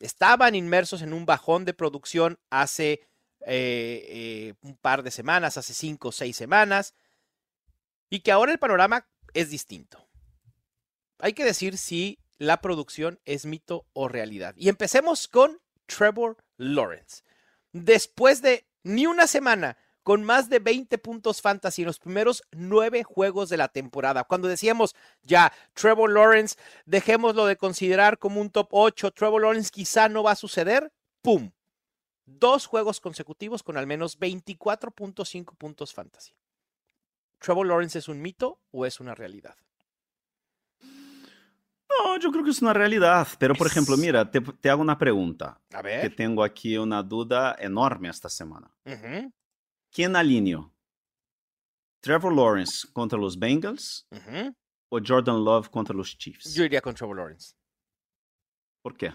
estaban 0.00 0.54
inmersos 0.54 1.02
en 1.02 1.12
un 1.12 1.26
bajón 1.26 1.64
de 1.64 1.74
producción 1.74 2.38
hace 2.50 3.08
eh, 3.46 4.04
eh, 4.08 4.54
un 4.62 4.76
par 4.76 5.02
de 5.02 5.10
semanas, 5.10 5.56
hace 5.56 5.74
cinco 5.74 6.08
o 6.08 6.12
seis 6.12 6.36
semanas, 6.36 6.94
y 8.10 8.20
que 8.20 8.32
ahora 8.32 8.52
el 8.52 8.58
panorama 8.58 9.08
es 9.34 9.50
distinto. 9.50 10.07
Hay 11.18 11.32
que 11.32 11.44
decir 11.44 11.78
si 11.78 12.18
la 12.38 12.60
producción 12.60 13.20
es 13.24 13.46
mito 13.46 13.86
o 13.92 14.08
realidad. 14.08 14.54
Y 14.56 14.68
empecemos 14.68 15.28
con 15.28 15.60
Trevor 15.86 16.36
Lawrence. 16.56 17.22
Después 17.72 18.42
de 18.42 18.66
ni 18.82 19.06
una 19.06 19.26
semana 19.26 19.76
con 20.08 20.24
más 20.24 20.48
de 20.48 20.58
20 20.58 20.96
puntos 20.98 21.42
fantasy 21.42 21.82
en 21.82 21.86
los 21.86 21.98
primeros 21.98 22.42
nueve 22.52 23.04
juegos 23.04 23.50
de 23.50 23.58
la 23.58 23.68
temporada. 23.68 24.24
Cuando 24.24 24.48
decíamos 24.48 24.94
ya, 25.22 25.52
Trevor 25.74 26.10
Lawrence, 26.10 26.56
dejémoslo 26.86 27.44
de 27.44 27.58
considerar 27.58 28.18
como 28.18 28.40
un 28.40 28.48
top 28.48 28.68
8, 28.70 29.10
Trevor 29.10 29.42
Lawrence 29.42 29.70
quizá 29.70 30.08
no 30.08 30.22
va 30.22 30.30
a 30.30 30.36
suceder, 30.36 30.90
¡pum! 31.20 31.50
Dos 32.24 32.64
juegos 32.64 33.00
consecutivos 33.00 33.62
con 33.62 33.76
al 33.76 33.86
menos 33.86 34.18
24.5 34.18 35.56
puntos 35.56 35.92
fantasy. 35.92 36.32
¿Trevor 37.38 37.66
Lawrence 37.66 37.98
es 37.98 38.08
un 38.08 38.22
mito 38.22 38.60
o 38.70 38.86
es 38.86 39.00
una 39.00 39.14
realidad? 39.14 39.56
No, 41.88 42.18
yo 42.18 42.30
creo 42.30 42.44
que 42.44 42.50
es 42.50 42.60
una 42.62 42.72
realidad. 42.72 43.26
Pero, 43.38 43.54
por 43.54 43.66
ejemplo, 43.66 43.96
mira, 43.96 44.30
te, 44.30 44.40
te 44.40 44.70
hago 44.70 44.82
una 44.82 44.98
pregunta. 44.98 45.60
A 45.72 45.78
Que 45.82 45.82
ver. 45.82 46.16
tengo 46.16 46.42
aquí 46.44 46.76
una 46.76 47.02
duda 47.02 47.56
enorme 47.58 48.08
esta 48.08 48.28
semana. 48.28 48.70
Ujú, 48.84 49.32
¿Quién 49.90 50.14
alineó? 50.16 50.72
¿Trevor 52.00 52.34
Lawrence 52.34 52.86
contra 52.92 53.18
los 53.18 53.38
Bengals 53.38 54.06
ujú. 54.10 54.54
o 54.90 55.00
Jordan 55.04 55.44
Love 55.44 55.68
contra 55.70 55.94
los 55.96 56.16
Chiefs? 56.16 56.54
Yo 56.54 56.64
iría 56.64 56.80
con 56.80 56.94
Trevor 56.94 57.16
Lawrence. 57.16 57.54
¿Por 58.82 58.96
qué? 58.96 59.12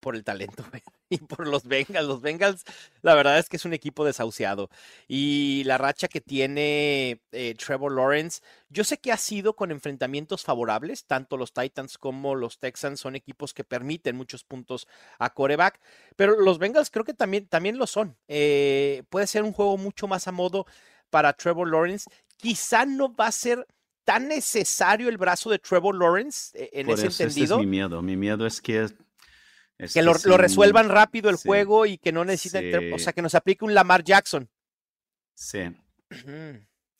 por 0.00 0.16
el 0.16 0.22
talento 0.24 0.62
y 1.08 1.18
por 1.18 1.46
los 1.46 1.64
Bengals. 1.64 2.06
Los 2.06 2.20
Bengals, 2.20 2.64
la 3.02 3.14
verdad 3.14 3.38
es 3.38 3.48
que 3.48 3.56
es 3.56 3.64
un 3.64 3.72
equipo 3.72 4.04
desahuciado. 4.04 4.70
Y 5.08 5.62
la 5.64 5.78
racha 5.78 6.08
que 6.08 6.20
tiene 6.20 7.20
eh, 7.32 7.54
Trevor 7.54 7.92
Lawrence, 7.92 8.42
yo 8.68 8.84
sé 8.84 8.98
que 8.98 9.12
ha 9.12 9.16
sido 9.16 9.54
con 9.56 9.70
enfrentamientos 9.70 10.42
favorables, 10.42 11.04
tanto 11.04 11.36
los 11.36 11.52
Titans 11.52 11.98
como 11.98 12.34
los 12.34 12.58
Texans 12.58 13.00
son 13.00 13.16
equipos 13.16 13.54
que 13.54 13.64
permiten 13.64 14.16
muchos 14.16 14.44
puntos 14.44 14.86
a 15.18 15.30
coreback, 15.30 15.80
pero 16.16 16.40
los 16.40 16.58
Bengals 16.58 16.90
creo 16.90 17.04
que 17.04 17.14
también, 17.14 17.46
también 17.46 17.78
lo 17.78 17.86
son. 17.86 18.16
Eh, 18.28 19.02
puede 19.10 19.26
ser 19.26 19.42
un 19.42 19.52
juego 19.52 19.76
mucho 19.76 20.06
más 20.06 20.28
a 20.28 20.32
modo 20.32 20.66
para 21.10 21.32
Trevor 21.32 21.70
Lawrence. 21.70 22.10
Quizá 22.36 22.84
no 22.84 23.14
va 23.14 23.28
a 23.28 23.32
ser 23.32 23.66
tan 24.04 24.28
necesario 24.28 25.08
el 25.08 25.16
brazo 25.16 25.50
de 25.50 25.58
Trevor 25.58 25.94
Lawrence 25.94 26.56
eh, 26.58 26.70
en 26.72 26.86
Por 26.86 26.98
ese 26.98 27.06
eso 27.06 27.14
ese 27.14 27.22
entendido 27.24 27.56
es 27.56 27.60
mi 27.60 27.66
miedo. 27.66 28.02
Mi 28.02 28.16
miedo 28.16 28.46
es 28.46 28.60
que... 28.60 28.88
es 29.78 29.92
que 29.94 30.02
lo, 30.02 30.14
resuelvan 30.14 30.88
rápido 30.88 31.30
el 31.30 31.38
sí, 31.38 31.48
juego 31.48 31.86
y 31.86 31.98
que 31.98 32.12
no 32.12 32.24
necesiten, 32.24 32.92
o 32.92 32.98
sí. 32.98 33.04
sea, 33.04 33.12
que 33.12 33.22
nos 33.22 33.34
aplique 33.34 33.64
un 33.64 33.74
Lamar 33.74 34.04
Jackson. 34.04 34.48
Sí, 35.34 35.60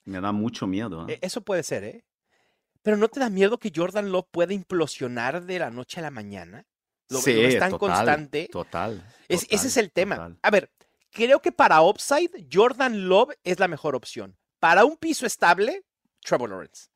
me 0.04 0.20
da 0.20 0.32
mucho 0.32 0.66
miedo. 0.66 1.08
¿eh? 1.08 1.14
E- 1.14 1.26
Eso 1.26 1.42
puede 1.42 1.62
ser, 1.62 1.84
¿eh? 1.84 2.04
Pero 2.82 2.96
¿no 2.96 3.08
te 3.08 3.20
da 3.20 3.30
miedo 3.30 3.58
que 3.58 3.72
Jordan 3.74 4.10
Love 4.12 4.26
pueda 4.30 4.52
implosionar 4.52 5.44
de 5.44 5.58
la 5.58 5.70
noche 5.70 6.00
a 6.00 6.02
la 6.02 6.10
mañana? 6.10 6.66
Lo, 7.08 7.18
lo 7.18 7.24
ves 7.24 7.58
tan 7.58 7.70
total, 7.70 7.78
constante. 7.78 8.48
Total. 8.50 9.06
Es- 9.28 9.46
ese 9.50 9.68
es 9.68 9.76
el 9.76 9.92
tema. 9.92 10.16
total. 10.16 10.38
A 10.42 10.50
ver, 10.50 10.70
creo 11.10 11.40
que 11.40 11.52
para 11.52 11.80
upside, 11.80 12.46
Jordan 12.52 13.08
Love 13.08 13.34
es 13.44 13.58
la 13.58 13.68
mejor 13.68 13.94
opción. 13.94 14.36
Para 14.58 14.84
un 14.84 14.96
piso 14.96 15.24
estable, 15.26 15.84
Trevor 16.20 16.50
Lawrence. 16.50 16.88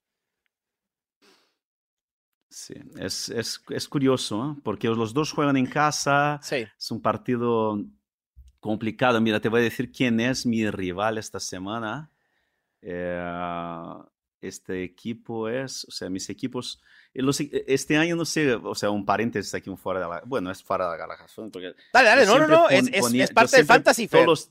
Sí, 2.61 2.75
es, 2.99 3.29
es, 3.29 3.63
es 3.71 3.89
curioso, 3.89 4.51
¿eh? 4.57 4.61
porque 4.65 4.89
los 4.89 5.15
dos 5.15 5.31
juegan 5.31 5.57
en 5.57 5.67
casa, 5.67 6.41
Sí. 6.43 6.57
es 6.77 6.91
un 6.91 7.01
partido 7.01 7.79
complicado. 8.59 9.21
Mira, 9.21 9.39
te 9.41 9.49
voy 9.49 9.61
a 9.61 9.63
decir 9.63 9.93
quién 9.93 10.19
es 10.19 10.45
mi 10.45 10.69
rival 10.69 11.19
esta 11.19 11.39
semana. 11.39 12.11
Eh, 12.83 13.95
este 14.41 14.83
equipo 14.83 15.49
es, 15.49 15.85
o 15.85 15.91
sea, 15.93 16.11
mis 16.11 16.29
equipos, 16.31 16.81
eh, 17.15 17.23
los 17.23 17.41
e- 17.41 17.65
este 17.69 17.97
año 17.97 18.17
no 18.17 18.25
sé, 18.25 18.53
o 18.55 18.75
sea, 18.75 18.91
un 18.91 19.05
paréntesis 19.07 19.55
aquí, 19.55 19.71
un 19.71 19.79
fuera 19.79 20.01
de 20.01 20.09
la, 20.09 20.23
bueno, 20.27 20.51
es 20.51 20.61
fuera 20.63 20.91
de 20.93 20.99
la 20.99 21.07
porque 21.53 21.75
Dale, 21.93 22.09
dale, 22.09 22.27
no, 22.27 22.39
no, 22.41 22.47
no, 22.49 22.63
pon- 22.65 22.73
es, 22.93 23.01
ponía- 23.01 23.25
es 23.25 23.33
parte 23.33 23.57
del 23.57 23.67
fantasy, 23.67 24.07
todos 24.09 24.27
los, 24.27 24.51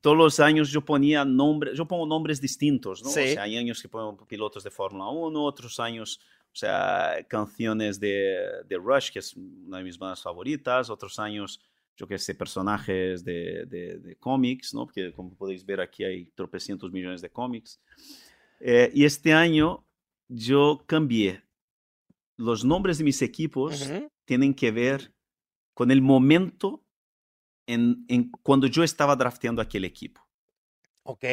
todos 0.00 0.16
los 0.16 0.38
años 0.40 0.70
yo 0.70 0.84
ponía 0.84 1.24
nombres, 1.24 1.76
yo 1.76 1.86
pongo 1.86 2.06
nombres 2.06 2.40
distintos, 2.40 3.02
¿no? 3.02 3.10
Sí. 3.10 3.20
O 3.20 3.32
sea, 3.34 3.42
hay 3.42 3.56
años 3.56 3.80
que 3.82 3.88
pongo 3.88 4.24
pilotos 4.26 4.62
de 4.64 4.70
Fórmula 4.70 5.08
1, 5.08 5.42
otros 5.44 5.78
años, 5.80 6.20
o 6.58 6.60
sea, 6.60 7.24
canciones 7.28 8.00
de, 8.00 8.36
de 8.66 8.76
Rush, 8.78 9.12
que 9.12 9.20
es 9.20 9.36
una 9.36 9.78
de 9.78 9.84
mis 9.84 9.96
bandas 9.96 10.20
favoritas, 10.20 10.90
otros 10.90 11.20
años, 11.20 11.60
yo 11.96 12.08
qué 12.08 12.18
sé, 12.18 12.34
personajes 12.34 13.24
de, 13.24 13.64
de, 13.66 14.00
de 14.00 14.16
cómics, 14.16 14.74
¿no? 14.74 14.84
Porque 14.84 15.12
como 15.12 15.36
podéis 15.36 15.64
ver 15.64 15.80
aquí 15.80 16.02
hay 16.02 16.24
tropecientos 16.34 16.90
millones 16.90 17.22
de 17.22 17.30
cómics. 17.30 17.80
Eh, 18.58 18.90
y 18.92 19.04
este 19.04 19.32
año 19.32 19.86
yo 20.26 20.82
cambié. 20.84 21.44
Los 22.36 22.64
nombres 22.64 22.98
de 22.98 23.04
mis 23.04 23.22
equipos 23.22 23.88
tienen 24.24 24.52
que 24.52 24.72
ver 24.72 25.14
con 25.74 25.92
el 25.92 26.02
momento 26.02 26.84
en, 27.68 28.04
en 28.08 28.32
cuando 28.42 28.66
yo 28.66 28.82
estaba 28.82 29.14
drafteando 29.14 29.62
aquel 29.62 29.84
equipo, 29.84 30.20
Ok, 31.04 31.24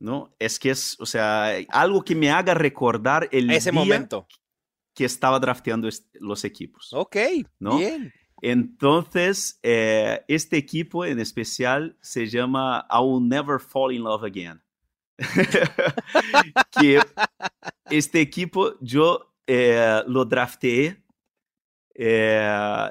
¿no? 0.00 0.34
Es 0.40 0.58
que 0.58 0.70
es, 0.70 0.98
o 0.98 1.06
sea, 1.06 1.52
algo 1.68 2.02
que 2.02 2.16
me 2.16 2.30
haga 2.30 2.52
recordar 2.54 3.28
el 3.30 3.48
ese 3.52 3.70
día 3.70 3.80
momento. 3.80 4.26
Que 4.96 5.04
estaba 5.04 5.38
drafteando 5.38 5.88
los 6.14 6.44
equipos. 6.44 6.90
Ok, 6.94 7.16
¿no? 7.60 7.76
bien. 7.76 8.12
Entonces, 8.40 9.60
eh, 9.62 10.24
este 10.26 10.56
equipo 10.56 11.04
en 11.04 11.20
especial 11.20 11.96
se 12.00 12.26
llama 12.26 12.86
I 12.90 12.98
Will 13.02 13.28
Never 13.28 13.60
Fall 13.60 13.92
in 13.92 14.02
Love 14.02 14.24
Again. 14.24 14.62
que 16.80 17.00
este 17.90 18.20
equipo 18.20 18.78
yo 18.80 19.34
eh, 19.46 20.02
lo 20.06 20.24
drafteé 20.24 21.02
eh, 21.94 22.90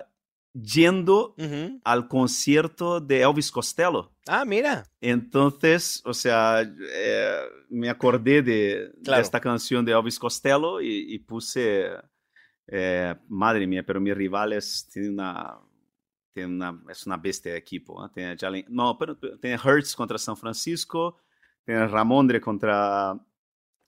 yendo 0.54 1.36
al 1.84 2.08
concierto 2.08 3.00
de 3.00 3.22
Elvis 3.22 3.52
Costello. 3.52 4.15
Ah, 4.28 4.46
mira. 4.46 4.86
Entonces, 5.02 6.02
o 6.06 6.14
sea, 6.14 6.62
eh, 6.64 7.42
me 7.70 7.90
acordé 7.90 8.42
de, 8.42 8.92
de 8.98 9.04
Claro. 9.06 9.22
esta 9.22 9.40
canción 9.40 9.86
de 9.86 9.92
Elvis 9.92 10.18
Costello 10.18 10.82
y, 10.82 11.14
y 11.14 11.20
puse, 11.20 11.90
eh, 12.68 13.16
madre 13.30 13.68
mía, 13.68 13.84
pero 13.86 14.02
mi 14.02 14.14
rival 14.14 14.54
es, 14.54 14.90
tiene 14.92 15.10
una, 15.10 15.60
tiene 16.34 16.54
una, 16.56 16.84
es 16.90 17.06
una 17.08 17.18
bestia 17.18 17.54
de 17.54 17.60
equipo. 17.60 18.06
¿eh? 18.06 18.10
Tiene, 18.14 18.38
Jalen- 18.38 18.68
no, 18.70 18.98
pero 18.98 19.20
pero 19.20 19.40
tiene 19.40 19.58
Hertz 19.64 19.96
contra 19.96 20.18
San 20.18 20.38
Francisco, 20.38 21.20
tiene 21.66 21.88
Ramondre 21.88 22.42
contra 22.42 23.18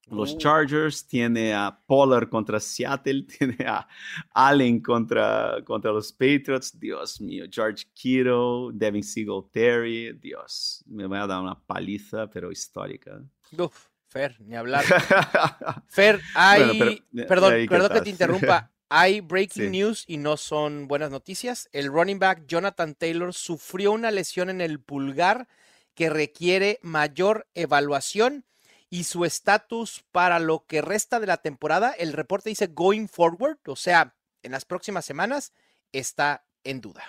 los 0.10 0.34
Uh. 0.34 0.38
Chargers, 0.38 1.06
tiene 1.06 1.54
a 1.54 1.78
Pollard 1.86 2.30
contra 2.30 2.60
Seattle, 2.60 3.24
tiene 3.38 3.58
a 3.66 3.88
Allen 4.34 4.82
contra, 4.82 5.58
contra 5.66 5.92
los 5.92 6.12
Patriots, 6.14 6.80
Dios 6.80 7.20
mío, 7.22 7.46
George 7.50 7.86
Kittle, 7.94 8.72
Devin 8.74 9.04
Singletary, 9.04 10.14
Dios, 10.20 10.84
me 10.88 11.06
voy 11.08 11.18
a 11.18 11.28
dar 11.28 11.42
una 11.42 11.60
paliza, 11.60 12.30
pero 12.30 12.52
histórica. 12.52 13.22
Uf, 13.58 13.88
Fer, 14.08 14.38
ni 14.42 14.56
hablar. 14.56 14.84
Fer, 15.88 16.22
hay. 16.36 16.64
Bueno, 16.64 16.74
pero, 16.80 16.92
eh, 16.92 17.26
perdón, 17.28 17.54
ahí, 17.54 17.62
¿qué 17.64 17.68
perdón 17.70 17.92
que 17.94 18.02
te 18.02 18.10
interrumpa. 18.10 18.72
Hay 18.90 19.20
breaking 19.20 19.64
Sí. 19.66 19.70
news 19.70 20.06
y 20.08 20.16
no 20.16 20.38
son 20.38 20.88
buenas 20.88 21.12
noticias. 21.12 21.68
El 21.74 21.88
running 21.88 22.20
back 22.20 22.46
Jonathan 22.48 22.96
Taylor 22.96 23.34
sufrió 23.34 23.92
una 23.92 24.12
lesión 24.12 24.50
en 24.50 24.62
el 24.62 24.80
pulgar 24.80 25.50
que 25.94 26.10
requiere 26.10 26.80
mayor 26.82 27.50
evaluación 27.54 28.46
y 28.90 29.04
su 29.04 29.26
estatus 29.26 30.06
para 30.12 30.40
lo 30.40 30.66
que 30.66 30.82
resta 30.82 31.20
de 31.20 31.28
la 31.28 31.38
temporada, 31.38 31.92
el 31.92 32.14
reporte 32.14 32.50
dice 32.50 32.68
going 32.68 33.08
forward, 33.08 33.60
o 33.66 33.76
sea, 33.76 34.16
en 34.44 34.52
las 34.52 34.66
próximas 34.66 35.06
semanas 35.06 35.54
está 35.92 36.46
en 36.64 36.82
duda. 36.82 37.04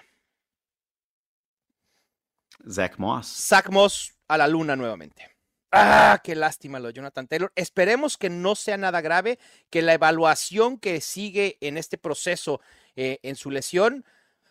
Zach 2.68 2.98
Moss. 2.98 3.26
Zach 3.26 3.68
Moss 3.70 4.18
a 4.26 4.38
la 4.38 4.48
luna 4.48 4.76
nuevamente. 4.76 5.36
Ah, 5.70 6.20
qué 6.24 6.34
lástima 6.34 6.80
lo 6.80 6.88
de 6.88 6.94
Jonathan 6.94 7.28
Taylor. 7.28 7.52
Esperemos 7.54 8.16
que 8.16 8.30
no 8.30 8.54
sea 8.54 8.78
nada 8.78 9.00
grave, 9.00 9.38
que 9.70 9.82
la 9.82 9.92
evaluación 9.92 10.78
que 10.78 11.00
sigue 11.00 11.58
en 11.60 11.76
este 11.76 11.98
proceso 11.98 12.60
eh, 12.96 13.18
en 13.22 13.36
su 13.36 13.50
lesión 13.50 14.04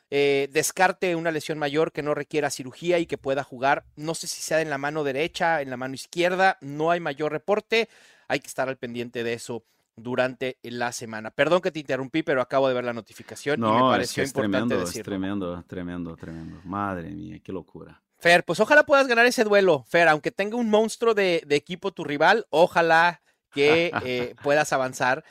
eh, 0.10 0.48
descarte 0.52 1.16
una 1.16 1.32
lesión 1.32 1.58
mayor 1.58 1.92
que 1.92 2.04
no 2.04 2.14
requiera 2.14 2.50
cirugía 2.50 3.00
y 3.00 3.06
que 3.06 3.18
pueda 3.18 3.44
jugar. 3.44 3.86
No 3.96 4.16
sé 4.16 4.28
si 4.28 4.42
sea 4.42 4.62
en 4.62 4.70
la 4.70 4.78
mano 4.78 5.04
derecha, 5.04 5.62
en 5.62 5.70
la 5.70 5.78
mano 5.78 5.96
izquierda, 5.96 6.58
no 6.62 6.92
hay 6.92 7.00
mayor 7.00 7.32
reporte. 7.32 7.90
Hay 8.28 8.40
que 8.40 8.48
estar 8.48 8.70
al 8.70 8.78
pendiente 8.78 9.24
de 9.24 9.34
eso 9.34 9.64
durante 9.96 10.58
la 10.62 10.92
semana. 10.92 11.32
Perdón 11.32 11.62
que 11.62 11.72
te 11.72 11.80
interrumpí, 11.80 12.24
pero 12.24 12.42
acabo 12.42 12.68
de 12.68 12.74
ver 12.76 12.84
la 12.84 12.94
notificación 12.94 13.64
y 13.66 13.72
me 13.72 13.80
No, 13.80 13.92
es, 13.94 13.98
pareció 13.98 14.22
que 14.22 14.26
es 14.26 14.30
importante 14.30 14.76
tremendo, 14.76 14.84
es 14.84 14.90
decirlo. 14.90 15.12
tremendo, 15.12 15.64
tremendo, 15.68 16.16
tremendo. 16.16 16.62
Madre 16.64 17.10
mía, 17.10 17.40
qué 17.44 17.52
locura. 17.52 18.02
Fer, 18.20 18.44
pues 18.46 18.60
ojalá 18.60 18.86
puedas 18.86 19.08
ganar 19.08 19.26
ese 19.26 19.44
duelo, 19.44 19.84
Fer, 19.88 20.08
aunque 20.08 20.32
tenga 20.32 20.56
un 20.56 20.70
monstruo 20.70 21.14
de, 21.14 21.44
de 21.46 21.56
equipo 21.56 21.92
tu 21.92 22.04
rival, 22.04 22.46
ojalá 22.50 23.22
que 23.52 23.92
eh, 24.04 24.36
puedas 24.44 24.72
avanzar. 24.74 25.24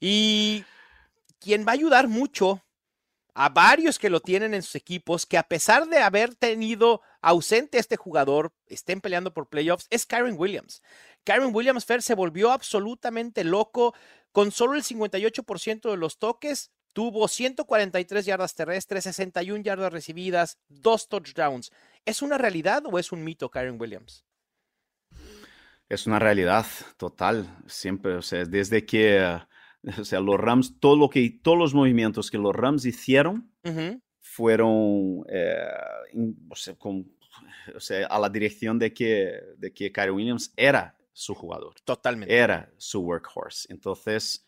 Y 0.00 0.64
quien 1.40 1.66
va 1.66 1.72
a 1.72 1.74
ayudar 1.74 2.08
mucho 2.08 2.62
a 3.40 3.50
varios 3.50 4.00
que 4.00 4.10
lo 4.10 4.18
tienen 4.18 4.52
en 4.52 4.64
sus 4.64 4.74
equipos, 4.74 5.24
que 5.24 5.38
a 5.38 5.44
pesar 5.44 5.86
de 5.86 5.98
haber 5.98 6.34
tenido 6.34 7.02
ausente 7.20 7.78
este 7.78 7.96
jugador, 7.96 8.52
estén 8.66 9.00
peleando 9.00 9.32
por 9.32 9.48
playoffs, 9.48 9.86
es 9.90 10.06
Kyron 10.06 10.34
Williams. 10.36 10.82
Kyron 11.22 11.54
Williams 11.54 11.84
Fair 11.84 12.02
se 12.02 12.16
volvió 12.16 12.50
absolutamente 12.50 13.44
loco 13.44 13.94
con 14.32 14.50
solo 14.50 14.74
el 14.74 14.82
58% 14.82 15.88
de 15.88 15.96
los 15.96 16.18
toques. 16.18 16.72
Tuvo 16.92 17.28
143 17.28 18.26
yardas 18.26 18.56
terrestres, 18.56 19.04
61 19.04 19.62
yardas 19.62 19.92
recibidas, 19.92 20.58
dos 20.68 21.08
touchdowns. 21.08 21.70
¿Es 22.04 22.22
una 22.22 22.38
realidad 22.38 22.82
o 22.86 22.98
es 22.98 23.12
un 23.12 23.22
mito, 23.22 23.52
Kyron 23.52 23.80
Williams? 23.80 24.24
Es 25.88 26.08
una 26.08 26.18
realidad 26.18 26.66
total, 26.96 27.56
siempre, 27.68 28.16
o 28.16 28.22
sea, 28.22 28.44
desde 28.44 28.84
que 28.84 29.38
O 30.00 30.04
sea, 30.04 30.20
los 30.20 30.38
Rams, 30.38 30.78
todo 30.80 30.96
lo 30.96 31.08
que, 31.08 31.30
todos 31.42 31.58
los 31.58 31.74
movimientos 31.74 32.30
que 32.30 32.38
los 32.38 32.54
Rams 32.54 32.84
hicieron 32.84 33.50
fueron 34.20 35.24
eh, 35.28 35.66
o, 36.48 36.54
sea, 36.54 36.74
con, 36.74 37.10
o, 37.74 37.80
sea, 37.80 38.06
a 38.06 38.18
la 38.18 38.28
dirección 38.28 38.78
de 38.78 38.92
que, 38.92 39.32
de 39.56 39.72
que 39.72 39.90
Kyrie 39.90 40.10
Williams 40.10 40.52
era 40.56 40.96
su 41.12 41.34
jugador. 41.34 41.74
Totalmente. 41.84 42.34
Era 42.34 42.70
su 42.76 43.00
workhorse. 43.00 43.72
Entonces, 43.72 44.46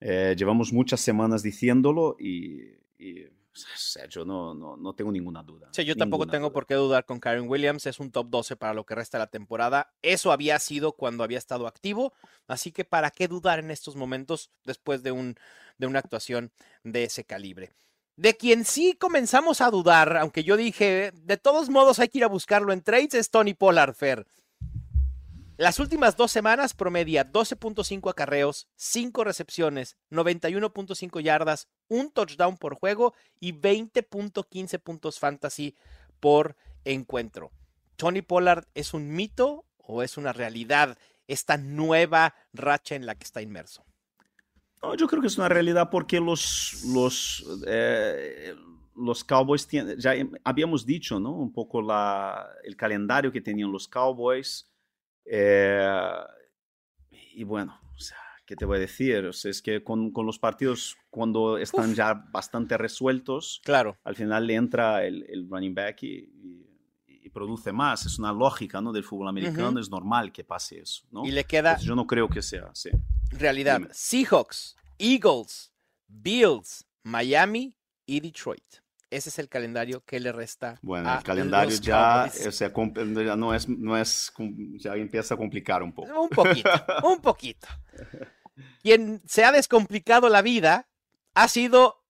eh, 0.00 0.34
llevamos 0.36 0.72
muchas 0.72 1.00
semanas 1.00 1.42
diciéndolo 1.42 2.16
y, 2.18 2.60
y 2.98 3.26
o 3.54 3.76
sea, 3.76 4.06
yo 4.06 4.24
no, 4.24 4.54
no, 4.54 4.76
no, 4.76 4.94
tengo 4.94 5.12
ninguna 5.12 5.42
duda. 5.42 5.68
Sí, 5.70 5.84
yo 5.84 5.96
tampoco 5.96 6.26
tengo 6.26 6.52
por 6.52 6.66
qué 6.66 6.74
dudar 6.74 7.04
con 7.04 7.20
Karen 7.20 7.48
Williams. 7.48 7.86
Es 7.86 8.00
un 8.00 8.10
top 8.10 8.28
12 8.28 8.56
para 8.56 8.74
lo 8.74 8.84
que 8.84 8.94
resta 8.94 9.18
de 9.18 9.24
la 9.24 9.30
temporada. 9.30 9.92
Eso 10.02 10.32
había 10.32 10.58
sido 10.58 10.92
cuando 10.92 11.22
había 11.22 11.38
estado 11.38 11.66
activo. 11.66 12.12
Así 12.48 12.72
que, 12.72 12.84
¿para 12.84 13.10
qué 13.10 13.28
dudar 13.28 13.60
en 13.60 13.70
estos 13.70 13.94
momentos 13.94 14.50
después 14.64 15.02
de, 15.02 15.12
un, 15.12 15.36
de 15.78 15.86
una 15.86 16.00
actuación 16.00 16.52
de 16.82 17.04
ese 17.04 17.24
calibre? 17.24 17.72
De 18.16 18.36
quien 18.36 18.64
sí 18.64 18.94
comenzamos 18.94 19.60
a 19.60 19.70
dudar, 19.70 20.16
aunque 20.16 20.44
yo 20.44 20.56
dije, 20.56 21.12
de 21.14 21.36
todos 21.36 21.68
modos 21.68 21.98
hay 21.98 22.08
que 22.08 22.18
ir 22.18 22.24
a 22.24 22.28
buscarlo 22.28 22.72
en 22.72 22.82
trades, 22.82 23.14
es 23.14 23.30
Tony 23.30 23.54
Pollard, 23.54 23.94
Fer. 23.94 24.26
Las 25.56 25.78
últimas 25.78 26.16
dos 26.16 26.32
semanas 26.32 26.74
promedia 26.74 27.30
12.5 27.30 28.10
acarreos, 28.10 28.68
5 28.74 29.22
recepciones, 29.22 29.96
91.5 30.10 31.20
yardas, 31.20 31.68
un 31.86 32.10
touchdown 32.10 32.56
por 32.56 32.74
juego 32.74 33.14
y 33.38 33.52
20.15 33.52 34.80
puntos 34.80 35.20
fantasy 35.20 35.76
por 36.18 36.56
encuentro. 36.84 37.52
¿Tony 37.94 38.20
Pollard 38.22 38.64
es 38.74 38.94
un 38.94 39.14
mito 39.14 39.64
o 39.78 40.02
es 40.02 40.16
una 40.16 40.32
realidad 40.32 40.98
esta 41.28 41.56
nueva 41.56 42.34
racha 42.52 42.96
en 42.96 43.06
la 43.06 43.14
que 43.14 43.24
está 43.24 43.40
inmerso? 43.40 43.84
yo 44.98 45.06
creo 45.06 45.22
que 45.22 45.28
es 45.28 45.38
una 45.38 45.48
realidad 45.48 45.88
porque 45.88 46.20
los, 46.20 46.84
los, 46.92 47.46
eh, 47.66 48.54
los 48.96 49.24
Cowboys 49.24 49.66
ya 49.96 50.14
habíamos 50.42 50.84
dicho, 50.84 51.18
¿no? 51.18 51.30
Un 51.30 51.52
poco 51.52 51.80
la, 51.80 52.46
el 52.64 52.76
calendario 52.76 53.32
que 53.32 53.40
tenían 53.40 53.72
los 53.72 53.88
Cowboys 53.88 54.68
eh, 55.24 55.90
y 57.10 57.44
bueno, 57.44 57.80
o 57.94 57.98
sea, 57.98 58.18
¿qué 58.46 58.56
te 58.56 58.64
voy 58.64 58.76
a 58.76 58.80
decir? 58.80 59.24
O 59.26 59.32
sea, 59.32 59.50
es 59.50 59.62
que 59.62 59.82
con, 59.82 60.10
con, 60.10 60.26
los 60.26 60.38
partidos, 60.38 60.96
cuando 61.10 61.58
están 61.58 61.94
ya 61.94 62.14
bastante 62.14 62.76
resueltos, 62.76 63.60
claro. 63.64 63.96
al 64.04 64.16
final 64.16 64.46
le 64.46 64.54
entra 64.54 65.04
el, 65.04 65.24
el 65.28 65.48
running 65.48 65.74
back 65.74 66.02
y, 66.02 66.30
y, 67.06 67.30
produce 67.30 67.72
más. 67.72 68.06
Es 68.06 68.20
una 68.20 68.32
lógica 68.32 68.80
¿no? 68.80 68.92
del 68.92 69.02
fútbol 69.02 69.26
americano, 69.26 69.80
es 69.80 69.90
normal 69.90 70.30
que 70.30 70.44
pase 70.44 70.78
eso. 70.78 71.04
¿no? 71.10 71.24
Y 71.26 71.32
le 71.32 71.42
queda. 71.42 71.76
yo 71.78 71.96
no 71.96 72.06
creo 72.06 72.28
que 72.28 72.40
sea 72.40 72.68
así. 72.70 72.90
Realidad: 73.32 73.80
Seahawks, 73.90 74.76
Eagles, 74.98 75.72
Bills, 76.06 76.86
Miami 77.02 77.76
y 78.06 78.20
Detroit. 78.20 78.83
Ese 79.14 79.28
es 79.28 79.38
el 79.38 79.48
calendario 79.48 80.02
que 80.04 80.18
le 80.18 80.32
resta. 80.32 80.80
Bueno, 80.82 81.14
el 81.16 81.22
calendario 81.22 81.76
ya, 81.78 82.28
o 82.48 82.50
sea, 82.50 82.72
ya 82.72 83.36
no 83.36 83.54
es, 83.54 83.68
no 83.68 83.96
es, 83.96 84.32
ya 84.78 84.94
empieza 84.96 85.34
a 85.34 85.36
complicar 85.36 85.84
un 85.84 85.92
poco. 85.92 86.20
Un 86.20 86.28
poquito, 86.28 86.70
un 87.04 87.20
poquito. 87.22 87.68
Quien 88.82 89.22
se 89.24 89.44
ha 89.44 89.52
descomplicado 89.52 90.28
la 90.28 90.42
vida 90.42 90.88
ha 91.32 91.46
sido 91.46 92.03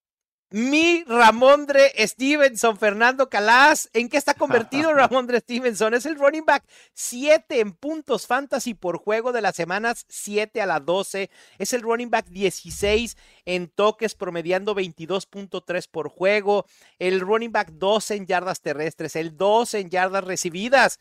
mi 0.55 1.03
Ramondre 1.09 1.93
Stevenson, 2.07 2.79
Fernando 2.79 3.29
Calas. 3.29 3.91
¿En 3.93 4.09
qué 4.09 4.17
está 4.17 4.35
convertido 4.35 4.93
Ramondre 4.95 5.41
Stevenson? 5.41 5.95
Es 5.95 6.07
el 6.07 6.15
running 6.15 6.45
back 6.45 6.65
7 6.93 7.59
en 7.59 7.73
puntos 7.73 8.29
fantasy 8.29 8.75
por 8.75 8.99
juego 8.99 9.33
de 9.33 9.43
las 9.43 9.57
semanas 9.57 10.07
7 10.09 10.63
a 10.63 10.67
la 10.67 10.79
12. 10.79 11.29
Es 11.59 11.73
el 11.73 11.83
running 11.83 12.09
back 12.09 12.27
16 12.27 13.17
en 13.47 13.67
toques, 13.67 14.15
promediando 14.15 14.77
22.3 14.77 15.89
por 15.91 16.09
juego. 16.09 16.67
El 17.01 17.19
running 17.19 17.51
back 17.51 17.73
12 17.73 18.15
en 18.15 18.27
yardas 18.27 18.61
terrestres, 18.61 19.17
el 19.17 19.37
12 19.37 19.81
en 19.81 19.91
yardas 19.91 20.23
recibidas. 20.23 21.01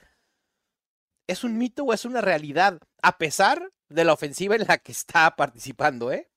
¿Es 1.28 1.44
un 1.44 1.60
mito 1.60 1.84
o 1.84 1.94
es 1.94 2.06
una 2.06 2.22
realidad? 2.22 2.80
A 3.04 3.20
pesar 3.20 3.72
de 3.88 4.04
la 4.04 4.14
ofensiva 4.14 4.56
en 4.56 4.66
la 4.68 4.80
que 4.80 4.92
está 4.92 5.36
participando, 5.36 6.12
¿eh? 6.12 6.33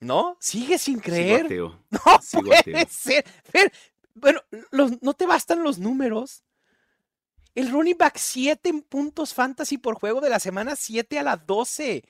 ¿No? 0.00 0.36
Sigue 0.40 0.78
sin 0.78 0.98
creer. 0.98 1.46
No 1.90 2.42
puede 2.42 2.86
ser. 2.88 3.24
bueno, 4.14 4.40
no 5.00 5.14
te 5.14 5.26
bastan 5.26 5.62
los 5.62 5.78
números. 5.78 6.42
El 7.54 7.70
running 7.70 7.98
back 7.98 8.16
7 8.16 8.68
en 8.68 8.82
puntos 8.82 9.34
fantasy 9.34 9.76
por 9.76 9.96
juego 9.96 10.20
de 10.20 10.30
la 10.30 10.40
semana 10.40 10.76
7 10.76 11.18
a 11.18 11.22
las 11.22 11.46
12. 11.46 12.04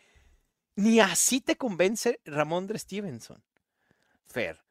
Ni 0.76 1.00
así 1.00 1.40
te 1.40 1.56
convence 1.56 2.20
Ramondre 2.24 2.78
Stevenson. 2.78 3.42
Fer. 4.26 4.62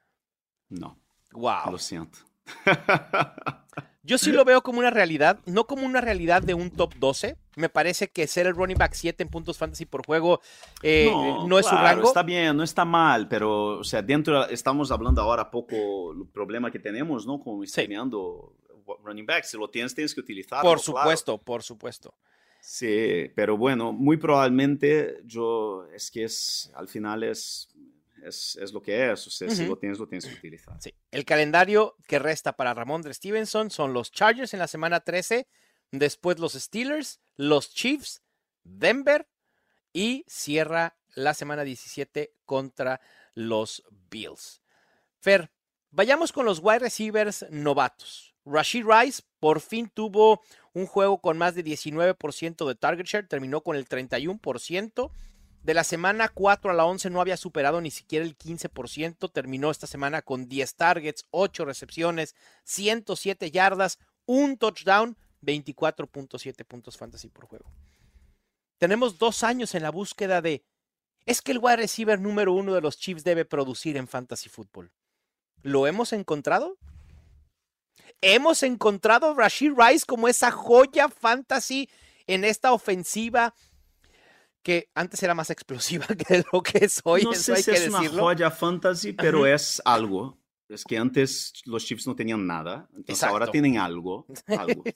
No. 0.70 0.98
Wow. 1.32 1.72
Lo 1.72 1.78
siento. 1.78 2.20
Yo 4.04 4.18
sí 4.18 4.32
lo 4.32 4.44
veo 4.44 4.64
como 4.64 4.80
una 4.80 4.90
realidad, 4.90 5.40
no 5.46 5.68
como 5.68 5.86
una 5.86 6.02
realidad 6.02 6.42
de 6.42 6.56
un 6.56 6.72
top 6.72 6.96
12. 6.96 7.38
Me 7.58 7.70
parece 7.70 8.10
que 8.10 8.26
ser 8.26 8.48
el 8.48 8.56
running 8.56 8.78
back 8.78 8.94
7 8.94 9.22
en 9.22 9.30
puntos 9.30 9.60
fantasy 9.60 9.86
por 9.86 10.04
juego 10.04 10.42
eh, 10.82 11.12
no, 11.48 11.60
es 11.60 11.68
su 11.68 11.76
rango. 11.76 12.08
Está 12.08 12.24
bien, 12.24 12.58
no 12.58 12.64
está 12.64 12.86
mal, 12.86 13.28
pero 13.28 13.80
o 13.80 13.84
sea, 13.84 14.02
dentro 14.02 14.48
estamos 14.50 14.90
hablando 14.90 15.22
ahora 15.22 15.52
poco 15.52 16.14
el 16.14 16.26
problema 16.28 16.72
que 16.72 16.80
tenemos, 16.80 17.28
¿no? 17.28 17.40
Como 17.40 17.62
enseñando 17.62 18.56
running 19.04 19.28
back. 19.28 19.44
Si 19.44 19.58
lo 19.58 19.70
tienes, 19.70 19.94
tienes 19.94 20.16
que 20.16 20.22
utilizarlo. 20.22 20.68
Por 20.68 20.80
supuesto, 20.80 21.38
por 21.38 21.62
supuesto. 21.62 22.16
Sí, 22.62 23.32
pero 23.36 23.58
bueno, 23.58 23.94
muy 23.94 24.18
probablemente 24.18 25.22
yo 25.24 25.86
es 25.94 26.12
que 26.12 26.26
es 26.26 26.72
al 26.76 26.88
final 26.88 27.24
es 27.24 27.69
es, 28.26 28.58
lo 28.74 28.82
que 28.82 29.12
es. 29.12 29.28
O 29.28 29.30
sea, 29.30 29.50
si 29.50 29.66
lo 29.66 29.78
tienes, 29.78 30.00
lo 30.00 30.08
tienes 30.08 30.26
que 30.26 30.36
utilizar. 30.36 30.82
Sí. 30.82 30.94
El 31.12 31.26
calendario 31.26 31.96
que 32.08 32.20
resta 32.20 32.54
para 32.54 32.74
Ramón 32.74 33.02
de 33.02 33.14
Stevenson 33.14 33.70
son 33.70 33.94
los 33.94 34.12
Chargers 34.12 34.54
en 34.54 34.60
la 34.60 34.68
semana 34.68 35.00
13, 35.00 35.48
después 35.92 36.40
los 36.40 36.54
Steelers, 36.54 37.20
los 37.36 37.74
Chiefs, 37.74 38.24
Denver 38.64 39.28
y 39.94 40.24
cierra 40.28 40.98
la 41.16 41.34
semana 41.34 41.64
17 41.64 42.34
contra 42.46 43.02
los 43.34 43.84
Bills. 44.10 44.62
Fer, 45.20 45.52
vayamos 45.92 46.32
con 46.32 46.46
los 46.46 46.60
wide 46.62 46.80
receivers 46.80 47.46
novatos. 47.50 48.36
Rashid 48.46 48.86
Rice 48.86 49.24
por 49.40 49.62
fin 49.62 49.90
tuvo 49.94 50.42
un 50.74 50.86
juego 50.86 51.20
con 51.20 51.38
más 51.38 51.56
de 51.56 51.64
19% 51.64 52.68
de 52.68 52.76
target 52.76 53.06
share, 53.06 53.28
terminó 53.28 53.62
con 53.62 53.76
el 53.76 53.88
31%. 53.88 55.12
De 55.64 55.74
la 55.74 55.84
semana 55.84 56.30
4 56.30 56.72
a 56.72 56.74
la 56.74 56.86
11 56.86 57.10
no 57.10 57.20
había 57.20 57.38
superado 57.38 57.82
ni 57.82 57.92
siquiera 57.92 58.26
el 58.26 58.38
15%. 58.38 59.32
Terminó 59.32 59.72
esta 59.72 59.88
semana 59.88 60.22
con 60.22 60.48
10 60.48 60.76
targets, 60.76 61.26
8 61.32 61.66
recepciones, 61.66 62.36
107 62.64 63.52
yardas, 63.52 64.00
un 64.26 64.58
touchdown, 64.58 65.18
24.7 65.42 66.66
puntos 66.66 66.98
fantasy 66.98 67.30
por 67.30 67.46
juego. 67.46 67.66
Tenemos 68.78 69.20
dos 69.20 69.44
años 69.44 69.76
en 69.76 69.84
la 69.84 69.92
búsqueda 69.92 70.42
de. 70.42 70.64
Es 71.26 71.42
que 71.42 71.52
el 71.52 71.60
wide 71.60 71.78
receiver 71.78 72.20
número 72.20 72.54
uno 72.54 72.74
de 72.74 72.82
los 72.82 72.98
Chiefs 72.98 73.24
debe 73.24 73.44
producir 73.44 73.98
en 73.98 74.08
fantasy 74.08 74.48
fútbol. 74.50 74.92
¿Lo 75.62 75.86
hemos 75.86 76.14
encontrado? 76.14 76.78
¿Hemos 78.22 78.64
encontrado 78.64 79.32
a 79.32 79.34
Rashid 79.34 79.74
Rice 79.76 80.06
como 80.06 80.28
esa 80.28 80.52
joya 80.52 81.10
fantasy 81.10 81.90
en 82.28 82.46
esta 82.46 82.72
ofensiva 82.72 83.54
que 84.64 84.90
antes 84.94 85.22
era 85.24 85.34
más 85.34 85.50
explosiva 85.50 86.06
que 86.28 86.44
lo 86.52 86.62
que 86.62 86.86
es 86.86 87.02
hoy. 87.04 87.24
No 87.24 87.34
sé 87.34 87.58
si 87.58 87.72
es 87.72 87.88
una 87.88 88.08
joya 88.08 88.52
fantasy, 88.52 89.14
pero 89.14 89.46
es 89.46 89.82
algo. 89.86 90.38
Es 90.68 90.84
que 90.84 90.98
antes 90.98 91.54
los 91.66 91.84
Chiefs 91.84 92.06
no 92.06 92.16
tenían 92.16 92.46
nada, 92.46 92.88
entonces 92.96 93.24
ahora 93.24 93.48
tienen 93.48 93.78
algo. 93.78 94.28
algo. 94.48 94.84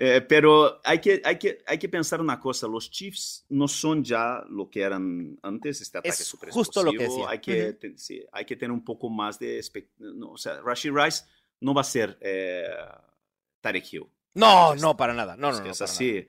Eh, 0.00 0.20
pero 0.20 0.80
hay 0.84 1.00
que, 1.00 1.20
hay, 1.24 1.36
que, 1.40 1.58
hay 1.66 1.76
que 1.76 1.88
pensar 1.88 2.20
una 2.20 2.38
cosa, 2.38 2.68
los 2.68 2.88
Chiefs 2.88 3.44
no 3.48 3.66
son 3.66 4.04
ya 4.04 4.44
lo 4.48 4.70
que 4.70 4.82
eran 4.82 5.36
antes, 5.42 5.80
este 5.80 5.98
ataque 5.98 6.22
es 6.22 6.36
justo 6.50 6.84
lo 6.84 6.92
que 6.92 6.98
decía. 6.98 7.28
Hay 7.28 7.40
que, 7.40 7.76
sí, 7.96 8.24
hay 8.30 8.44
que 8.44 8.54
tener 8.54 8.70
un 8.70 8.84
poco 8.84 9.10
más 9.10 9.40
de... 9.40 9.60
No, 9.98 10.30
o 10.30 10.38
sea, 10.38 10.60
Rashid 10.60 10.92
Rice 10.92 11.24
no 11.58 11.74
va 11.74 11.80
a 11.80 11.84
ser 11.84 12.16
eh, 12.20 12.68
Tarek 13.60 13.92
Hill. 13.92 14.06
No, 14.34 14.76
no, 14.76 14.96
para 14.96 15.14
nada. 15.14 15.36
No, 15.36 15.50
no, 15.50 15.64
no, 15.64 15.70
es 15.70 15.82
así. 15.82 16.28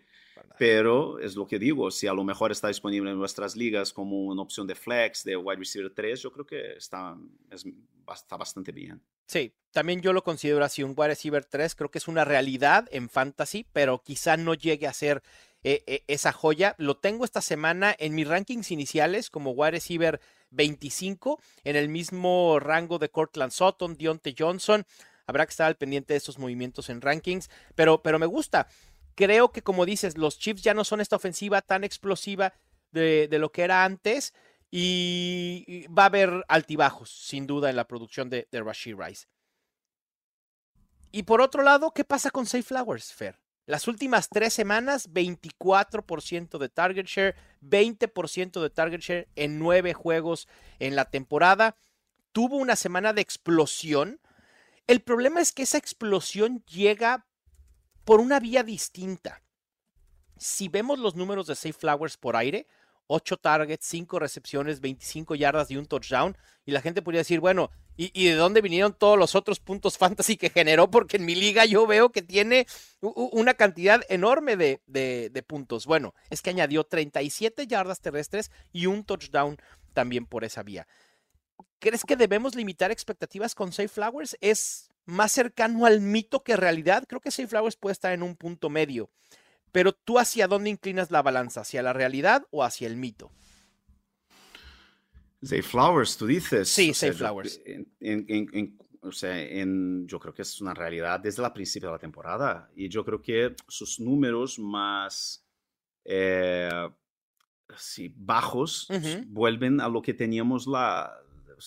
Pero 0.60 1.20
es 1.20 1.38
lo 1.38 1.48
que 1.48 1.58
digo, 1.58 1.90
si 1.90 2.06
a 2.08 2.14
lo 2.14 2.26
mejor 2.26 2.52
está 2.52 2.68
disponible 2.68 3.10
en 3.12 3.18
nuestras 3.18 3.56
ligas 3.56 3.94
como 3.94 4.26
una 4.26 4.42
opción 4.42 4.68
de 4.68 4.76
flex, 4.76 5.24
de 5.24 5.38
wide 5.38 5.60
receiver 5.60 5.90
3, 5.90 6.22
yo 6.22 6.34
creo 6.34 6.46
que 6.46 6.74
está, 6.74 7.18
está 7.50 8.36
bastante 8.36 8.74
bien. 8.74 9.02
Sí, 9.26 9.54
también 9.72 10.02
yo 10.02 10.12
lo 10.12 10.22
considero 10.22 10.66
así, 10.66 10.84
un 10.84 10.96
wide 10.98 11.08
receiver 11.08 11.46
3, 11.46 11.76
creo 11.76 11.90
que 11.90 12.00
es 12.00 12.10
una 12.10 12.26
realidad 12.26 12.90
en 12.92 13.08
fantasy, 13.08 13.66
pero 13.72 14.04
quizá 14.04 14.36
no 14.36 14.54
llegue 14.54 14.86
a 14.86 14.92
ser 14.92 15.24
eh, 15.64 15.82
eh, 15.88 16.04
esa 16.08 16.34
joya. 16.34 16.76
Lo 16.78 16.98
tengo 16.98 17.24
esta 17.24 17.40
semana 17.40 17.96
en 17.98 18.14
mis 18.14 18.28
rankings 18.28 18.72
iniciales 18.72 19.30
como 19.30 19.52
wide 19.52 19.72
receiver 19.72 20.20
25, 20.50 21.40
en 21.64 21.78
el 21.78 21.88
mismo 21.88 22.60
rango 22.60 23.00
de 23.00 23.08
Cortland 23.08 23.54
Sutton, 23.54 23.96
Dionte 23.96 24.36
Johnson. 24.38 24.86
Habrá 25.26 25.46
que 25.46 25.52
estar 25.52 25.68
al 25.68 25.78
pendiente 25.78 26.14
de 26.14 26.18
esos 26.18 26.40
movimientos 26.40 26.90
en 26.90 27.02
rankings, 27.02 27.52
pero, 27.76 28.02
pero 28.02 28.18
me 28.18 28.26
gusta 28.26 28.68
creo 29.20 29.52
que 29.52 29.62
como 29.62 29.86
dices, 29.86 30.18
los 30.18 30.40
Chiefs 30.40 30.62
ya 30.62 30.74
no 30.74 30.86
son 30.86 31.02
esta 31.02 31.18
ofensiva 31.18 31.62
tan 31.62 31.84
explosiva 31.84 32.54
de, 32.92 33.28
lo 33.32 33.52
que 33.52 33.64
era 33.64 33.84
antes 33.84 34.34
y, 34.72 35.86
va 35.88 36.04
a 36.04 36.06
haber 36.06 36.46
altibajos, 36.48 37.10
sin 37.10 37.46
duda, 37.46 37.70
en 37.70 37.76
la 37.76 37.86
producción 37.86 38.30
de, 38.30 38.48
de 38.50 38.64
Rashid 38.64 38.96
Rice. 38.96 39.28
Y 41.12 41.24
por 41.24 41.42
otro 41.42 41.64
lado, 41.64 41.92
¿qué 41.92 42.06
pasa 42.06 42.32
con 42.32 42.46
Safe 42.46 42.64
Flowers, 42.64 43.12
Fer? 43.12 43.38
Las 43.66 43.90
últimas 43.90 44.30
tres 44.30 44.54
semanas, 44.54 45.10
24% 45.12 46.58
de 46.58 46.70
target 46.70 47.06
share, 47.06 47.36
20% 47.62 48.62
de 48.62 48.70
target 48.70 49.02
share 49.02 49.28
en 49.36 49.60
nueve 49.60 49.94
juegos 49.94 50.48
en 50.80 50.96
la 50.96 51.06
temporada. 51.06 51.76
Tuvo 52.32 52.56
una 52.56 52.78
semana 52.78 53.12
de 53.12 53.22
explosión. 53.22 54.22
El 54.88 55.02
problema 55.02 55.42
es 55.42 55.52
que 55.52 55.64
esa 55.64 55.78
explosión 55.78 56.64
llega 56.68 57.28
por 58.10 58.22
una 58.22 58.40
vía 58.40 58.64
distinta. 58.64 59.44
Si 60.36 60.68
vemos 60.68 60.98
los 60.98 61.14
números 61.14 61.46
de 61.46 61.54
Safe 61.54 61.74
Flowers 61.74 62.18
por 62.18 62.36
aire, 62.36 62.66
8 63.06 63.38
targets, 63.38 63.86
5 63.86 64.18
recepciones, 64.18 64.80
25 64.82 65.36
yardas 65.36 65.70
y 65.70 65.78
un 65.78 65.86
touchdown, 65.86 66.36
y 66.66 66.72
la 66.72 66.82
gente 66.82 67.04
podría 67.04 67.20
decir, 67.20 67.40
bueno, 67.40 67.70
¿y, 67.98 68.26
de 68.26 68.34
dónde 68.34 68.62
vinieron 68.62 68.96
todos 68.96 69.16
los 69.16 69.36
otros 69.36 69.60
puntos 69.60 70.00
fantasy 70.00 70.38
que 70.38 70.50
generó? 70.50 70.90
Porque 70.90 71.18
en 71.18 71.26
mi 71.26 71.36
liga 71.36 71.66
yo 71.66 71.86
veo 71.86 72.12
que 72.12 72.24
tiene 72.24 72.66
una 73.00 73.54
cantidad 73.54 74.02
enorme 74.10 74.58
de, 74.58 74.82
de 74.88 75.44
puntos. 75.44 75.86
Bueno, 75.86 76.16
es 76.32 76.42
que 76.42 76.50
añadió 76.50 76.86
37 76.86 77.68
yardas 77.68 78.02
terrestres 78.02 78.50
y 78.74 78.88
un 78.88 79.04
touchdown 79.04 79.58
también 79.94 80.26
por 80.26 80.44
esa 80.44 80.64
vía. 80.64 80.88
¿Crees 81.78 82.04
que 82.06 82.16
debemos 82.16 82.56
limitar 82.56 82.90
expectativas 82.90 83.54
con 83.54 83.72
Safe 83.72 83.88
Flowers? 83.88 84.36
¿Es 84.42 84.90
más 85.10 85.32
cercano 85.32 85.86
al 85.86 86.02
mito 86.02 86.44
que 86.44 86.56
realidad. 86.56 87.06
Creo 87.08 87.20
que 87.20 87.32
Safe 87.32 87.48
Flowers 87.48 87.76
puede 87.76 87.94
estar 87.94 88.14
en 88.14 88.24
un 88.24 88.36
punto 88.36 88.70
medio. 88.70 89.10
Pero 89.72 89.94
tú 89.94 90.18
hacia 90.18 90.48
dónde 90.48 90.70
inclinas 90.70 91.12
la 91.12 91.22
balanza, 91.22 91.62
hacia 91.62 91.84
la 91.84 91.94
realidad 91.94 92.46
o 92.52 92.64
hacia 92.64 92.88
el 92.88 92.96
mito? 92.96 93.32
Safe 95.42 95.62
Flowers, 95.62 96.18
tú 96.18 96.26
dices. 96.26 96.70
Sí, 96.70 96.94
Safe 96.94 97.14
Flowers. 97.14 97.62
o 99.02 99.12
sea, 99.12 99.36
yo 99.38 100.20
creo 100.20 100.34
que 100.34 100.42
es 100.42 100.60
una 100.60 100.74
realidad 100.74 101.20
desde 101.20 101.44
el 101.44 101.52
principio 101.52 101.90
de 101.90 101.94
la 101.94 102.00
temporada. 102.00 102.70
Y 102.76 102.90
yo 102.90 103.06
creo 103.06 103.22
que 103.22 103.56
sus 103.68 104.00
números 104.00 104.58
más 104.60 105.46
eh, 106.04 106.90
bajos 108.16 108.88
vuelven 109.28 109.80
a 109.82 109.88
lo 109.88 110.02
que 110.02 110.14
teníamos 110.14 110.68
la, 110.68 111.16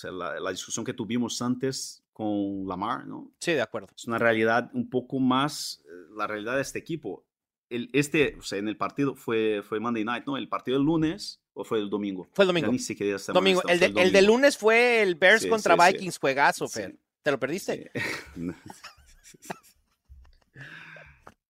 la 0.03 0.51
discusión 0.51 0.85
que 0.85 0.93
tuvimos 0.93 1.41
antes 1.41 2.02
con 2.13 2.67
Lamar, 2.67 3.07
¿no? 3.07 3.33
Sí, 3.41 3.53
de 3.53 3.63
acuerdo. 3.63 3.89
Es 3.97 4.07
una 4.07 4.19
realidad 4.19 4.71
un 4.75 4.91
poco 4.91 5.19
más, 5.19 5.83
eh, 5.85 5.89
la 6.17 6.27
realidad 6.27 6.57
de 6.57 6.63
este 6.63 6.79
equipo. 6.79 7.25
El, 7.71 7.89
este, 7.93 8.37
o 8.39 8.43
sea, 8.43 8.59
en 8.59 8.69
el 8.69 8.77
partido 8.77 9.15
fue, 9.15 9.63
fue 9.63 9.81
Monday 9.81 10.05
Night, 10.05 10.25
¿no? 10.27 10.37
El 10.37 10.49
partido 10.49 10.77
del 10.77 10.85
lunes 10.85 11.43
o 11.55 11.65
fue 11.65 11.79
el 11.79 11.89
domingo. 11.91 12.29
Fue 12.33 12.45
el 12.45 12.49
domingo. 12.49 12.67
Ya 12.67 12.73
ni 12.73 12.79
siquiera 12.79 13.19
domingo. 13.33 13.63
El, 13.69 13.81
de, 13.81 13.87
el, 14.19 14.27
lunes 14.27 14.59
fue 14.59 15.03
el 15.03 15.15
Bears 15.15 15.47
contra 15.47 15.77
Vikings, 15.77 16.19
juegazo, 16.19 16.69
Fer. 16.69 16.99
¿Te 17.23 17.31
lo 17.31 17.39
perdiste? 17.39 17.91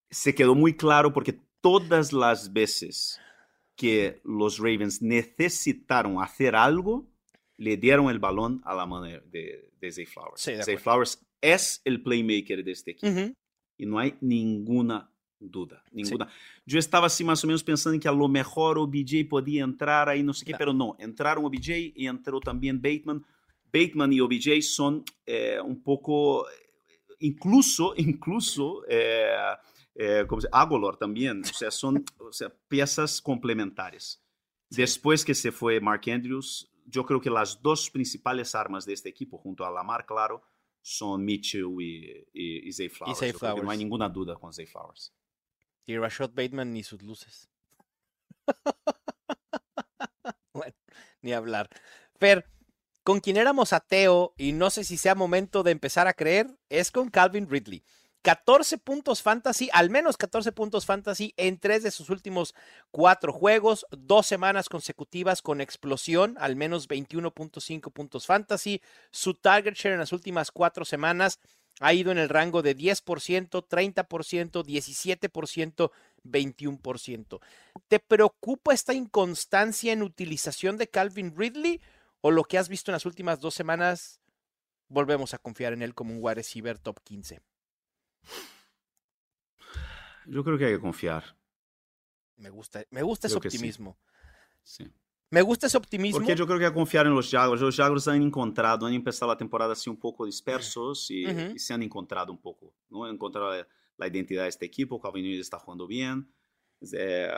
Se 0.09 0.35
quedó 0.35 0.55
muy 0.55 0.77
claro 0.77 1.11
porque 1.11 1.39
todas 1.61 2.13
las 2.13 2.53
veces 2.53 3.19
que 3.75 4.21
los 4.23 4.59
Ravens 4.59 5.01
necesitaron 5.01 6.21
hacer 6.21 6.55
algo, 6.55 7.07
le 7.63 7.77
dieron 7.77 8.09
el 8.09 8.19
balón 8.19 8.61
a 8.65 8.75
la 8.75 8.85
mano 8.85 9.05
de, 9.05 9.71
de 9.79 9.91
Zay 9.91 10.05
Flowers. 10.05 10.41
Zay 10.41 10.77
Flowers 10.77 11.25
es 11.41 11.81
el 11.85 12.01
playmaker 12.01 12.63
de 12.63 12.71
este 12.71 12.91
equipo. 12.91 13.35
Y 13.77 13.85
no 13.85 13.99
hay 13.99 14.15
ninguna 14.21 15.09
duda, 15.39 15.83
ninguna. 15.91 16.29
Yo 16.65 16.79
estaba 16.79 17.07
así 17.07 17.23
más 17.23 17.43
o 17.43 17.47
menos 17.47 17.63
pensando 17.63 17.99
que 17.99 18.07
a 18.07 18.13
lo 18.13 18.27
mejor 18.27 18.77
OBJ 18.77 19.27
podía 19.29 19.63
entrar 19.63 20.07
ahí, 20.07 20.23
no 20.23 20.33
sé 20.33 20.45
qué, 20.45 20.53
pero 20.57 20.73
no, 20.73 20.95
entraron 20.99 21.45
OBJ 21.45 21.93
y 21.95 22.07
entró 22.07 22.39
también 22.39 22.81
Bateman. 22.81 23.25
Bateman 23.73 24.13
y 24.13 24.21
OBJ 24.21 24.61
son 24.61 25.03
eh, 25.25 25.59
un 25.63 25.81
poco, 25.81 26.45
incluso, 27.19 27.93
incluso, 27.97 28.83
eh, 28.87 29.35
eh, 29.95 30.25
como 30.27 30.41
se 30.41 30.47
Agolor 30.51 30.97
también, 30.97 31.41
o 31.41 31.53
sea, 31.53 31.71
son 31.71 32.05
o 32.19 32.31
sea, 32.31 32.53
piezas 32.67 33.21
complementarias. 33.21 34.21
Después 34.69 35.25
que 35.25 35.35
se 35.35 35.51
fue 35.51 35.79
Mark 35.79 36.03
Andrews, 36.07 36.72
yo 36.85 37.05
creo 37.05 37.21
que 37.21 37.29
las 37.29 37.61
dos 37.61 37.89
principales 37.89 38.55
armas 38.55 38.85
de 38.85 38.93
este 38.93 39.09
equipo, 39.09 39.37
junto 39.37 39.65
a 39.65 39.71
Lamar, 39.71 40.05
claro, 40.05 40.43
son 40.81 41.23
Mitchell 41.23 41.67
y, 41.79 42.27
y, 42.33 42.73
Zay 42.73 42.89
Flowers. 42.89 43.63
no 43.63 43.71
hay 43.71 43.77
ninguna 43.77 44.09
duda 44.09 44.35
con 44.35 44.53
Zay 44.53 44.65
Flowers. 44.65 45.13
Y 45.85 45.97
Rashad 45.97 46.31
Bateman 46.33 46.73
ni 46.73 46.83
sus 46.83 47.01
luces. 47.01 47.49
bueno, 50.53 50.75
ni 51.21 51.33
hablar. 51.33 51.69
Fer, 52.19 52.45
con 53.03 53.19
quien 53.19 53.37
éramos 53.37 53.73
ateo 53.73 54.33
y 54.37 54.51
no 54.51 54.69
sé 54.69 54.83
si 54.83 54.97
sea 54.97 55.15
momento 55.15 55.63
de 55.63 55.71
empezar 55.71 56.07
a 56.07 56.13
creer, 56.13 56.47
es 56.69 56.91
con 56.91 57.09
Calvin 57.09 57.49
Ridley. 57.49 57.83
14 58.23 58.77
puntos 58.77 59.21
fantasy, 59.21 59.69
al 59.73 59.89
menos 59.89 60.15
14 60.15 60.53
puntos 60.53 60.85
fantasy 60.85 61.33
en 61.35 61.59
tres 61.59 61.83
de 61.83 61.91
sus 61.91 62.09
últimos 62.09 62.55
cuatro 62.89 63.33
juegos, 63.33 63.85
dos 63.91 64.25
semanas 64.25 64.69
consecutivas 64.69 65.41
con 65.41 65.59
explosión, 65.59 66.37
al 66.39 66.55
menos 66.55 66.87
21.5 66.87 67.91
puntos 67.91 68.25
fantasy. 68.25 68.81
Su 69.11 69.33
target 69.33 69.73
share 69.73 69.93
en 69.93 69.99
las 69.99 70.13
últimas 70.13 70.51
cuatro 70.51 70.85
semanas 70.85 71.39
ha 71.81 71.93
ido 71.93 72.13
en 72.13 72.17
el 72.17 72.29
rango 72.29 72.61
de 72.61 72.77
10%, 72.77 73.03
30%, 73.67 74.63
17%, 74.63 75.91
21%. 76.23 77.39
¿Te 77.89 77.99
preocupa 77.99 78.73
esta 78.73 78.93
inconstancia 78.93 79.91
en 79.91 80.01
utilización 80.01 80.77
de 80.77 80.87
Calvin 80.87 81.35
Ridley 81.37 81.81
o 82.21 82.31
lo 82.31 82.45
que 82.45 82.57
has 82.57 82.69
visto 82.69 82.89
en 82.89 82.93
las 82.93 83.05
últimas 83.05 83.41
dos 83.41 83.53
semanas? 83.53 84.21
Volvemos 84.87 85.33
a 85.33 85.39
confiar 85.39 85.73
en 85.73 85.81
él 85.81 85.93
como 85.93 86.13
un 86.13 86.19
wide 86.21 86.35
receiver 86.35 86.79
top 86.79 87.01
15. 87.03 87.41
Yo 90.25 90.43
creo 90.43 90.57
que 90.57 90.65
hay 90.65 90.73
que 90.73 90.79
confiar. 90.79 91.23
Me 92.37 92.49
gusta, 92.49 92.83
me 92.89 93.01
gusta 93.01 93.27
ese 93.27 93.37
optimismo. 93.37 93.97
Sí. 94.63 94.91
Me 95.29 95.41
gusta 95.41 95.67
ese 95.67 95.77
optimismo. 95.77 96.19
Porque 96.19 96.35
yo 96.35 96.45
creo 96.45 96.59
que 96.59 96.65
hay 96.65 96.71
que 96.71 96.75
confiar 96.75 97.07
en 97.07 97.15
los 97.15 97.29
Jaguars. 97.29 97.59
Los 97.59 97.75
Jaguars 97.75 98.07
han 98.07 98.21
encontrado, 98.21 98.85
han 98.85 98.93
empezado 98.93 99.31
la 99.31 99.37
temporada 99.37 99.73
así 99.73 99.89
un 99.89 99.97
poco 99.97 100.25
dispersos 100.25 101.09
y, 101.09 101.25
se 101.57 101.73
han 101.73 101.81
encontrado 101.81 102.31
un 102.31 102.37
poco, 102.37 102.75
¿no? 102.89 103.05
Han 103.05 103.15
encontrado 103.15 103.65
la, 103.97 104.07
identidad 104.07 104.43
de 104.43 104.49
este 104.49 104.65
equipo. 104.65 105.01
Calvin 105.01 105.23
Ridley 105.23 105.39
está 105.39 105.57
jugando 105.57 105.87
bien. 105.87 106.31
Eh, 106.91 107.31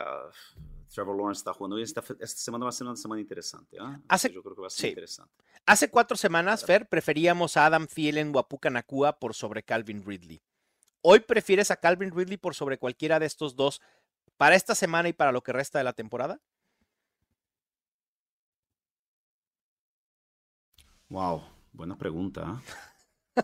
Trevor 0.92 1.16
Lawrence 1.16 1.38
está 1.38 1.54
jugando 1.54 1.76
bien. 1.76 1.86
Esta, 1.86 2.02
semana 2.26 2.64
va 2.64 2.68
a 2.68 2.72
ser 2.72 2.86
una 2.86 2.96
semana 2.96 3.20
interesante. 3.20 3.76
¿eh? 3.76 3.98
Hace, 4.08 4.30
yo 4.30 4.42
creo 4.42 4.54
que 4.54 4.60
va 4.60 4.66
a 4.66 4.70
ser 4.70 4.90
interesante. 4.90 5.32
Hace 5.64 5.88
cuatro 5.88 6.18
semanas, 6.18 6.66
Fer, 6.66 6.88
preferíamos 6.88 7.56
a 7.56 7.64
Adam 7.64 7.86
Thielen 7.86 8.30
o 8.34 8.38
a 8.38 8.46
Puka 8.46 8.68
Nakua 8.68 9.18
por 9.18 9.34
sobre 9.34 9.62
Calvin 9.62 10.04
Ridley. 10.04 10.42
¿Hoy 11.08 11.20
prefieres 11.20 11.70
a 11.70 11.76
Calvin 11.76 12.10
Ridley 12.10 12.36
por 12.36 12.56
sobre 12.56 12.78
cualquiera 12.78 13.20
de 13.20 13.26
estos 13.26 13.54
dos 13.54 13.80
para 14.36 14.56
esta 14.56 14.74
semana 14.74 15.08
y 15.08 15.12
para 15.12 15.30
lo 15.30 15.40
que 15.40 15.52
resta 15.52 15.78
de 15.78 15.84
la 15.84 15.92
temporada? 15.92 16.40
Wow, 21.08 21.44
buena 21.70 21.96
pregunta. 21.96 22.60
¿eh? 23.36 23.42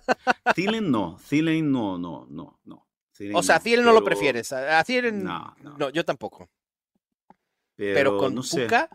Thielen 0.57 0.91
no, 0.91 1.21
Thielen 1.29 1.71
no, 1.71 1.99
no, 1.99 2.27
no, 2.29 2.59
no. 2.65 2.89
o 3.33 3.43
sea, 3.45 3.61
Thielen 3.61 3.85
no 3.85 3.93
lo 3.93 4.03
prefieres. 4.03 4.53
A 4.53 4.83
Thielen 4.83 5.23
no, 5.23 5.55
no. 5.79 5.91
yo 5.91 6.05
tampoco. 6.05 6.51
Pero, 7.77 8.19
con 8.19 8.35
no 8.35 8.43
Puka. 8.43 8.91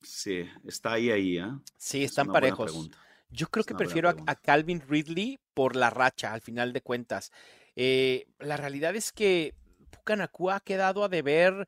Sí, 0.00 0.48
está 0.66 0.92
ahí, 0.92 1.10
ahí, 1.10 1.36
¿eh? 1.36 1.52
Sí, 1.76 2.02
están 2.02 2.28
parejos. 2.28 2.88
Yo 3.28 3.48
creo 3.48 3.64
que 3.64 3.74
prefiero 3.74 4.08
a, 4.08 4.34
Calvin 4.36 4.80
Ridley 4.80 5.38
por 5.52 5.76
la 5.76 5.90
racha, 5.90 6.32
al 6.32 6.40
final 6.40 6.72
de 6.72 6.80
cuentas. 6.80 7.30
Eh, 7.76 8.26
la 8.38 8.56
realidad 8.56 8.96
es 8.96 9.12
que 9.12 9.54
Pucanacua 9.90 10.56
ha 10.56 10.60
quedado 10.60 11.04
a 11.04 11.08
deber 11.08 11.66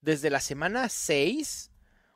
desde 0.00 0.30
la 0.30 0.40
semana 0.40 0.88
6, 0.88 1.70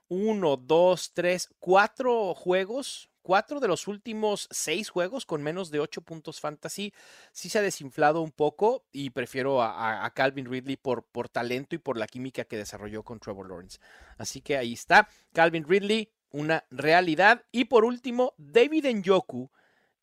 1, 0.08 0.56
2, 0.56 1.12
3, 1.14 1.48
4 1.58 2.34
juegos 2.34 3.12
cuatro 3.22 3.60
de 3.60 3.68
los 3.68 3.88
últimos 3.88 4.48
seis 4.50 4.90
juegos 4.90 5.24
con 5.24 5.42
menos 5.42 5.70
de 5.70 5.80
ocho 5.80 6.02
puntos 6.02 6.40
fantasy. 6.40 6.92
Sí 7.32 7.48
se 7.48 7.58
ha 7.58 7.62
desinflado 7.62 8.20
un 8.20 8.32
poco 8.32 8.84
y 8.92 9.10
prefiero 9.10 9.62
a, 9.62 10.10
Calvin 10.14 10.50
Ridley 10.50 10.76
por, 10.76 11.04
por 11.04 11.28
talento 11.28 11.74
y 11.74 11.78
por 11.78 11.96
la 11.96 12.06
química 12.06 12.44
que 12.44 12.56
desarrolló 12.56 13.02
con 13.02 13.20
Trevor 13.20 13.48
Lawrence. 13.48 13.78
Así 14.18 14.40
que 14.40 14.56
ahí 14.56 14.72
está. 14.74 15.08
Calvin 15.32 15.66
Ridley, 15.66 16.10
una 16.30 16.64
realidad. 16.70 17.44
Y 17.52 17.64
por 17.64 17.84
último, 17.84 18.34
David 18.36 18.86
Njoku, 18.86 19.50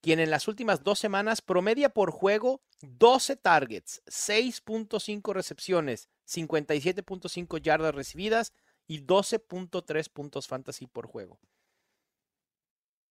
quien 0.02 0.20
en 0.20 0.30
las 0.30 0.48
últimas 0.48 0.84
dos 0.84 1.00
semanas 1.00 1.42
promedia 1.42 1.90
por 1.90 2.12
juego 2.12 2.62
12 2.82 3.36
targets, 3.36 4.02
6.5 4.06 5.34
recepciones, 5.34 6.10
57.5 6.28 7.62
yardas 7.62 7.96
recibidas 7.96 8.54
y 8.88 9.06
12.3 9.06 10.10
puntos 10.12 10.48
fantasy 10.48 10.88
por 10.88 11.08
juego. 11.08 11.40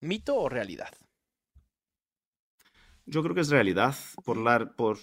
¿Mito 0.01 0.36
o 0.36 0.49
realidad? 0.49 0.95
Yo 3.05 3.22
creo 3.22 3.34
que 3.34 3.41
es 3.41 3.51
realidad, 3.51 3.95
por 4.24 4.36
la, 4.36 4.70
por, 4.76 4.99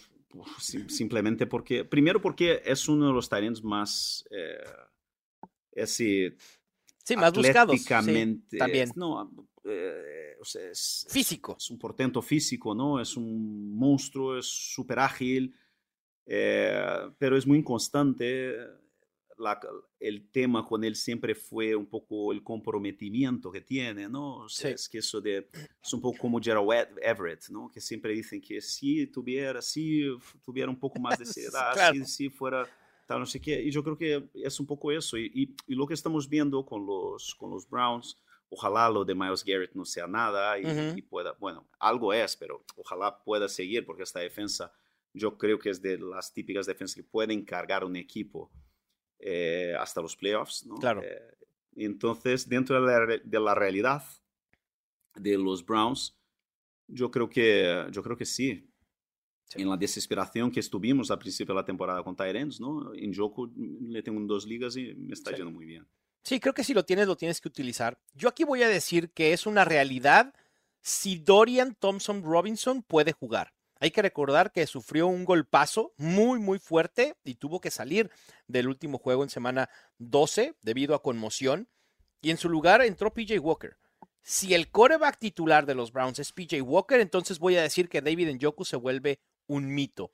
simplemente 0.60 1.48
porque, 1.48 1.86
primero 1.86 2.22
porque 2.22 2.62
es 2.66 2.88
uno 2.88 3.08
de 3.08 3.14
los 3.14 3.30
Tyrants 3.30 3.64
más, 3.64 4.26
eh, 4.32 5.86
sí, 5.88 6.36
más 7.18 7.34
buscados. 7.34 7.84
también. 7.86 8.46
No, 8.96 9.32
eh, 9.66 10.38
es, 10.42 11.08
físico. 11.10 11.56
Es, 11.58 11.70
un 11.70 11.78
portento 11.78 12.22
físico, 12.22 12.74
¿no? 12.74 13.00
Es 13.00 13.18
un 13.18 13.76
monstruo, 13.76 14.38
es 14.38 14.46
súper 14.46 15.00
ágil, 15.00 15.56
eh, 16.26 17.12
pero 17.18 17.38
es 17.38 17.46
muy 17.46 17.60
inconstante 17.60 18.56
el 20.00 20.30
tema 20.32 20.66
con 20.66 20.84
él 20.84 20.96
siempre 20.96 21.36
fue 21.36 21.76
un 21.76 21.88
poco 21.88 22.32
el 22.32 22.44
comprometimiento 22.44 23.52
que 23.52 23.62
tiene, 23.62 24.08
¿no? 24.08 24.46
Es 24.46 24.88
que 24.90 25.00
eso 25.00 25.20
de, 25.20 25.50
es 25.84 25.94
un 25.94 26.02
poco 26.02 26.18
como 26.20 26.40
Gerald 26.40 26.70
Everett, 27.02 27.50
¿no? 27.50 27.70
Que 27.70 27.82
siempre 27.82 28.14
dicen 28.14 28.42
que 28.42 28.62
si 28.62 29.08
tuviera, 29.08 29.62
si 29.62 30.06
tuviera 30.44 30.70
un 30.70 30.80
poco 30.80 31.00
más 31.00 31.20
de 31.20 31.26
seriedad, 31.26 31.94
si, 32.06 32.30
fuera 32.30 32.68
tal, 33.06 33.20
no 33.20 33.26
sé 33.26 33.40
qué. 33.42 33.62
Y 33.62 33.72
yo 33.72 33.84
creo 33.84 33.98
que 33.98 34.30
es 34.34 34.60
un 34.60 34.66
poco 34.66 34.92
eso. 34.92 35.18
Y, 35.18 35.54
y, 35.68 35.76
lo 35.76 35.86
que 35.86 35.94
estamos 35.94 36.30
viendo 36.30 36.66
con 36.66 36.86
los, 36.86 37.36
con 37.36 37.52
los 37.52 37.70
Browns, 37.70 38.18
ojalá 38.56 38.90
lo 38.90 39.04
de 39.04 39.14
Miles 39.14 39.44
Garrett 39.44 39.74
no 39.74 39.84
sea 39.84 40.08
nada 40.08 40.58
y, 40.58 40.64
y 40.96 41.02
pueda, 41.02 41.34
bueno, 41.34 41.68
algo 41.78 42.14
es, 42.14 42.38
pero 42.38 42.64
ojalá 42.78 43.22
pueda 43.24 43.50
seguir 43.50 43.86
porque 43.86 44.04
esta 44.04 44.22
defensa 44.22 44.72
yo 45.14 45.38
creo 45.38 45.60
que 45.60 45.70
es 45.70 45.82
de 45.82 45.98
las 45.98 46.34
típicas 46.34 46.66
defensas 46.66 46.96
que 46.96 47.04
pueden 47.04 47.44
cargar 47.44 47.84
un 47.84 47.96
equipo 47.96 48.52
eh, 49.20 49.74
hasta 49.78 50.02
los 50.02 50.16
playoffs. 50.16 50.66
¿no? 50.66 50.76
Claro. 50.76 51.02
Eh, 51.04 51.38
entonces, 51.76 52.48
dentro 52.48 52.82
de 52.82 52.82
la, 52.82 53.22
de 53.24 53.40
la, 53.40 53.56
realidad 53.56 54.04
de 55.16 55.38
los 55.38 55.66
Browns, 55.66 56.18
yo 56.88 57.12
creo 57.12 57.30
que, 57.30 57.86
yo 57.92 58.04
creo 58.04 58.18
que 58.18 58.26
sí. 58.26 58.70
En 59.54 59.70
la 59.70 59.78
desesperación 59.78 60.52
que 60.52 60.60
estuvimos 60.60 61.12
al 61.12 61.20
principio 61.20 61.54
de 61.54 61.62
la 61.62 61.66
temporada 61.66 62.04
con 62.04 62.16
Tyrants, 62.16 62.60
¿no? 62.60 62.94
En 62.96 63.14
Joko 63.14 63.52
le 63.56 64.02
tengo 64.02 64.20
en 64.20 64.28
dos 64.28 64.46
ligas 64.46 64.76
y 64.76 64.96
me 64.96 65.14
está 65.14 65.36
yendo 65.36 65.52
muy 65.52 65.66
bien. 65.66 65.88
Sí, 66.26 66.40
creo 66.40 66.56
que 66.56 66.64
si 66.64 66.74
lo 66.74 66.84
tienes, 66.84 67.06
lo 67.06 67.16
tienes 67.16 67.40
que 67.40 67.48
utilizar. 67.48 68.00
Yo 68.16 68.30
aquí 68.30 68.44
voy 68.44 68.64
a 68.64 68.68
decir 68.68 69.12
que 69.12 69.32
es 69.32 69.46
una 69.46 69.64
realidad 69.64 70.34
si 70.82 71.20
Dorian 71.20 71.76
Thompson 71.76 72.24
Robinson 72.24 72.82
puede 72.82 73.12
jugar. 73.12 73.54
Hay 73.80 73.92
que 73.92 74.02
recordar 74.02 74.52
que 74.52 74.66
sufrió 74.66 75.06
un 75.06 75.24
golpazo 75.24 75.94
muy, 75.98 76.40
muy 76.40 76.58
fuerte 76.58 77.16
y 77.24 77.36
tuvo 77.36 77.62
que 77.62 77.70
salir 77.70 78.10
del 78.48 78.68
último 78.68 78.98
juego 78.98 79.22
en 79.22 79.30
semana 79.30 79.70
12 80.00 80.56
debido 80.64 80.96
a 80.96 81.04
conmoción. 81.04 81.70
Y 82.22 82.32
en 82.32 82.38
su 82.38 82.50
lugar 82.50 82.82
entró 82.82 83.14
PJ 83.14 83.38
Walker. 83.40 83.78
Si 84.24 84.56
el 84.56 84.72
coreback 84.72 85.20
titular 85.20 85.68
de 85.68 85.76
los 85.76 85.92
Browns 85.92 86.18
es 86.18 86.32
PJ 86.32 86.60
Walker, 86.64 87.00
entonces 87.02 87.38
voy 87.38 87.56
a 87.58 87.62
decir 87.62 87.88
que 87.88 88.02
David 88.02 88.34
Njoku 88.34 88.66
se 88.66 88.78
vuelve 88.78 89.20
un 89.46 89.76
mito. 89.76 90.12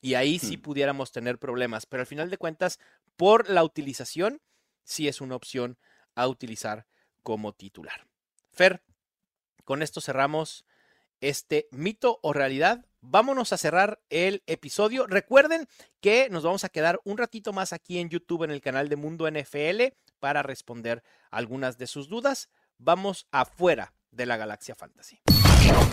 Y 0.00 0.14
ahí 0.14 0.40
sí 0.40 0.56
hmm. 0.56 0.62
pudiéramos 0.62 1.12
tener 1.12 1.38
problemas. 1.38 1.86
Pero 1.86 2.00
al 2.00 2.08
final 2.08 2.30
de 2.30 2.38
cuentas, 2.38 2.80
por 3.16 3.48
la 3.48 3.62
utilización, 3.62 4.40
sí 4.84 5.08
es 5.08 5.20
una 5.20 5.36
opción 5.36 5.78
a 6.14 6.28
utilizar 6.28 6.86
como 7.22 7.52
titular. 7.52 8.06
Fer, 8.50 8.82
con 9.64 9.82
esto 9.82 10.00
cerramos 10.00 10.64
este 11.20 11.68
mito 11.70 12.18
o 12.22 12.32
realidad 12.32 12.86
vámonos 13.02 13.52
a 13.52 13.58
cerrar 13.58 14.00
el 14.08 14.42
episodio. 14.46 15.06
Recuerden 15.06 15.68
que 16.00 16.28
nos 16.30 16.44
vamos 16.44 16.64
a 16.64 16.70
quedar 16.70 17.00
un 17.04 17.18
ratito 17.18 17.52
más 17.52 17.72
aquí 17.72 17.98
en 17.98 18.08
YouTube 18.08 18.44
en 18.44 18.50
el 18.50 18.62
canal 18.62 18.88
de 18.88 18.96
Mundo 18.96 19.30
NFL 19.30 19.94
para 20.18 20.42
responder 20.42 21.02
algunas 21.30 21.76
de 21.76 21.86
sus 21.86 22.08
dudas. 22.08 22.48
Vamos 22.78 23.26
afuera 23.30 23.92
de 24.10 24.26
la 24.26 24.36
Galaxia 24.36 24.74
Fantasy. 24.74 25.20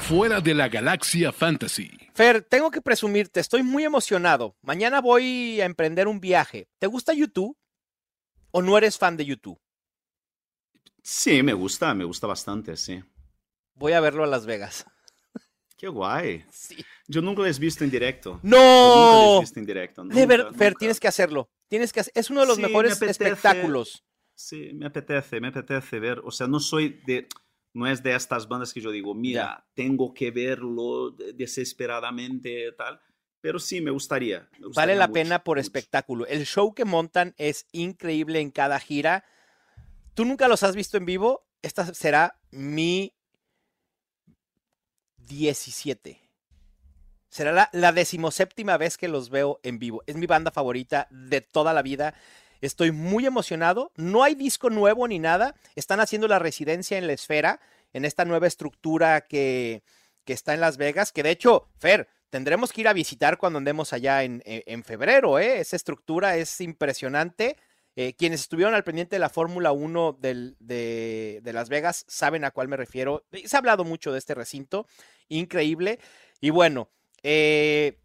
Fuera 0.02 0.42
de 0.42 0.54
la 0.54 0.70
Galaxia 0.70 1.32
Fantasy. 1.32 1.92
Fer, 2.14 2.44
tengo 2.44 2.72
que 2.72 2.82
presumirte, 2.82 3.40
estoy 3.40 3.64
muy 3.64 3.84
emocionado. 3.84 4.56
Mañana 4.62 5.02
voy 5.02 5.60
a 5.62 5.66
emprender 5.66 6.08
un 6.08 6.20
viaje. 6.20 6.68
¿Te 6.80 6.88
gusta 6.88 7.14
YouTube 7.14 7.58
o 8.52 8.62
no 8.62 8.78
eres 8.78 8.98
fan 8.98 9.18
de 9.18 9.26
YouTube? 9.26 9.60
Sí, 11.02 11.42
me 11.44 11.54
gusta, 11.54 11.94
me 11.94 12.04
gusta 12.04 12.28
bastante, 12.28 12.76
sí. 12.78 13.02
Voy 13.76 13.94
a 13.94 14.00
verlo 14.00 14.24
a 14.24 14.28
Las 14.28 14.46
Vegas. 14.46 14.86
Qué 15.78 15.88
guay. 15.88 16.46
Yo 17.08 17.22
nunca 17.22 17.42
lo 17.42 17.48
he 17.48 17.54
visto 17.54 17.84
en 17.84 17.90
directo. 17.90 18.40
No. 18.44 18.58
nunca 18.58 19.26
lo 19.26 19.38
he 19.38 19.40
visto 19.40 19.60
en 19.60 19.66
directo. 19.66 20.04
de 20.04 20.26
ver, 20.26 20.54
Fer, 20.54 20.76
tienes 20.76 21.00
que 21.00 21.08
hacerlo. 21.08 21.50
Tienes 21.70 21.94
que 21.94 22.04
es 22.14 22.30
uno 22.30 22.42
de 22.42 22.48
los 22.48 22.60
mejores 22.60 23.02
espectáculos. 23.02 24.04
Sí, 24.36 24.72
me 24.74 24.88
apetece, 24.88 25.40
me 25.40 25.50
apetece 25.50 26.00
ver. 26.00 26.22
O 26.24 26.32
sea, 26.32 26.48
no 26.48 26.60
soy 26.60 27.02
de, 27.06 27.28
no 27.74 27.88
es 27.88 28.04
de 28.04 28.16
estas 28.16 28.48
bandas 28.48 28.74
que 28.74 28.82
yo 28.82 28.92
digo, 28.92 29.14
mira, 29.14 29.66
tengo 29.74 30.14
que 30.14 30.32
verlo 30.32 31.12
desesperadamente, 31.34 32.72
tal. 32.74 33.00
Pero 33.42 33.60
sí, 33.60 33.82
me 33.82 33.92
gustaría. 33.92 34.50
vale 34.76 34.96
la 34.96 35.10
pena 35.10 35.44
por 35.44 35.60
espectáculo. 35.60 36.26
El 36.26 36.46
show 36.46 36.74
que 36.74 36.86
montan 36.86 37.34
es 37.38 37.68
increíble 37.72 38.40
en 38.40 38.52
cada 38.52 38.80
gira. 38.80 39.24
Tú 40.14 40.26
nunca 40.26 40.48
los 40.48 40.64
has 40.64 40.76
visto 40.76 40.98
en 40.98 41.06
vivo. 41.06 41.46
Esta 41.62 41.94
será 41.94 42.40
mi 42.52 43.14
17. 45.18 46.22
Será 47.30 47.54
la, 47.54 47.70
la 47.72 47.92
decimoséptima 47.94 48.78
vez 48.78 48.98
que 48.98 49.08
los 49.08 49.30
veo 49.30 49.60
en 49.64 49.80
vivo. 49.80 50.04
Es 50.08 50.16
mi 50.16 50.26
banda 50.26 50.52
favorita 50.52 51.08
de 51.12 51.42
toda 51.42 51.74
la 51.74 51.82
vida. 51.82 52.16
Estoy 52.60 52.92
muy 52.92 53.26
emocionado. 53.26 53.92
No 53.96 54.24
hay 54.24 54.36
disco 54.36 54.70
nuevo 54.70 55.08
ni 55.08 55.20
nada. 55.20 55.56
Están 55.76 56.02
haciendo 56.02 56.28
la 56.28 56.40
residencia 56.40 56.98
en 56.98 57.08
la 57.08 57.14
esfera, 57.14 57.62
en 57.94 58.04
esta 58.04 58.26
nueva 58.26 58.48
estructura 58.48 59.22
que, 59.22 59.84
que 60.26 60.34
está 60.34 60.54
en 60.54 60.60
Las 60.60 60.78
Vegas, 60.78 61.12
que 61.12 61.24
de 61.24 61.32
hecho, 61.32 61.70
Fer, 61.78 62.10
tendremos 62.30 62.72
que 62.72 62.82
ir 62.82 62.88
a 62.88 62.94
visitar 62.94 63.38
cuando 63.38 63.58
andemos 63.58 63.94
allá 63.94 64.24
en, 64.24 64.42
en, 64.46 64.84
febrero. 64.84 65.40
¿eh? 65.40 65.60
Esa 65.60 65.76
estructura 65.76 66.38
es 66.38 66.62
impresionante. 66.62 67.58
Eh, 67.96 68.14
quienes 68.14 68.42
estuvieron 68.42 68.76
al 68.76 68.84
pendiente 68.84 69.16
de 69.16 69.20
la 69.20 69.30
Fórmula 69.30 69.72
1 69.72 70.20
de, 70.22 70.56
de, 70.60 71.54
Las 71.54 71.70
Vegas 71.70 72.06
saben 72.08 72.46
a 72.46 72.52
cuál 72.52 72.68
me 72.68 72.78
refiero. 72.78 73.26
Se 73.44 73.56
ha 73.56 73.60
hablado 73.60 73.84
mucho 73.84 74.12
de 74.12 74.20
este 74.20 74.36
recinto, 74.36 74.88
increíble. 75.28 76.00
Y 76.40 76.52
bueno, 76.52 76.92
eh, 77.24 78.00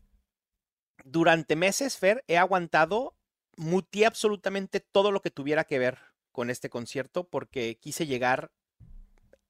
durante 1.04 1.54
meses, 1.54 1.96
Fer, 1.96 2.24
he 2.26 2.38
aguantado, 2.38 3.16
mutí 3.56 4.04
absolutamente 4.04 4.80
todo 4.80 5.12
lo 5.12 5.20
que 5.20 5.30
tuviera 5.30 5.64
que 5.64 5.78
ver 5.78 5.98
con 6.32 6.50
este 6.50 6.70
concierto 6.70 7.28
porque 7.28 7.78
quise 7.78 8.06
llegar 8.06 8.50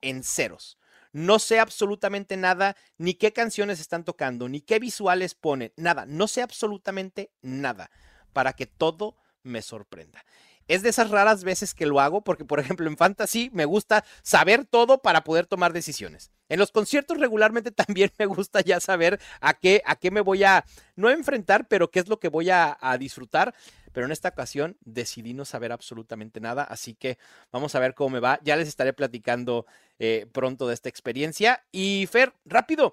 en 0.03 0.23
ceros. 0.23 0.79
No 1.15 1.39
sé 1.39 1.61
absolutamente 1.61 2.37
nada, 2.37 2.75
ni 2.99 3.15
qué 3.15 3.33
canciones 3.33 3.79
están 3.79 4.03
tocando, 4.03 4.49
ni 4.49 4.61
qué 4.61 4.81
visuales 4.81 5.37
ponen, 5.37 5.73
nada, 5.77 6.07
no 6.07 6.27
sé 6.27 6.43
absolutamente 6.43 7.31
nada 7.41 7.93
para 8.33 8.55
que 8.55 8.67
todo 8.67 9.17
me 9.45 9.63
sorprenda. 9.63 10.25
Es 10.67 10.83
de 10.83 10.89
esas 10.89 11.11
raras 11.11 11.45
veces 11.45 11.73
que 11.73 11.87
lo 11.87 12.01
hago 12.01 12.25
porque, 12.25 12.45
por 12.45 12.59
ejemplo, 12.59 12.89
en 12.89 12.97
fantasy 12.97 13.49
me 13.53 13.65
gusta 13.65 14.05
saber 14.23 14.65
todo 14.65 15.03
para 15.03 15.23
poder 15.23 15.47
tomar 15.47 15.73
decisiones. 15.73 16.33
En 16.49 16.59
los 16.59 16.73
conciertos 16.73 17.21
regularmente 17.21 17.71
también 17.71 18.11
me 18.19 18.27
gusta 18.27 18.61
ya 18.61 18.81
saber 18.81 19.21
a 19.41 19.55
qué, 19.55 19.83
a 19.87 19.95
qué 19.95 20.11
me 20.11 20.21
voy 20.21 20.43
a, 20.43 20.65
no 20.97 21.11
enfrentar, 21.11 21.69
pero 21.69 21.93
qué 21.93 22.01
es 22.01 22.09
lo 22.09 22.19
que 22.19 22.29
voy 22.29 22.51
a, 22.51 22.77
disfrutar. 22.99 23.55
Pero 23.95 24.05
en 24.05 24.13
esta 24.13 24.29
ocasión 24.29 24.77
decidí 24.81 25.33
no 25.33 25.47
saber 25.47 25.73
absolutamente 25.73 26.41
nada, 26.41 26.65
así 26.65 26.95
que 26.95 27.17
vamos 27.51 27.75
a 27.75 27.79
ver 27.79 27.95
cómo 27.95 28.11
me 28.11 28.21
va. 28.21 28.39
Ya 28.43 28.57
les 28.57 28.69
estaré 28.69 28.93
platicando 28.93 29.65
eh, 29.99 30.27
pronto 30.33 30.69
de 30.69 30.75
esta 30.75 30.91
experiencia. 30.91 31.65
Y 31.73 32.07
Fer, 32.11 32.35
rápido, 32.45 32.93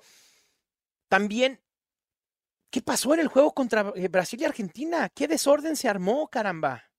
también 1.09 1.59
¿Qué 2.71 2.81
pasó 2.81 3.13
en 3.13 3.19
el 3.19 3.27
juego 3.27 3.53
contra 3.53 3.91
eh, 3.97 4.07
Brasil 4.07 4.39
y 4.41 4.45
Argentina? 4.45 5.09
¿Qué 5.09 5.27
desorden 5.27 5.75
se 5.75 5.89
armó, 5.89 6.29
caramba? 6.29 6.89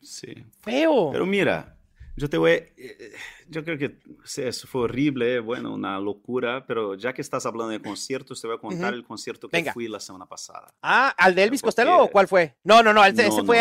Sí. 0.00 0.34
Feo. 0.58 1.10
Pero 1.12 1.24
mira, 1.24 1.78
yo 2.16 2.28
te 2.28 2.38
voy, 2.38 2.50
eh, 2.50 3.11
yo 3.52 3.64
creo 3.64 3.78
que 3.78 3.98
eso 4.36 4.66
fue 4.66 4.82
horrible, 4.82 5.38
bueno, 5.40 5.72
una 5.74 6.00
locura, 6.00 6.64
pero 6.66 6.94
ya 6.94 7.12
que 7.12 7.20
estás 7.22 7.44
hablando 7.46 7.70
de 7.70 7.80
conciertos, 7.80 8.40
te 8.40 8.46
voy 8.46 8.56
a 8.56 8.60
contar 8.60 8.94
el 8.94 9.04
concierto 9.04 9.48
que 9.48 9.72
fui 9.72 9.86
la 9.88 10.00
semana 10.00 10.26
pasada. 10.26 10.74
Ah, 10.82 11.14
¿al 11.16 11.34
de 11.34 11.44
Elvis 11.44 11.62
Costello 11.62 12.04
o 12.04 12.10
cuál 12.10 12.26
fue? 12.26 12.56
No, 12.64 12.82
no, 12.82 12.92
no, 12.92 13.04
ese, 13.04 13.30
fue 13.44 13.58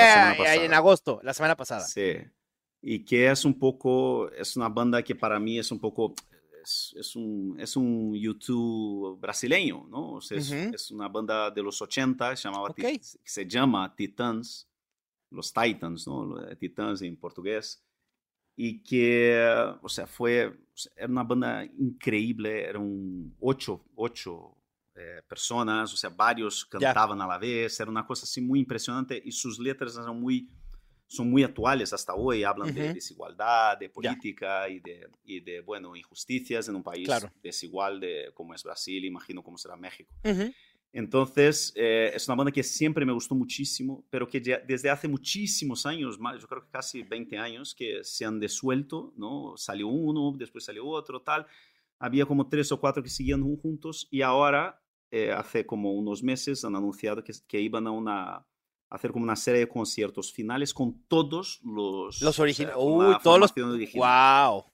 en 0.55 0.73
agosto, 0.73 1.19
la 1.23 1.33
semana 1.33 1.55
pasada. 1.55 1.85
Sí, 1.85 2.13
y 2.81 3.03
que 3.05 3.29
es 3.29 3.45
un 3.45 3.59
poco, 3.59 4.31
es 4.31 4.55
una 4.55 4.69
banda 4.69 5.03
que 5.03 5.13
para 5.15 5.39
mí 5.39 5.59
es 5.59 5.71
un 5.71 5.79
poco, 5.79 6.13
es, 6.63 6.95
es, 6.97 7.15
un, 7.15 7.57
es 7.59 7.75
un 7.75 8.13
YouTube 8.15 9.19
brasileño, 9.19 9.85
¿no? 9.89 10.13
O 10.13 10.21
sea, 10.21 10.37
es, 10.37 10.49
Ujú. 10.49 10.73
es 10.73 10.91
una 10.91 11.07
banda 11.09 11.51
de 11.51 11.61
los 11.61 11.81
80, 11.81 12.35
se, 12.35 12.47
llamaba 12.47 12.73
Ti- 12.73 12.85
Ok. 12.85 13.01
se 13.23 13.45
llama 13.47 13.93
Titans, 13.95 14.67
los 15.29 15.51
Titans, 15.53 16.07
¿no? 16.07 16.35
Titans 16.57 17.01
en 17.01 17.17
portugués. 17.17 17.83
Y 18.63 18.83
que, 18.83 19.43
o 19.81 19.89
sea, 19.89 20.05
fue, 20.05 20.53
era 20.95 21.07
una 21.07 21.23
banda 21.23 21.65
increíble, 21.65 22.63
eran 22.63 23.33
ocho, 23.39 23.83
ocho 23.95 24.55
eh, 24.93 25.23
personas, 25.27 25.91
o 25.91 25.97
sea, 25.97 26.11
varios 26.11 26.63
cantaban 26.65 27.19
a 27.23 27.25
la 27.25 27.39
vez, 27.39 27.79
era 27.79 27.89
una 27.89 28.05
cosa 28.05 28.25
así 28.25 28.39
muy 28.39 28.59
impresionante 28.59 29.19
y 29.25 29.31
sus 29.31 29.57
letras 29.57 29.97
eran 29.97 30.21
muy, 30.21 30.47
son 31.07 31.31
muy 31.31 31.41
actuales 31.43 31.91
hasta 31.91 32.13
hoy, 32.13 32.43
hablan 32.43 32.71
de 32.71 32.83
Ujú. 32.83 32.93
desigualdad, 32.93 33.79
de 33.79 33.89
política 33.89 34.69
y 34.69 34.79
de, 34.79 35.09
y 35.23 35.39
de, 35.39 35.61
bueno, 35.61 35.95
injusticias 35.95 36.67
en 36.69 36.75
un 36.75 36.83
país 36.83 37.07
Claro. 37.07 37.31
desigual 37.41 37.99
de 37.99 38.29
como 38.35 38.53
es 38.53 38.61
Brasil, 38.61 39.03
imagino 39.03 39.41
cómo 39.41 39.57
será 39.57 39.75
México. 39.75 40.13
Ujú. 40.23 40.53
Entonces, 40.93 41.71
eh, 41.75 42.11
es 42.13 42.27
una 42.27 42.35
banda 42.35 42.51
que 42.51 42.63
siempre 42.63 43.05
me 43.05 43.13
gustó 43.13 43.33
muchísimo, 43.33 44.03
pero 44.09 44.27
que 44.27 44.41
ya 44.41 44.59
desde 44.59 44.89
hace 44.89 45.07
muchísimos 45.07 45.85
años, 45.85 46.19
más, 46.19 46.41
yo 46.41 46.47
creo 46.47 46.63
que 46.63 46.69
casi 46.69 47.01
20 47.03 47.37
años, 47.37 47.73
que 47.73 48.03
se 48.03 48.25
han 48.25 48.39
desuelto, 48.39 49.13
¿no? 49.15 49.53
Salió 49.55 49.87
uno, 49.87 50.33
después 50.37 50.65
salió 50.65 50.85
otro, 50.85 51.21
tal. 51.21 51.47
Había 51.97 52.25
como 52.25 52.49
tres 52.49 52.71
o 52.71 52.79
cuatro 52.79 53.01
que 53.01 53.09
seguían 53.09 53.41
juntos 53.57 54.07
y 54.11 54.21
ahora, 54.21 54.81
eh, 55.11 55.31
hace 55.31 55.65
como 55.65 55.93
unos 55.93 56.23
meses, 56.23 56.65
han 56.65 56.75
anunciado 56.75 57.23
que, 57.23 57.33
que 57.47 57.61
iban 57.61 57.87
a 57.87 57.91
una 57.91 58.45
hacer 58.91 59.11
como 59.13 59.23
una 59.23 59.37
serie 59.37 59.61
de 59.61 59.69
conciertos 59.69 60.33
finales 60.33 60.73
con 60.73 61.03
todos 61.07 61.61
los... 61.63 62.21
Los 62.21 62.39
originales. 62.39 62.75
la 62.75 63.19
todos 63.23 63.39
los. 63.39 63.51
original 63.57 64.51
¡Wow! 64.51 64.65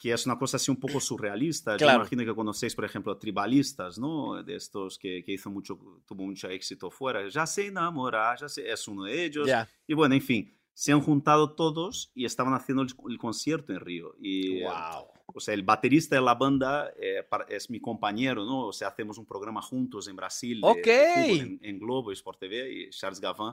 Que 0.00 0.12
es 0.12 0.24
una 0.24 0.38
cosa 0.38 0.56
así 0.56 0.70
un 0.70 0.78
poco 0.80 0.98
surrealista. 0.98 1.72
Yo 1.72 1.84
Claro. 1.84 2.00
imagino 2.00 2.24
que 2.24 2.34
conocéis, 2.34 2.74
por 2.74 2.86
ejemplo, 2.86 3.16
tribalistas, 3.18 3.98
¿no? 3.98 4.42
De 4.42 4.56
estos 4.56 4.98
que, 4.98 5.22
que 5.22 5.32
hizo 5.32 5.50
mucho, 5.50 5.78
tuvo 6.06 6.24
mucho 6.24 6.48
éxito 6.48 6.90
fuera. 6.90 7.28
Ya 7.28 7.46
se 7.46 7.66
enamora, 7.66 8.34
ya 8.34 8.48
se, 8.48 8.68
es 8.68 8.88
uno 8.88 9.04
de 9.04 9.24
ellos. 9.26 9.46
Ya. 9.46 9.68
Y 9.86 9.92
bueno, 9.92 10.14
en 10.14 10.22
fin, 10.22 10.56
se 10.72 10.92
han 10.92 11.02
juntado 11.02 11.54
todos 11.54 12.10
y 12.14 12.24
estaban 12.24 12.54
haciendo 12.54 12.82
el, 12.82 12.88
el 13.10 13.18
concierto 13.18 13.74
en 13.74 13.80
Río. 13.80 14.14
Y, 14.18 14.62
¡Wow! 14.62 15.08
o 15.34 15.38
sea, 15.38 15.52
el 15.52 15.62
baterista 15.64 16.16
de 16.16 16.22
la 16.22 16.34
banda 16.34 16.90
eh, 16.98 17.22
es 17.50 17.68
mi 17.68 17.78
compañero, 17.78 18.46
¿no? 18.46 18.68
O 18.68 18.72
sea, 18.72 18.88
hacemos 18.88 19.18
un 19.18 19.26
programa 19.26 19.60
juntos 19.60 20.08
en 20.08 20.16
Brasil. 20.16 20.62
de- 20.62 20.66
de 20.66 20.72
Ok. 20.80 21.24
fútbol 21.26 21.40
en, 21.40 21.58
en 21.62 21.78
Globo, 21.78 22.10
Sport 22.12 22.38
TV, 22.40 22.72
y 22.72 22.90
Charles 22.90 23.20
Gavin. 23.20 23.52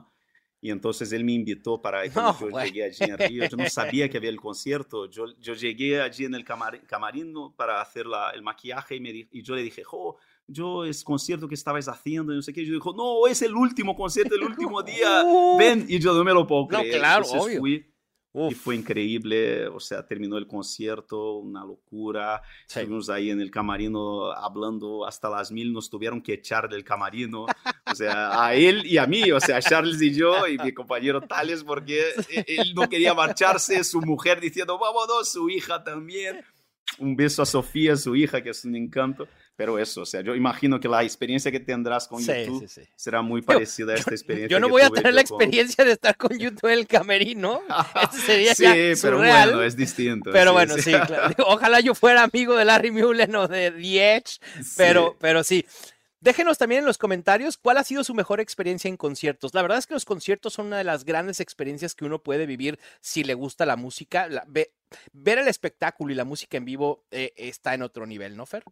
Y 0.60 0.70
entonces 0.70 1.12
él 1.12 1.24
me 1.24 1.32
invitó 1.32 1.80
para 1.80 2.02
cuando 2.12 2.32
No, 2.50 2.50
yo 2.50 2.64
llegué 2.64 2.84
allí 2.84 3.04
en 3.04 3.18
Río. 3.18 3.48
Yo 3.48 3.56
no 3.56 3.64
sabía 3.70 4.08
que 4.10 4.16
había 4.16 4.30
el 4.30 4.40
concierto. 4.40 5.06
Yo, 5.08 5.26
yo 5.40 5.54
llegué 5.54 6.00
allí 6.00 6.24
en 6.24 6.34
el 6.34 6.44
camar- 6.44 6.84
camarino 6.86 7.54
para 7.56 7.80
hacer 7.80 8.06
la- 8.06 8.30
el 8.30 8.42
maquillaje 8.42 8.96
y, 8.96 9.00
me 9.00 9.12
di- 9.12 9.28
y 9.30 9.42
yo 9.42 9.54
le 9.54 9.62
dije, 9.62 9.84
jo, 9.84 10.16
yo 10.48 10.84
es 10.84 11.04
concierto 11.04 11.46
que 11.46 11.54
estabais 11.54 11.86
haciendo 11.88 12.32
y 12.32 12.36
no 12.36 12.42
sé 12.42 12.52
qué. 12.52 12.62
Y 12.62 12.66
yo 12.66 12.74
dijo, 12.74 12.92
no, 12.92 13.26
es 13.30 13.40
el 13.42 13.54
último 13.54 13.94
concierto, 13.94 14.34
el 14.34 14.42
último 14.42 14.82
día. 14.82 15.22
Ven. 15.58 15.86
Y 15.88 15.98
yo 16.00 16.12
no 16.12 16.24
me 16.24 16.32
lo 16.32 16.46
puedo 16.46 16.62
No, 16.62 16.78
creer. 16.80 16.98
claro, 16.98 17.24
Entonces 17.24 17.42
obvio. 17.46 17.60
fui 17.60 17.86
y 18.34 18.54
Uf, 18.54 18.54
fue 18.54 18.76
increíble, 18.76 19.66
o 19.68 19.80
sea, 19.80 20.06
terminó 20.06 20.36
el 20.38 20.46
concierto, 20.46 21.38
una 21.38 21.64
locura. 21.64 22.42
sí. 22.66 22.80
Estuvimos 22.80 23.08
ahí 23.10 23.30
en 23.30 23.40
el 23.40 23.50
camarino 23.50 24.30
hablando 24.32 25.06
hasta 25.06 25.28
las 25.30 25.50
mil, 25.50 25.72
nos 25.72 25.88
tuvieron 25.90 26.20
que 26.22 26.34
echar 26.34 26.68
del 26.68 26.84
camarino, 26.84 27.46
o 27.46 27.94
sea, 27.94 28.44
a 28.44 28.54
él 28.54 28.86
y 28.86 28.98
a 28.98 29.06
mí, 29.06 29.30
o 29.32 29.40
sea, 29.40 29.56
a 29.56 29.62
Charles 29.62 30.00
y 30.02 30.12
yo 30.14 30.46
y 30.46 30.58
mi 30.58 30.72
compañero 30.72 31.20
Tales, 31.22 31.64
porque 31.64 32.00
e- 32.30 32.44
él 32.46 32.74
no 32.74 32.88
quería 32.88 33.14
marcharse, 33.14 33.82
su 33.82 34.00
mujer 34.02 34.40
diciendo, 34.40 34.78
vámonos, 34.78 35.28
su 35.30 35.48
hija 35.50 35.82
también. 35.82 36.44
Un 36.98 37.16
beso 37.16 37.42
a 37.42 37.46
Sofía, 37.46 37.96
su 37.96 38.16
hija, 38.16 38.42
que 38.42 38.50
es 38.50 38.64
un 38.64 38.74
encanto. 38.76 39.28
Pero 39.58 39.76
eso, 39.76 40.02
o 40.02 40.06
sea, 40.06 40.20
yo 40.20 40.36
imagino 40.36 40.78
que 40.78 40.86
la 40.86 41.02
experiencia 41.02 41.50
que 41.50 41.58
tendrás 41.58 42.06
con 42.06 42.22
Sí, 42.22 42.30
YouTube 42.46 42.68
sí, 42.68 42.80
sí. 42.82 42.88
será 42.94 43.22
muy 43.22 43.42
parecida 43.42 43.92
a 43.92 43.96
esta 43.96 44.12
experiencia. 44.12 44.54
Yo 44.56 44.60
no 44.60 44.68
que 44.68 44.70
voy 44.70 44.82
a 44.82 44.88
tener 44.90 45.12
la 45.12 45.24
con- 45.24 45.42
experiencia 45.42 45.84
de 45.84 45.90
estar 45.92 46.16
con 46.16 46.38
YouTube 46.38 46.68
en 46.70 46.78
el 46.78 46.86
camerino. 46.86 47.60
Sería 48.24 48.54
sí, 48.54 48.62
ya 48.62 48.72
pero 48.72 49.16
surreal. 49.16 49.48
bueno, 49.50 49.64
es 49.64 49.74
distinto. 49.76 50.30
Pero 50.30 50.52
bueno, 50.52 50.74
sí, 50.78 50.92
claro. 50.92 51.34
Ojalá 51.48 51.80
yo 51.80 51.96
fuera 51.96 52.22
amigo 52.22 52.54
de 52.56 52.64
Larry 52.64 52.92
Mullen 52.92 53.34
o 53.34 53.48
de 53.48 53.72
The 53.72 54.16
Edge, 54.16 54.38
pero, 54.76 55.08
Sí. 55.10 55.16
pero 55.20 55.42
sí. 55.42 55.66
Déjenos 56.20 56.56
también 56.56 56.80
en 56.80 56.84
los 56.86 56.96
comentarios 56.98 57.56
cuál 57.58 57.78
ha 57.78 57.84
sido 57.84 58.04
su 58.04 58.14
mejor 58.14 58.38
experiencia 58.40 58.88
en 58.88 58.96
conciertos. 58.96 59.54
La 59.54 59.62
verdad 59.62 59.78
es 59.78 59.86
que 59.88 59.94
los 59.94 60.04
conciertos 60.04 60.52
son 60.52 60.66
una 60.66 60.78
de 60.78 60.84
las 60.84 61.04
grandes 61.04 61.40
experiencias 61.40 61.96
que 61.96 62.04
uno 62.04 62.20
puede 62.22 62.46
vivir 62.46 62.78
si 63.00 63.24
le 63.24 63.34
gusta 63.34 63.66
la 63.66 63.74
música. 63.74 64.28
La- 64.28 64.44
ve- 64.46 64.72
ver 65.12 65.38
el 65.38 65.48
espectáculo 65.48 66.12
y 66.12 66.16
la 66.16 66.24
música 66.24 66.56
en 66.56 66.64
vivo 66.64 67.04
eh, 67.10 67.32
está 67.36 67.74
en 67.74 67.82
otro 67.82 68.06
nivel, 68.06 68.36
¿no, 68.36 68.46
Fer? 68.46 68.62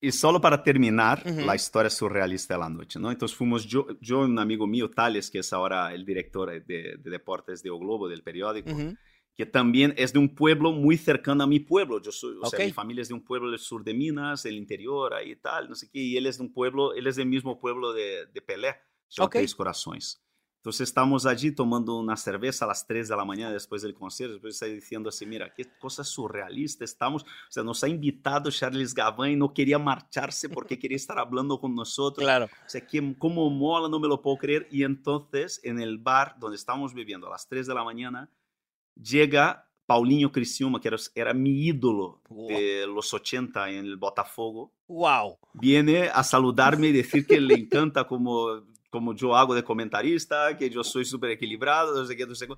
Y 0.00 0.12
solo 0.12 0.40
para 0.40 0.62
terminar 0.62 1.22
Ujú. 1.24 1.40
la 1.46 1.54
historia 1.54 1.88
surrealista 1.90 2.54
de 2.54 2.60
la 2.60 2.68
noche, 2.68 2.98
¿no? 2.98 3.10
Entonces 3.10 3.36
fuimos 3.36 3.64
yo, 3.66 3.86
yo 4.00 4.22
y 4.22 4.30
un 4.30 4.38
amigo 4.38 4.66
mío, 4.66 4.90
Tales, 4.90 5.30
que 5.30 5.38
es 5.38 5.52
ahora 5.52 5.94
el 5.94 6.04
director 6.04 6.50
de, 6.64 6.96
de 6.98 7.10
deportes 7.10 7.62
de 7.62 7.70
O 7.70 7.78
Globo, 7.78 8.06
del 8.08 8.22
periódico, 8.22 8.70
Ujú. 8.70 8.96
que 9.34 9.46
también 9.46 9.94
es 9.96 10.12
de 10.12 10.18
un 10.18 10.34
pueblo 10.34 10.72
muy 10.72 10.98
cercano 10.98 11.44
a 11.44 11.46
mi 11.46 11.60
pueblo. 11.60 12.00
Yo 12.00 12.12
soy, 12.12 12.36
o 12.40 12.44
sea, 12.46 12.60
mi 12.60 12.70
familia 12.70 13.02
es 13.02 13.08
de 13.08 13.14
un 13.14 13.24
pueblo 13.24 13.50
del 13.50 13.58
sur 13.58 13.82
de 13.84 13.94
Minas, 13.94 14.44
el 14.44 14.56
interior, 14.56 15.14
ahí 15.14 15.32
y 15.32 15.36
tal, 15.36 15.68
no 15.68 15.74
sé 15.74 15.88
qué, 15.90 15.98
y 15.98 16.16
él 16.16 16.26
es 16.26 16.36
de 16.38 16.44
un 16.44 16.52
pueblo, 16.52 16.92
él 16.94 17.06
es 17.06 17.16
del 17.16 17.26
mismo 17.26 17.58
pueblo 17.58 17.92
de, 17.94 18.26
de 18.26 18.42
Pelé, 18.42 18.76
son 19.08 19.26
Ok. 19.26 19.36
Tres 19.36 19.54
Corazones. 19.54 20.22
Entonces 20.66 20.88
estamos 20.88 21.26
allí 21.26 21.52
tomando 21.52 21.96
una 21.96 22.16
cerveza 22.16 22.64
a 22.64 22.68
las 22.68 22.88
3 22.88 23.08
de 23.08 23.16
la 23.16 23.24
mañana 23.24 23.52
después 23.52 23.82
del 23.82 23.94
concierto, 23.94 24.32
después 24.32 24.54
está 24.54 24.66
diciendo 24.66 25.10
así, 25.10 25.24
mira, 25.24 25.54
qué 25.54 25.64
cosa 25.78 26.02
surrealista 26.02 26.84
estamos, 26.84 27.22
o 27.22 27.26
sea, 27.48 27.62
nos 27.62 27.84
ha 27.84 27.88
invitado 27.88 28.50
Charles 28.50 28.92
Gavin 28.92 29.34
y 29.34 29.36
no 29.36 29.54
quería 29.54 29.78
marcharse 29.78 30.48
porque 30.48 30.76
quería 30.80 30.96
estar 30.96 31.20
hablando 31.20 31.60
con 31.60 31.72
nosotros. 31.72 32.24
Claro. 32.24 32.46
O 32.46 32.68
sea, 32.68 32.84
que 32.84 33.14
cómo 33.16 33.48
mola, 33.48 33.88
no 33.88 34.00
me 34.00 34.08
lo 34.08 34.20
puedo 34.20 34.38
creer. 34.38 34.66
Y 34.72 34.82
entonces, 34.82 35.60
en 35.62 35.78
el 35.78 35.98
bar 35.98 36.34
donde 36.40 36.56
estábamos 36.56 36.94
bebiendo 36.94 37.28
a 37.28 37.30
las 37.30 37.46
3 37.46 37.68
de 37.68 37.74
la 37.74 37.84
mañana, 37.84 38.28
llega 39.00 39.70
Paulinho 39.86 40.32
Criciúma, 40.32 40.80
que 40.80 40.88
era, 40.88 40.96
era 41.14 41.32
mi 41.32 41.64
ídolo 41.64 42.22
Wow. 42.28 42.48
de 42.48 42.86
los 42.88 43.14
80 43.14 43.70
en 43.70 43.84
el 43.84 43.96
Botafogo. 43.98 44.72
Wow. 44.88 45.38
Viene 45.54 46.08
a 46.08 46.24
saludarme 46.24 46.88
y 46.88 46.92
decir 46.92 47.24
que 47.24 47.40
le 47.40 47.54
encanta 47.54 48.04
como, 48.08 48.64
como 48.96 49.14
yo 49.14 49.36
hago 49.36 49.54
de 49.54 49.62
comentarista, 49.62 50.56
que 50.56 50.70
yo 50.70 50.82
soy 50.82 51.04
súper 51.04 51.30
equilibrado, 51.32 51.94
no 51.94 52.06
sé 52.06 52.16
qué, 52.16 52.26
no 52.26 52.34
sé 52.34 52.46
qué. 52.46 52.54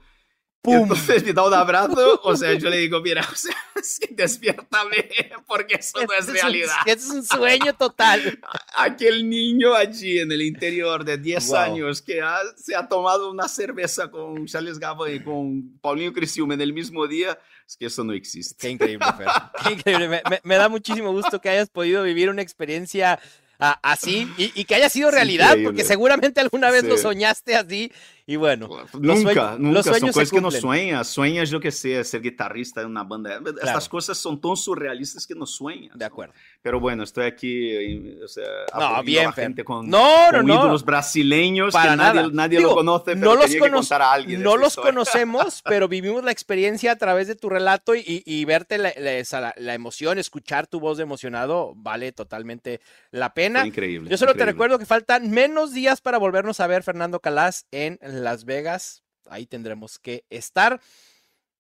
¡Pum! 0.60 0.74
entonces 0.82 1.24
me 1.24 1.32
da 1.32 1.46
un 1.46 1.54
abrazo, 1.54 2.20
o 2.24 2.36
sea, 2.36 2.52
yo 2.54 2.68
le 2.70 2.78
digo, 2.78 3.00
mira, 3.00 3.26
o 3.32 3.34
sea, 3.34 3.54
es 3.76 3.98
que 4.00 4.14
despiértame, 4.14 5.08
porque 5.48 5.74
eso 5.76 5.98
no 6.04 6.12
es 6.12 6.20
Este 6.20 6.32
realidad. 6.32 6.74
un, 6.84 6.90
este 6.90 7.04
es 7.04 7.10
un 7.10 7.24
sueño 7.24 7.72
total. 7.74 8.38
Aquel 8.76 9.28
niño 9.28 9.74
allí 9.74 10.18
en 10.20 10.30
el 10.30 10.42
interior 10.42 11.04
de 11.04 11.18
10 11.18 11.46
Wow. 11.48 11.56
años 11.56 12.02
que 12.02 12.20
ha- 12.20 12.40
se 12.56 12.74
ha 12.76 12.86
tomado 12.88 13.30
una 13.30 13.48
cerveza 13.48 14.10
con 14.10 14.46
Charles 14.46 14.78
Gavin 14.78 15.16
y 15.16 15.20
con 15.24 15.78
Paulinho 15.80 16.12
Criciúma 16.12 16.54
en 16.54 16.60
el 16.60 16.72
mismo 16.72 17.06
día, 17.08 17.36
es 17.66 17.76
que 17.76 17.86
eso 17.86 18.02
no 18.04 18.12
existe. 18.12 18.56
Qué 18.60 18.70
increíble, 18.70 19.06
Fer. 19.16 19.28
Qué 19.64 19.72
increíble. 19.74 20.08
Me, 20.08 20.22
me- 20.30 20.40
me 20.42 20.56
da 20.56 20.68
muchísimo 20.68 21.12
gusto 21.12 21.40
que 21.40 21.50
hayas 21.50 21.68
podido 21.70 22.02
vivir 22.02 22.30
una 22.30 22.42
experiencia 22.42 23.20
así 23.58 24.28
y, 24.38 24.52
y 24.54 24.64
que 24.64 24.74
haya 24.74 24.88
sido 24.88 25.10
realidad, 25.10 25.48
increíble. 25.48 25.68
porque 25.70 25.84
seguramente 25.84 26.40
alguna 26.40 26.70
vez 26.70 26.84
lo 26.84 26.96
soñaste 26.96 27.56
así. 27.56 27.92
Y 28.30 28.36
bueno, 28.36 28.68
Nunca, 28.92 29.56
nunca. 29.58 29.82
se 29.82 30.00
cosas 30.02 30.30
que 30.30 30.36
no 30.36 30.42
cumplen. 30.42 30.60
sueñas. 30.60 31.08
Sueñas, 31.08 31.48
yo 31.48 31.58
que 31.60 31.70
sé, 31.70 32.04
ser 32.04 32.20
guitarrista 32.20 32.82
en 32.82 32.88
una 32.88 33.02
banda. 33.02 33.40
Estas 33.62 33.88
cosas 33.88 34.18
son 34.18 34.38
tan 34.38 34.54
surrealistas 34.54 35.26
que 35.26 35.34
no 35.34 35.46
sueñas. 35.46 35.94
de 35.94 36.00
¿no? 36.00 36.06
acuerdo. 36.06 36.34
Pero 36.60 36.78
bueno, 36.78 37.04
estoy 37.04 37.24
aquí, 37.24 37.70
eh, 37.70 38.20
o 38.22 38.28
sea, 38.28 38.44
No, 38.78 39.02
bien, 39.02 39.32
gente 39.32 39.64
con, 39.64 39.88
No, 39.88 40.30
no, 40.30 40.38
con 40.38 40.46
no. 40.46 40.54
ídolos 40.56 40.84
brasileños 40.84 41.72
Para 41.72 41.92
que 41.92 41.96
nada. 41.96 42.12
nadie, 42.12 42.30
nadie 42.34 42.58
Digo, 42.58 42.70
lo 42.70 42.76
conoce, 42.76 43.04
pero 43.16 43.20
no 43.20 43.34
los, 43.36 43.56
cono- 43.56 43.76
contar 43.78 44.02
a 44.02 44.12
alguien 44.12 44.42
no 44.42 44.58
los 44.58 44.72
historia. 44.72 44.90
conocemos, 44.90 45.62
pero 45.64 45.88
vivimos 45.88 46.22
la 46.22 46.30
experiencia 46.30 46.92
a 46.92 46.96
través 46.96 47.28
de 47.28 47.34
tu 47.34 47.48
relato 47.48 47.94
y, 47.94 48.00
y- 48.00 48.22
y 48.26 48.44
verte 48.44 48.76
la, 48.76 48.92
la- 48.98 49.54
la- 49.56 49.74
emoción, 49.74 50.18
escuchar 50.18 50.66
tu 50.66 50.80
voz 50.80 50.98
de 50.98 51.04
emocionado, 51.04 51.72
vale 51.76 52.12
totalmente 52.12 52.82
la 53.10 53.32
pena. 53.32 53.60
Fue 53.60 53.68
increíble. 53.68 54.10
Yo 54.10 54.18
solo 54.18 54.32
te 54.32 54.36
increíble. 54.36 54.52
recuerdo 54.52 54.78
que 54.78 54.84
faltan 54.84 55.30
menos 55.30 55.72
días 55.72 56.02
para 56.02 56.18
volvernos 56.18 56.60
a 56.60 56.66
ver, 56.66 56.82
Fernando 56.82 57.20
Calas, 57.20 57.66
en 57.70 57.98
Las 58.24 58.44
Vegas. 58.44 59.02
Ahí 59.26 59.46
tendremos 59.46 59.98
que 59.98 60.24
estar. 60.30 60.80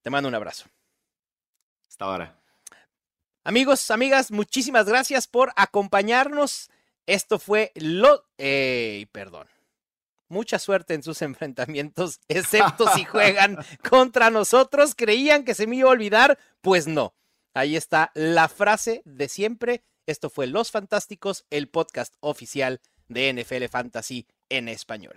Te 0.02 0.10
mando 0.10 0.28
un 0.28 0.34
abrazo. 0.34 0.66
Hasta 1.88 2.04
ahora. 2.04 2.38
Amigos, 3.44 3.90
amigas, 3.90 4.30
muchísimas 4.30 4.86
gracias 4.86 5.26
por 5.26 5.52
acompañarnos. 5.56 6.70
Esto 7.06 7.38
fue 7.38 7.72
lo... 7.74 8.26
¡Ey, 8.36 9.06
perdón! 9.06 9.48
Mucha 10.28 10.58
suerte 10.58 10.92
en 10.92 11.02
sus 11.02 11.22
enfrentamientos, 11.22 12.20
excepto 12.28 12.86
si 12.94 13.04
juegan 13.04 13.56
contra 13.88 14.30
nosotros. 14.30 14.94
¿Creían 14.94 15.44
que 15.44 15.54
se 15.54 15.66
me 15.66 15.76
iba 15.76 15.88
a 15.88 15.92
olvidar? 15.92 16.38
Pues 16.60 16.86
no. 16.86 17.14
Ahí 17.54 17.76
está 17.76 18.12
la 18.14 18.48
frase 18.48 19.02
de 19.04 19.28
siempre. 19.28 19.82
Esto 20.06 20.30
fue 20.30 20.46
Los 20.46 20.70
Fantásticos, 20.70 21.46
el 21.50 21.68
podcast 21.68 22.14
oficial 22.20 22.80
de 23.08 23.32
NFL 23.32 23.64
Fantasy 23.70 24.26
en 24.48 24.68
español. 24.68 25.16